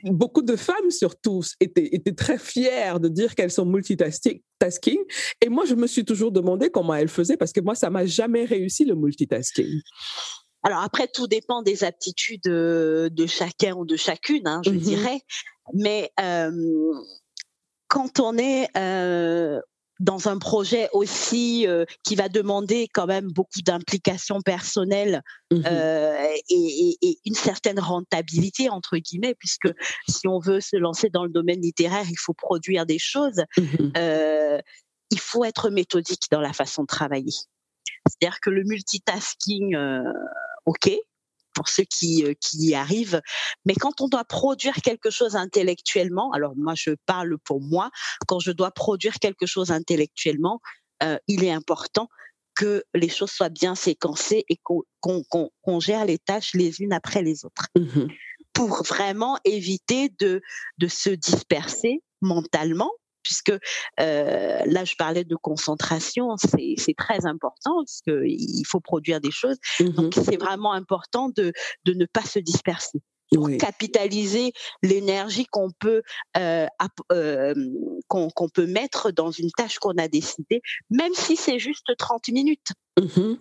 beaucoup 0.03 0.41
de 0.41 0.55
femmes, 0.55 0.89
surtout, 0.89 1.41
étaient, 1.59 1.89
étaient 1.91 2.13
très 2.13 2.37
fières 2.37 2.99
de 2.99 3.07
dire 3.07 3.35
qu'elles 3.35 3.51
sont 3.51 3.65
multitasking. 3.65 4.99
Et 5.41 5.49
moi, 5.49 5.65
je 5.65 5.75
me 5.75 5.87
suis 5.87 6.05
toujours 6.05 6.31
demandé 6.31 6.69
comment 6.69 6.95
elles 6.95 7.09
faisaient 7.09 7.37
parce 7.37 7.53
que 7.53 7.61
moi, 7.61 7.75
ça 7.75 7.89
m'a 7.89 8.05
jamais 8.05 8.45
réussi 8.45 8.85
le 8.85 8.95
multitasking. 8.95 9.81
Alors 10.63 10.79
après, 10.79 11.07
tout 11.07 11.27
dépend 11.27 11.61
des 11.61 11.83
aptitudes 11.83 12.41
de 12.43 13.25
chacun 13.27 13.75
ou 13.75 13.85
de 13.85 13.95
chacune, 13.95 14.47
hein, 14.47 14.61
je 14.65 14.71
mmh 14.71 14.77
dirais. 14.77 15.21
Mais 15.73 16.11
euh, 16.19 16.51
quand 17.87 18.19
on 18.19 18.37
est 18.37 18.67
euh, 18.75 19.61
dans 19.99 20.27
un 20.27 20.37
projet 20.37 20.89
aussi 20.93 21.67
euh, 21.67 21.85
qui 22.03 22.15
va 22.15 22.29
demander 22.29 22.87
quand 22.93 23.07
même 23.07 23.31
beaucoup 23.31 23.61
d'implication 23.63 24.41
personnelle 24.41 25.21
mmh 25.51 25.61
euh, 25.65 26.27
et, 26.49 26.97
et, 27.01 27.19
une 27.25 27.33
certaine 27.33 27.79
rentabilité 27.79 28.69
entre 28.69 28.97
guillemets, 28.97 29.35
puisque 29.35 29.69
si 30.07 30.27
on 30.27 30.39
veut 30.39 30.59
se 30.59 30.75
lancer 30.75 31.09
dans 31.09 31.23
le 31.23 31.29
domaine 31.29 31.61
littéraire, 31.61 32.05
il 32.09 32.19
faut 32.19 32.33
produire 32.33 32.85
des 32.85 32.99
choses. 32.99 33.43
Mmh 33.57 33.91
euh, 33.97 34.59
il 35.09 35.19
faut 35.19 35.45
être 35.45 35.69
méthodique 35.69 36.23
dans 36.31 36.41
la 36.41 36.51
façon 36.51 36.81
de 36.81 36.87
travailler. 36.87 37.31
C'est-à-dire 38.09 38.39
que 38.41 38.49
le 38.49 38.63
multitasking, 38.65 39.77
ok, 40.65 40.91
pour 41.57 41.69
ceux 41.69 41.83
qui, 41.83 42.23
euh, 42.23 42.33
qui 42.39 42.57
y 42.67 42.75
arrivent. 42.75 43.21
Mais 43.65 43.73
quand 43.73 43.99
on 43.99 44.07
doit 44.07 44.23
produire 44.23 44.75
quelque 44.75 45.09
chose 45.09 45.35
intellectuellement, 45.35 46.31
alors 46.31 46.53
moi 46.55 46.73
je 46.75 46.91
parle 47.07 47.37
pour 47.39 47.59
moi, 47.61 47.89
quand 48.27 48.39
je 48.39 48.51
dois 48.51 48.71
produire 48.71 49.15
quelque 49.15 49.47
chose 49.47 49.71
intellectuellement, 49.71 50.61
euh, 51.01 51.17
il 51.27 51.43
est 51.43 51.51
important 51.51 52.07
que 52.55 52.83
les 52.93 53.09
choses 53.09 53.31
soient 53.31 53.49
bien 53.49 53.75
séquencées 53.75 54.45
et 54.49 54.57
qu'on 54.63 55.79
gère 55.79 56.05
les 56.05 56.19
tâches 56.19 56.53
les 56.53 56.81
unes 56.81 56.93
après 56.93 57.23
les 57.23 57.43
autres. 57.43 57.67
Mmh 57.75 58.07
pour 58.57 58.81
vraiment 58.81 59.37
éviter 59.45 60.09
de, 60.19 60.41
de 60.79 60.87
se 60.87 61.11
disperser 61.11 62.01
mentalement 62.21 62.89
puisque 63.27 63.51
euh, 63.99 64.59
là, 64.65 64.85
je 64.85 64.95
parlais 64.95 65.25
de 65.25 65.35
concentration, 65.35 66.35
c'est 66.37 66.95
très 66.97 67.25
important 67.25 67.83
parce 67.83 67.99
qu'il 68.01 68.65
faut 68.65 68.79
produire 68.79 69.19
des 69.19 69.31
choses. 69.31 69.57
Mmh 69.81 69.89
Donc, 69.89 70.13
c'est 70.13 70.37
vraiment 70.37 70.71
important 70.71 71.27
de, 71.35 71.51
de 71.83 71.93
ne 71.93 72.05
pas 72.05 72.23
se 72.23 72.39
disperser. 72.39 73.01
capitaliser 73.59 74.53
l'énergie 74.81 75.45
qu'on 75.45 75.69
peut 75.77 76.01
euh, 76.37 76.67
euh, 77.11 77.53
qu'on 78.07 78.49
peut 78.53 78.65
mettre 78.67 79.11
dans 79.11 79.31
une 79.31 79.51
tâche 79.51 79.79
qu'on 79.79 79.97
a 79.97 80.07
décidée, 80.07 80.61
même 80.89 81.13
si 81.13 81.35
c'est 81.35 81.59
juste 81.59 81.91
30 81.97 82.29
minutes. 82.29 82.69
Mmh 82.97 83.35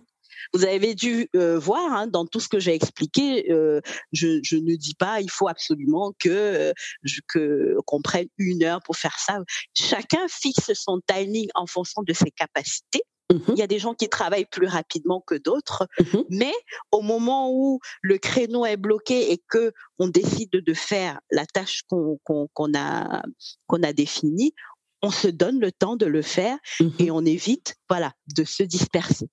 vous 0.53 0.65
avez 0.65 0.95
dû 0.95 1.29
euh, 1.35 1.59
voir 1.59 1.91
hein, 1.93 2.07
dans 2.07 2.25
tout 2.25 2.39
ce 2.39 2.47
que 2.47 2.59
j'ai 2.59 2.73
expliqué, 2.73 3.51
euh, 3.51 3.81
je, 4.11 4.39
je, 4.43 4.57
ne 4.57 4.75
dis 4.75 4.95
pas 4.95 5.21
il 5.21 5.31
faut 5.31 5.47
absolument 5.47 6.13
que 6.19 6.29
euh, 6.29 6.73
que 7.27 7.75
qu'on 7.85 8.01
prenne 8.01 8.27
une 8.37 8.63
heure 8.63 8.81
pour 8.83 8.95
faire 8.95 9.17
ça. 9.19 9.39
Chacun 9.73 10.25
fixe 10.29 10.71
son 10.73 10.99
timing 11.05 11.47
en 11.55 11.67
fonction 11.67 12.03
de 12.03 12.13
ses 12.13 12.31
capacités. 12.31 13.03
Mmh 13.33 13.39
il 13.49 13.57
y 13.57 13.61
a 13.61 13.67
des 13.67 13.79
gens 13.79 13.93
qui 13.93 14.07
travaillent 14.07 14.45
plus 14.45 14.67
rapidement 14.67 15.21
que 15.25 15.35
d'autres, 15.35 15.87
mmh 15.99 16.19
mais 16.29 16.53
au 16.91 17.01
moment 17.01 17.51
où 17.51 17.79
le 18.01 18.17
créneau 18.17 18.65
est 18.65 18.77
bloqué 18.77 19.33
et 19.33 19.43
que 19.49 19.73
on 19.99 20.07
décide 20.07 20.51
de 20.51 20.73
faire 20.73 21.19
la 21.29 21.45
tâche 21.45 21.81
qu'on 21.89 22.17
qu'on 22.25 22.73
a 22.73 23.23
qu'on 23.65 23.83
a 23.83 23.91
définie, 23.91 24.53
on 25.01 25.11
se 25.11 25.27
donne 25.27 25.59
le 25.59 25.71
temps 25.71 25.97
de 25.97 26.05
le 26.05 26.21
faire 26.21 26.57
mmh 26.79 26.87
et 26.99 27.11
on 27.11 27.25
évite, 27.25 27.75
voilà, 27.89 28.13
de 28.35 28.45
se 28.45 28.63
disperser. 28.63 29.27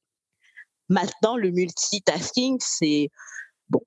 Maintenant, 0.89 1.37
le 1.37 1.51
multitasking, 1.51 2.59
c'est 2.61 3.09
bon. 3.69 3.81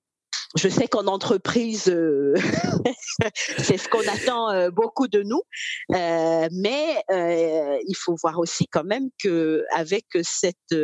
Je 0.55 0.69
sais 0.69 0.87
qu'en 0.87 1.07
entreprise, 1.07 1.89
euh, 1.89 2.33
c'est 3.57 3.77
ce 3.77 3.89
qu'on 3.89 4.07
attend 4.07 4.49
euh, 4.49 4.69
beaucoup 4.71 5.07
de 5.07 5.21
nous, 5.21 5.41
euh, 5.93 6.47
mais 6.51 7.03
il 7.09 7.95
faut 7.95 8.15
voir 8.21 8.39
aussi 8.39 8.65
quand 8.67 8.83
même 8.83 9.09
que 9.21 9.65
avec 9.75 10.05
cette 10.21 10.75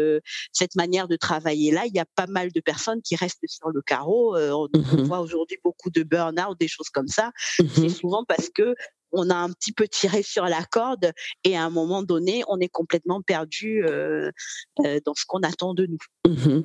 cette 0.51 0.75
manière 0.75 1.07
de 1.07 1.15
travailler 1.15 1.71
là, 1.71 1.85
il 1.85 1.95
y 1.95 1.99
a 1.99 2.05
pas 2.15 2.27
mal 2.27 2.51
de 2.51 2.61
personnes 2.61 3.01
qui 3.01 3.15
restent 3.15 3.39
sur 3.47 3.69
le 3.69 3.81
carreau. 3.81 4.37
on, 4.37 4.67
mmh 4.73 5.03
voit 5.03 5.19
aujourd'hui 5.19 5.57
beaucoup 5.63 5.89
de 5.89 6.03
burn-out, 6.03 6.57
des 6.59 6.67
choses 6.67 6.89
comme 6.89 7.07
ça. 7.07 7.31
Mmh 7.59 7.65
c'est 7.75 7.89
souvent 7.89 8.23
parce 8.25 8.49
que 8.49 8.75
on 9.13 9.29
a 9.29 9.35
un 9.35 9.51
petit 9.51 9.71
peu 9.71 9.87
tiré 9.87 10.23
sur 10.23 10.45
la 10.45 10.63
corde 10.63 11.11
et 11.43 11.55
à 11.55 11.63
un 11.63 11.69
moment 11.69 12.03
donné, 12.03 12.43
on 12.47 12.59
est 12.59 12.69
complètement 12.69 13.21
perdu 13.21 13.85
euh, 13.85 14.31
euh, 14.85 14.99
dans 15.05 15.13
ce 15.13 15.23
qu'on 15.25 15.41
attend 15.41 15.73
de 15.73 15.85
nous. 15.85 15.97
Mhm. 16.27 16.63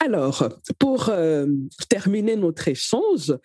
Alors, 0.00 0.48
pour 0.78 1.08
euh, 1.08 1.46
terminer 1.88 2.36
notre 2.36 2.68
échange, 2.68 3.36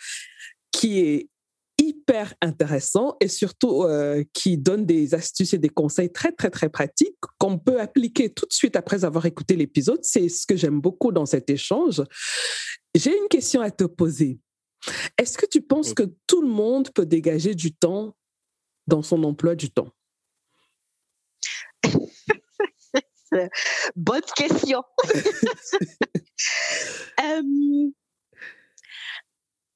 qui 0.71 0.99
est 0.99 1.29
hyper 1.77 2.33
intéressant 2.41 3.17
et 3.19 3.27
surtout 3.27 3.85
qui 4.33 4.57
donne 4.57 4.85
des 4.85 5.15
astuces 5.15 5.53
et 5.53 5.57
des 5.57 5.69
conseils 5.69 6.11
très, 6.11 6.31
très, 6.31 6.51
très 6.51 6.69
pratiques 6.69 7.17
qu'on 7.39 7.57
peut 7.57 7.81
appliquer 7.81 8.29
tout 8.29 8.45
de 8.45 8.53
suite 8.53 8.75
après 8.75 9.03
avoir 9.03 9.25
écouté 9.25 9.55
l'épisode. 9.55 9.99
C'est 10.03 10.29
ce 10.29 10.45
que 10.45 10.55
j'aime 10.55 10.79
beaucoup 10.79 11.11
dans 11.11 11.25
cet 11.25 11.49
échange. 11.49 12.03
J'ai 12.95 13.17
une 13.17 13.27
question 13.29 13.61
à 13.61 13.71
te 13.71 13.83
poser. 13.83 14.39
Est-ce 15.17 15.37
que 15.37 15.45
tu 15.45 15.61
penses 15.61 15.93
que 15.93 16.03
tout 16.27 16.41
le 16.41 16.47
monde 16.47 16.89
peut 16.93 17.05
dégager 17.05 17.55
du 17.55 17.73
temps 17.73 18.15
dans 18.91 19.01
son 19.01 19.23
emploi 19.23 19.55
du 19.55 19.71
temps? 19.71 19.89
Bonne 23.95 24.21
question. 24.35 24.83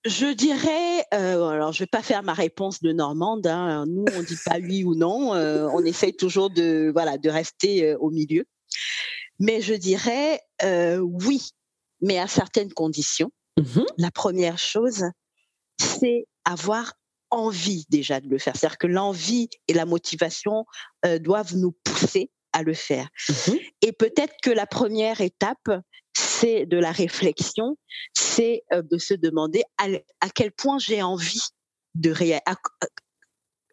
je 0.05 0.34
dirais, 0.34 1.05
euh, 1.13 1.47
alors 1.47 1.72
je 1.72 1.80
vais 1.80 1.88
pas 1.88 2.03
faire 2.03 2.24
ma 2.24 2.34
réponse 2.34 2.82
de 2.82 2.91
Normande. 2.91 3.47
Hein. 3.47 3.86
Nous, 3.88 4.03
on 4.13 4.22
dit 4.22 4.38
pas 4.45 4.57
oui 4.59 4.84
ou 4.84 4.95
non. 4.95 5.34
Euh, 5.34 5.70
on 5.72 5.86
essaye 5.86 6.13
toujours 6.13 6.49
de 6.49 6.91
voilà 6.93 7.18
de 7.18 7.30
rester 7.30 7.91
euh, 7.91 7.97
au 7.99 8.11
milieu. 8.11 8.43
Mais 9.39 9.61
je 9.61 9.74
dirais 9.74 10.41
oui, 11.01 11.51
mais 12.01 12.20
à 12.20 12.28
certaines 12.28 12.74
conditions. 12.74 13.32
Mmh 13.57 13.84
La 13.97 14.11
première 14.11 14.57
chose, 14.57 15.05
c'est 15.80 16.28
avoir 16.43 16.91
envie 17.30 17.86
déjà 17.89 18.19
de 18.19 18.28
le 18.28 18.38
faire. 18.38 18.55
C'est-à-dire 18.55 18.78
que 18.78 18.88
l'envie 18.88 19.49
et 19.67 19.73
la 19.73 19.86
motivation 19.86 20.65
euh, 21.05 21.19
doivent 21.19 21.55
nous 21.55 21.71
pousser 21.84 22.32
à 22.53 22.63
le 22.63 22.73
faire. 22.73 23.07
Mmh 23.30 23.53
et 23.82 23.91
peut-être 23.91 24.34
que 24.41 24.49
la 24.49 24.65
première 24.65 25.21
étape, 25.21 25.69
c'est 26.17 26.65
de 26.65 26.78
la 26.78 26.91
réflexion, 26.91 27.78
c'est 28.13 28.63
euh, 28.73 28.82
de 28.82 28.97
se 28.97 29.13
demander 29.13 29.63
à, 29.78 30.30
quel 30.34 30.51
point 30.51 30.80
j'ai 30.80 31.03
envie 31.03 31.49
de 31.93 32.09
réaliser. 32.09 32.41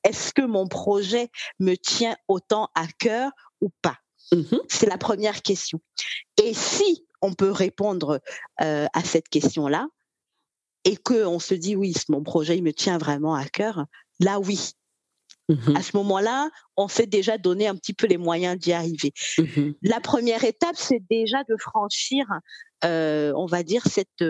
Est-ce 0.05 0.35
que 0.35 0.43
mon 0.43 0.67
projet 0.67 1.31
me 1.61 1.77
tient 1.77 2.17
autant 2.29 2.69
à 2.75 2.87
cœur 2.99 3.31
ou 3.61 3.71
pas? 3.81 3.99
Mmh 4.33 4.59
C'est 4.69 4.87
la 4.87 4.99
première 4.99 5.41
question. 5.43 5.81
Et 6.43 6.53
si 6.53 7.07
on 7.23 7.33
peut 7.33 7.53
répondre 7.53 8.21
euh, 8.61 8.87
à 8.93 9.05
cette 9.05 9.29
question-là, 9.29 9.87
et 10.85 10.97
que 10.97 11.25
on 11.25 11.39
se 11.39 11.55
dit 11.55 11.77
oui, 11.77 11.95
mon 12.09 12.23
projet 12.23 12.57
il 12.57 12.63
me 12.63 12.73
tient 12.73 12.99
vraiment 12.99 13.35
à 13.35 13.45
cœur, 13.47 13.87
là 14.21 14.41
oui. 14.41 14.73
Mmh 15.49 15.77
à 15.77 15.83
ce 15.83 15.97
moment-là, 15.97 16.51
on 16.77 16.87
s'est 16.87 17.07
déjà 17.07 17.37
donné 17.37 17.67
un 17.67 17.75
petit 17.75 17.93
peu 17.93 18.07
les 18.07 18.17
moyens 18.17 18.57
d'y 18.57 18.73
arriver. 18.73 19.13
Mmh 19.39 19.73
La 19.83 20.01
première 20.01 20.45
étape, 20.45 20.77
c'est 20.77 21.03
déjà 21.11 21.43
de 21.49 21.57
franchir, 21.57 22.25
euh, 22.85 23.33
on 23.37 23.47
va 23.47 23.63
dire 23.63 23.83
cette 23.87 24.25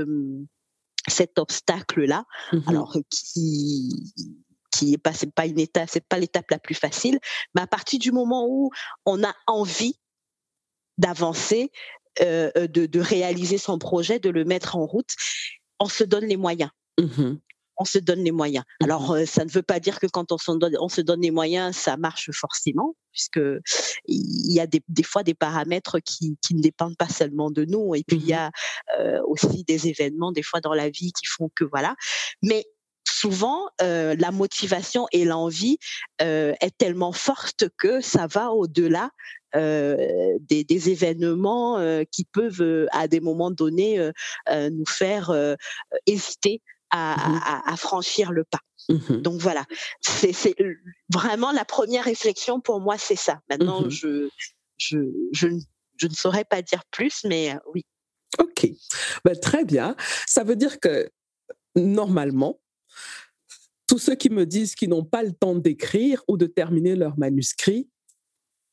cet 1.09 1.39
obstacle-là, 1.39 2.25
mmh 2.53 2.61
alors 2.67 2.97
qui 3.11 4.15
qui 4.71 4.95
est 4.95 4.99
pas 4.99 5.13
c'est 5.13 5.33
pas 5.33 5.47
une 5.47 5.61
étape, 5.61 5.89
c'est 5.91 6.07
pas 6.07 6.19
l'étape 6.19 6.51
la 6.51 6.59
plus 6.59 6.75
facile, 6.75 7.19
mais 7.55 7.61
à 7.61 7.67
partir 7.67 7.99
du 7.99 8.11
moment 8.11 8.47
où 8.49 8.71
on 9.05 9.23
a 9.23 9.35
envie 9.47 9.99
d'avancer, 10.99 11.71
euh, 12.21 12.51
de, 12.55 12.87
de 12.87 13.01
réaliser 13.01 13.59
son 13.59 13.79
projet, 13.79 14.19
de 14.19 14.31
le 14.31 14.45
mettre 14.45 14.77
en 14.77 14.87
route, 14.87 15.15
on 15.83 15.89
se 15.89 16.05
donne 16.05 16.27
les 16.27 16.37
moyens. 16.37 16.71
Mmh 16.99 17.35
on 17.79 17.85
se 17.87 17.99
donne 17.99 18.23
les 18.23 18.33
moyens. 18.33 18.65
Mmh 18.81 18.85
Alors, 18.85 19.13
euh, 19.13 19.25
ça 19.25 19.45
ne 19.45 19.51
veut 19.51 19.63
pas 19.63 19.81
dire 19.81 19.99
que 19.99 20.07
quand 20.07 20.31
on, 20.31 20.39
se 20.39 21.01
donne 21.01 21.23
les 21.23 21.31
moyens, 21.31 21.75
ça 21.75 21.97
marche 21.97 22.31
forcément, 22.31 22.95
puisque 23.11 23.41
il 24.07 24.53
y 24.53 24.61
a 24.61 24.67
des, 24.67 24.83
fois 25.03 25.25
des 25.25 25.35
paramètres 25.35 25.99
qui, 25.99 26.37
ne 26.53 26.61
dépendent 26.61 26.99
pas 26.99 27.09
seulement 27.09 27.51
de 27.51 27.65
nous, 27.65 27.95
et 27.97 28.05
puis 28.07 28.19
il 28.19 28.29
y 28.29 28.35
mmh 28.35 28.37
a 28.37 28.51
euh, 29.01 29.21
aussi 29.27 29.65
des 29.65 29.89
événements 29.89 30.33
des 30.33 30.43
fois 30.43 30.61
dans 30.61 30.75
la 30.75 30.91
vie 30.91 31.13
qui 31.13 31.27
font 31.27 31.51
que 31.57 31.65
voilà. 31.65 31.97
Mais 32.43 32.67
souvent, 33.09 33.69
euh, 33.81 34.15
la 34.17 34.31
motivation 34.31 35.07
et 35.11 35.25
l'envie 35.25 35.79
est 36.21 36.77
tellement 36.79 37.13
forte 37.13 37.65
que 37.79 38.01
ça 38.01 38.29
va 38.29 38.53
au-delà 38.53 39.11
des, 39.55 40.65
des, 40.65 40.91
événements 40.91 42.05
qui 42.11 42.25
peuvent, 42.25 42.89
à 42.93 43.09
des 43.09 43.21
moments 43.21 43.51
donnés, 43.51 44.11
nous 44.51 44.87
faire 44.87 45.57
hésiter 46.07 46.61
mmh 46.95 46.99
à, 46.99 47.73
à, 47.73 47.77
franchir 47.77 48.33
le 48.33 48.45
pas. 48.45 48.61
Mmh 48.89 49.23
Donc 49.23 49.41
voilà, 49.41 49.65
c'est 50.01 50.55
vraiment 51.11 51.53
la 51.53 51.65
première 51.65 52.05
réflexion 52.05 52.61
pour 52.61 52.81
moi, 52.81 52.99
c'est 52.99 53.17
ça. 53.17 53.41
Maintenant, 53.49 53.89
je, 53.89 54.29
je, 54.77 54.99
je, 55.33 55.49
je, 55.97 56.07
ne 56.07 56.15
saurais 56.15 56.45
pas 56.45 56.61
dire 56.61 56.83
plus, 56.91 57.25
mais 57.25 57.57
oui. 57.73 57.87
Ok, 58.39 58.67
ben, 59.25 59.39
très 59.39 59.65
bien. 59.65 59.97
Ça 60.27 60.45
veut 60.45 60.57
dire 60.57 60.81
que 60.81 61.11
normalement, 61.77 62.61
tous 63.87 63.99
ceux 63.99 64.15
qui 64.15 64.31
me 64.31 64.47
disent 64.47 64.75
qu'ils 64.75 64.89
n'ont 64.89 65.05
pas 65.05 65.23
le 65.23 65.33
temps 65.33 65.55
d'écrire 65.55 66.23
ou 66.29 66.37
de 66.37 66.47
terminer 66.47 66.97
leur 66.97 67.19
manuscrit, 67.19 67.89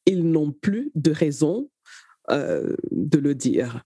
ils 0.05 0.23
n'ont 0.23 0.51
plus 0.51 0.91
de 0.95 1.11
raison 1.11 1.69
euh, 2.29 2.75
de 2.91 3.17
le 3.17 3.35
dire. 3.35 3.83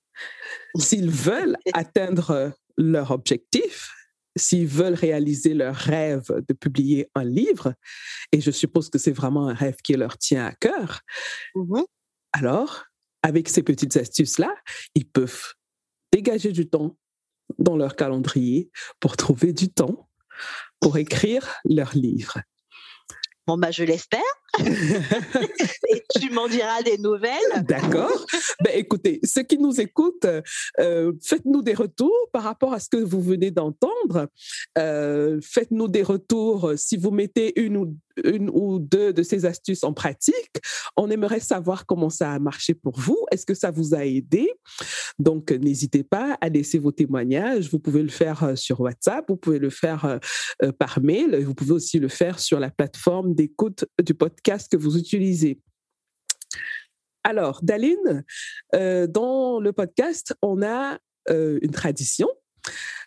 S'ils 0.78 1.10
veulent 1.10 1.58
atteindre 1.74 2.54
leur 2.78 3.12
objectif, 3.12 3.92
s'ils 4.36 4.68
veulent 4.68 4.96
réaliser 4.96 5.54
leur 5.54 5.76
rêve 5.76 6.26
de 6.48 6.54
publier 6.54 7.10
un 7.16 7.24
livre, 7.24 7.74
et 8.32 8.42
je 8.42 8.52
suppose 8.52 8.90
que 8.90 8.98
c'est 8.98 9.12
vraiment 9.12 9.48
un 9.48 9.54
rêve 9.54 9.78
qui 9.84 9.94
leur 9.94 10.18
tient 10.18 10.46
à 10.46 10.54
cœur, 10.54 11.02
mmh 11.56 11.82
alors, 12.36 12.86
avec 13.22 13.48
ces 13.48 13.62
petites 13.62 13.96
astuces-là, 13.96 14.54
ils 14.96 15.08
peuvent 15.08 15.54
dégager 16.12 16.52
du 16.52 16.68
temps 16.68 16.98
dans 17.60 17.78
leur 17.78 17.96
calendrier 17.96 18.72
pour 19.00 19.18
trouver 19.18 19.54
du 19.54 19.70
temps 19.70 20.10
pour 20.80 20.98
écrire 20.98 21.48
leur 21.64 21.96
livre. 21.96 22.40
Bon, 23.46 23.58
bah, 23.58 23.72
je 23.72 23.84
l'espère. 23.84 24.22
et 24.60 26.04
tu 26.20 26.30
m'en 26.32 26.48
diras 26.48 26.84
des 26.84 26.98
nouvelles. 26.98 27.64
D'accord. 27.64 28.26
Ben, 28.64 28.74
écoutez, 28.76 29.20
ceux 29.24 29.44
qui 29.44 29.58
nous 29.58 29.82
écoutent, 29.82 30.28
euh, 30.80 31.14
faites-nous 31.22 31.62
des 31.62 31.74
retours 31.74 32.30
par 32.32 32.44
rapport 32.44 32.74
à 32.74 32.80
ce 32.80 32.90
que 32.90 32.98
vous 32.98 33.22
venez 33.22 33.52
d'entendre. 33.52 34.28
Euh, 34.78 35.40
faites-nous 35.42 35.88
des 35.88 36.04
retours 36.04 36.74
si 36.76 36.98
vous 36.98 37.12
mettez 37.12 37.60
une 37.60 37.78
ou 37.78 37.98
une 38.24 38.50
ou 38.52 38.80
deux 38.80 39.14
de 39.14 39.24
ces 39.24 39.46
astuces 39.46 39.84
en 39.84 39.94
pratique. 39.94 40.62
On 40.98 41.10
aimerait 41.10 41.40
savoir 41.40 41.86
comment 41.86 42.10
ça 42.10 42.32
a 42.32 42.40
marché 42.40 42.74
pour 42.74 43.00
vous. 43.00 43.26
Est-ce 43.32 43.46
que 43.46 43.54
ça 43.54 43.72
vous 43.72 43.96
a 43.96 44.06
aidé? 44.06 44.52
Donc, 45.20 45.52
n'hésitez 45.52 46.04
pas 46.04 46.38
à 46.42 46.50
laisser 46.50 46.80
vos 46.80 46.92
témoignages. 46.92 47.70
Vous 47.70 47.80
pouvez 47.80 48.04
le 48.04 48.10
faire 48.10 48.44
euh, 48.44 48.56
sur 48.56 48.82
WhatsApp, 48.82 49.26
vous 49.28 49.38
pouvez 49.38 49.60
le 49.60 49.70
faire 49.70 50.06
euh, 50.06 50.18
euh, 50.64 50.72
par 50.72 51.02
mail, 51.02 51.44
vous 51.44 51.56
pouvez 51.56 51.72
aussi 51.72 52.00
le 52.00 52.08
faire 52.08 52.40
sur 52.40 52.60
la 52.60 52.70
plateforme 52.70 53.34
d'écoute 53.34 53.86
du 54.02 54.14
podcast 54.14 54.72
que 54.72 54.78
vous 54.78 54.98
utilisez. 54.98 55.60
Alors, 57.24 57.62
Daline, 57.64 58.26
dans 58.74 59.62
le 59.62 59.72
podcast, 59.72 60.36
on 60.42 60.62
a 60.62 61.00
une 61.30 61.72
tradition. 61.72 62.28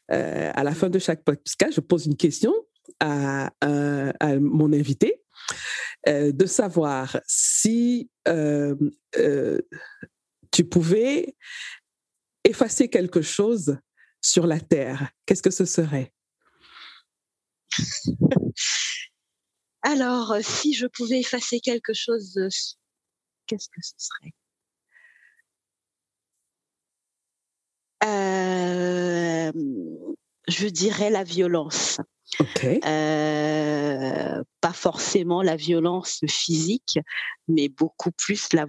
à 0.09 0.65
la 0.65 0.75
fin 0.75 0.89
de 0.89 0.99
chaque 0.99 1.23
podcast, 1.23 1.75
je 1.75 1.81
pose 1.81 2.07
une 2.07 2.17
question 2.17 2.55
à, 3.01 3.51
mon 4.41 4.73
invité 4.73 5.23
euh, 6.09 6.33
de 6.33 6.47
savoir 6.47 7.21
si 7.27 8.11
euh, 8.29 8.77
euh, 9.17 9.61
tu 10.53 10.65
pouvais 10.65 11.35
effacer 12.45 12.89
quelque 12.89 13.23
chose 13.23 13.77
sur 14.21 14.47
la 14.47 14.61
Terre, 14.61 15.11
qu'est-ce 15.25 15.43
que 15.43 15.51
ce 15.51 15.65
serait? 15.65 16.13
Alors, 19.83 20.37
si 20.43 20.75
je 20.75 20.87
pouvais 20.87 21.21
effacer 21.21 21.61
quelque 21.61 21.93
chose, 21.93 22.39
qu'est-ce 23.47 23.69
que 23.69 23.81
ce 23.83 23.95
serait? 23.99 24.33
Je 30.49 30.69
dirais 30.69 31.11
la 31.11 31.25
violence. 31.25 32.01
Euh, 32.65 34.43
pas 34.61 34.73
forcément 34.73 35.43
la 35.43 35.57
violence 35.57 36.21
physique, 36.29 36.99
mais 37.49 37.69
beaucoup 37.69 38.11
plus 38.11 38.49
la, 38.53 38.67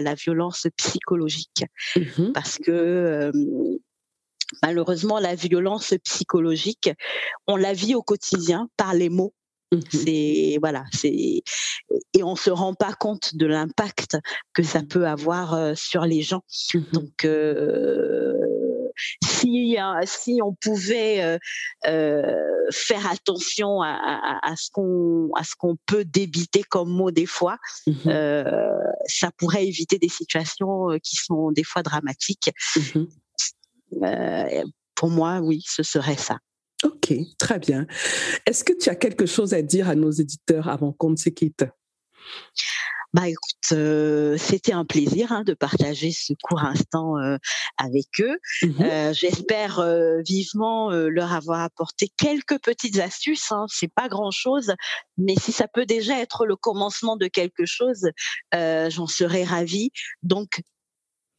la, 0.00 0.14
violence 0.14 0.66
psychologique. 0.76 1.64
Mmh 1.96 2.32
Parce 2.32 2.58
que 2.58 2.70
euh, 2.70 3.32
malheureusement, 4.62 5.18
la 5.18 5.34
violence 5.34 5.94
psychologique, 6.04 6.90
on 7.46 7.56
la 7.56 7.72
vit 7.72 7.94
au 7.94 8.02
quotidien 8.02 8.68
par 8.76 8.94
les 8.94 9.08
mots. 9.08 9.34
Mmh 9.72 9.80
c'est 9.90 10.58
voilà, 10.60 10.84
c'est 10.92 11.42
et 12.14 12.22
on 12.22 12.36
se 12.36 12.50
rend 12.50 12.74
pas 12.74 12.92
compte 12.92 13.34
de 13.36 13.46
l'impact 13.46 14.18
que 14.52 14.62
ça 14.62 14.82
mmh. 14.82 14.88
peut 14.88 15.06
avoir 15.06 15.54
euh, 15.54 15.74
sur 15.74 16.04
les 16.04 16.20
gens. 16.20 16.42
Donc 16.92 17.24
si, 19.42 19.76
si 20.04 20.40
on 20.42 20.54
pouvait 20.54 21.22
euh, 21.22 21.38
euh, 21.86 22.66
faire 22.70 23.10
attention 23.10 23.82
à, 23.82 24.54
ce 24.56 24.70
qu'on 24.70 25.30
à 25.34 25.44
ce 25.44 25.54
qu'on 25.56 25.76
peut 25.86 26.04
débiter 26.04 26.62
comme 26.62 26.90
mot 26.90 27.10
des 27.10 27.26
fois, 27.26 27.58
mmh 27.86 27.92
euh, 28.06 28.44
ça 29.06 29.30
pourrait 29.36 29.66
éviter 29.66 29.98
des 29.98 30.08
situations 30.08 30.98
qui 31.02 31.16
sont 31.16 31.50
des 31.50 31.64
fois 31.64 31.82
dramatiques. 31.82 32.50
Mmh 32.76 33.04
pour 34.94 35.10
moi, 35.10 35.40
oui, 35.40 35.62
ce 35.66 35.82
serait 35.82 36.16
ça. 36.16 36.38
Ok, 36.84 37.12
très 37.38 37.58
bien. 37.58 37.86
Est-ce 38.46 38.62
que 38.62 38.72
tu 38.72 38.88
as 38.88 38.94
quelque 38.94 39.26
chose 39.26 39.52
à 39.52 39.62
dire 39.62 39.88
à 39.88 39.96
nos 39.96 40.10
éditeurs 40.10 40.68
avant 40.68 40.92
qu'on 40.92 41.10
ne 41.10 41.16
se 41.16 41.28
quitte? 41.28 41.64
Bah 43.12 43.28
écoute, 43.28 43.72
euh, 43.72 44.38
c'était 44.38 44.72
un 44.72 44.86
plaisir 44.86 45.32
hein, 45.32 45.44
de 45.44 45.52
partager 45.52 46.12
ce 46.12 46.32
court 46.42 46.62
instant 46.62 47.18
euh, 47.18 47.36
avec 47.76 48.06
eux. 48.20 48.38
Mmh 48.62 48.82
euh, 48.82 49.12
J'espère 49.12 49.82
vivement 50.26 50.90
leur 50.90 51.32
avoir 51.32 51.60
apporté 51.60 52.08
quelques 52.16 52.58
petites 52.60 52.98
astuces. 52.98 53.52
Hein. 53.52 53.66
C'est 53.68 53.92
pas 53.92 54.08
grand 54.08 54.30
chose, 54.30 54.72
mais 55.18 55.34
si 55.36 55.52
ça 55.52 55.68
peut 55.68 55.84
déjà 55.84 56.18
être 56.20 56.46
le 56.46 56.56
commencement 56.56 57.16
de 57.16 57.26
quelque 57.26 57.66
chose, 57.66 58.10
j'en 58.52 59.06
serais 59.06 59.44
ravie. 59.44 59.90
Donc 60.22 60.62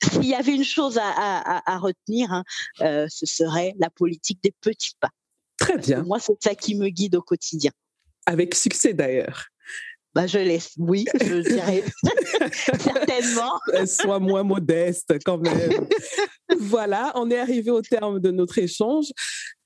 s'il 0.03 0.25
y 0.25 0.35
avait 0.35 0.53
une 0.53 0.65
chose 0.65 0.97
à, 0.97 1.09
à, 1.15 1.73
à 1.73 1.77
retenir, 1.77 2.31
hein, 2.31 2.43
ce 2.79 3.25
serait 3.25 3.73
la 3.79 3.89
politique 3.89 4.39
des 4.43 4.53
petits 4.61 4.95
pas. 4.99 5.09
Très 5.57 5.77
bien. 5.77 6.03
moi, 6.03 6.19
c'est 6.19 6.41
ça 6.41 6.55
qui 6.55 6.75
me 6.75 6.89
guide 6.89 7.15
au 7.15 7.21
quotidien. 7.21 7.71
Avec 8.25 8.53
succès 8.55 8.93
d'ailleurs. 8.93 9.52
Bah, 10.15 10.27
je 10.27 10.37
laisse, 10.37 10.73
oui, 10.77 11.05
je 11.19 11.39
dirais 11.39 11.83
certainement. 12.51 13.59
Sois 13.87 14.19
moins 14.19 14.43
modeste 14.43 15.15
quand 15.25 15.39
même. 15.39 15.87
voilà, 16.59 17.11
on 17.15 17.31
est 17.31 17.39
arrivé 17.39 17.71
au 17.71 17.81
terme 17.81 18.19
de 18.19 18.29
notre 18.29 18.59
échange. 18.59 19.07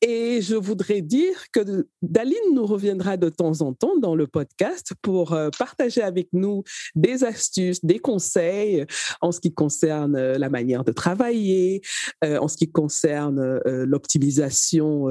Et 0.02 0.42
je 0.44 0.56
voudrais 0.56 1.02
dire 1.02 1.36
que 1.52 1.88
Daline 2.04 2.54
nous 2.54 2.68
reviendra 2.68 3.18
de 3.18 3.30
temps 3.30 3.62
en 3.62 3.74
temps 3.74 3.98
dans 3.98 4.16
le 4.16 4.28
podcast 4.28 4.94
pour 5.02 5.34
euh, 5.34 5.50
partager 5.58 6.04
avec 6.04 6.30
nous 6.34 6.64
des 6.96 7.24
astuces, 7.24 7.84
des 7.84 7.98
conseils 7.98 8.86
en 9.22 9.32
ce 9.32 9.40
qui 9.40 9.52
concerne 9.52 10.16
euh, 10.16 10.38
la 10.38 10.50
manière 10.50 10.84
de 10.84 10.92
travailler, 10.92 11.82
euh, 12.24 12.38
en 12.38 12.48
ce 12.48 12.58
qui 12.58 12.72
concerne 12.72 13.60
l'optimisation 13.66 15.08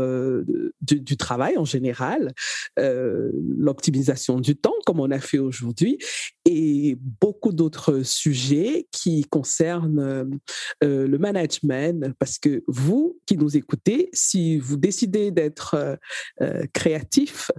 du, 0.80 1.01
du, 1.01 1.16
travail 1.16 1.57
en 1.57 1.64
général, 1.64 2.32
l'optimisation 2.76 4.41
du 4.41 4.57
temps 4.57 4.74
comme 4.84 5.01
on 5.01 5.11
a 5.11 5.18
fait 5.18 5.39
aujourd'hui 5.39 5.99
et 6.45 6.97
beaucoup 7.20 7.53
d'autres 7.53 8.03
sujets 8.03 8.87
qui 8.93 9.24
concernent 9.24 10.39
le 10.80 11.16
management. 11.18 12.12
Parce 12.18 12.39
que 12.39 12.62
vous 12.68 13.18
qui 13.26 13.37
nous 13.37 13.57
écoutez, 13.57 14.11
si 14.12 14.59
vous 14.59 14.76
décidez 14.77 15.31
d'être 15.31 15.74
euh, 15.74 15.97
euh, 16.43 16.66
créatif, 16.72 17.51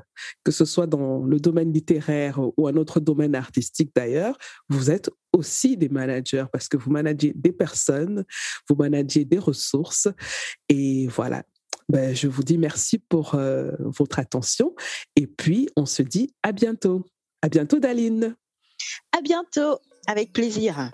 que 0.43 0.51
ce 0.51 0.65
soit 0.65 0.87
dans 0.87 1.23
le 1.23 1.39
domaine 1.39 1.71
littéraire 1.71 2.39
ou 2.57 2.67
un 2.67 2.75
autre 2.75 2.99
domaine 2.99 3.35
artistique 3.35 3.91
d'ailleurs, 3.95 4.37
vous 4.69 4.91
êtes 4.91 5.09
aussi 5.33 5.77
des 5.77 5.89
managers 5.89 6.45
parce 6.51 6.67
que 6.67 6.77
vous 6.77 6.91
managez 6.91 7.33
des 7.35 7.51
personnes, 7.51 8.25
vous 8.67 8.75
managez 8.75 9.25
des 9.25 9.39
ressources. 9.39 10.07
Et 10.69 11.07
voilà, 11.07 11.43
ben, 11.89 12.15
je 12.15 12.27
vous 12.27 12.43
dis 12.43 12.57
merci 12.57 12.97
pour 12.97 13.35
euh, 13.35 13.71
votre 13.79 14.19
attention. 14.19 14.75
Et 15.15 15.27
puis, 15.27 15.69
on 15.75 15.85
se 15.85 16.01
dit 16.01 16.33
à 16.43 16.51
bientôt. 16.51 17.05
À 17.41 17.49
bientôt, 17.49 17.79
Daline. 17.79 18.35
À 19.17 19.21
bientôt, 19.21 19.79
avec 20.07 20.33
plaisir. 20.33 20.91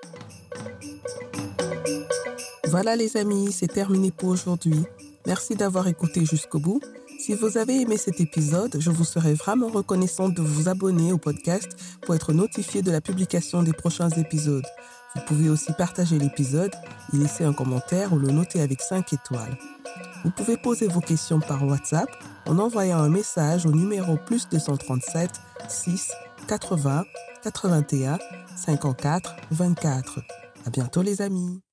Voilà 2.68 2.96
les 2.96 3.18
amis, 3.18 3.52
c'est 3.52 3.68
terminé 3.68 4.12
pour 4.12 4.30
aujourd'hui. 4.30 4.86
Merci 5.26 5.56
d'avoir 5.56 5.88
écouté 5.88 6.26
jusqu'au 6.26 6.60
bout. 6.60 6.82
Si 7.20 7.34
vous 7.34 7.58
avez 7.58 7.82
aimé 7.82 7.98
cet 7.98 8.20
épisode, 8.20 8.76
je 8.80 8.90
vous 8.90 9.06
serais 9.06 9.34
vraiment 9.34 9.70
reconnaissante 9.70 10.34
de 10.34 10.42
vous 10.42 10.68
abonner 10.68 11.14
au 11.14 11.18
podcast 11.18 11.70
pour 12.02 12.16
être 12.16 12.34
notifié 12.34 12.82
de 12.82 12.92
la 12.92 13.00
publication 13.00 13.64
des 13.64 13.72
prochains 13.72 14.10
épisodes. 14.10 14.66
Vous 15.16 15.22
pouvez 15.26 15.50
aussi 15.50 15.72
partager 15.78 16.20
l'épisode, 16.20 16.72
y 17.14 17.18
laisser 17.18 17.46
un 17.46 17.54
commentaire 17.54 18.12
ou 18.12 18.20
le 18.20 18.32
noter 18.32 18.62
avec 18.62 18.82
5 18.82 19.14
étoiles. 19.14 19.58
Vous 20.26 20.32
pouvez 20.32 20.58
poser 20.58 20.88
vos 20.88 21.02
questions 21.02 21.40
par 21.40 21.66
WhatsApp 21.66 22.10
en 22.46 22.60
envoyant 22.60 22.98
un 22.98 23.10
message 23.10 23.66
au 23.66 23.72
numéro 23.72 24.18
plus 24.18 24.50
237 24.50 25.32
6 25.70 26.12
80 26.48 27.06
81 27.44 28.20
54 28.58 29.36
24. 29.52 30.20
À 30.66 30.70
bientôt 30.70 31.02
les 31.02 31.22
amis. 31.22 31.64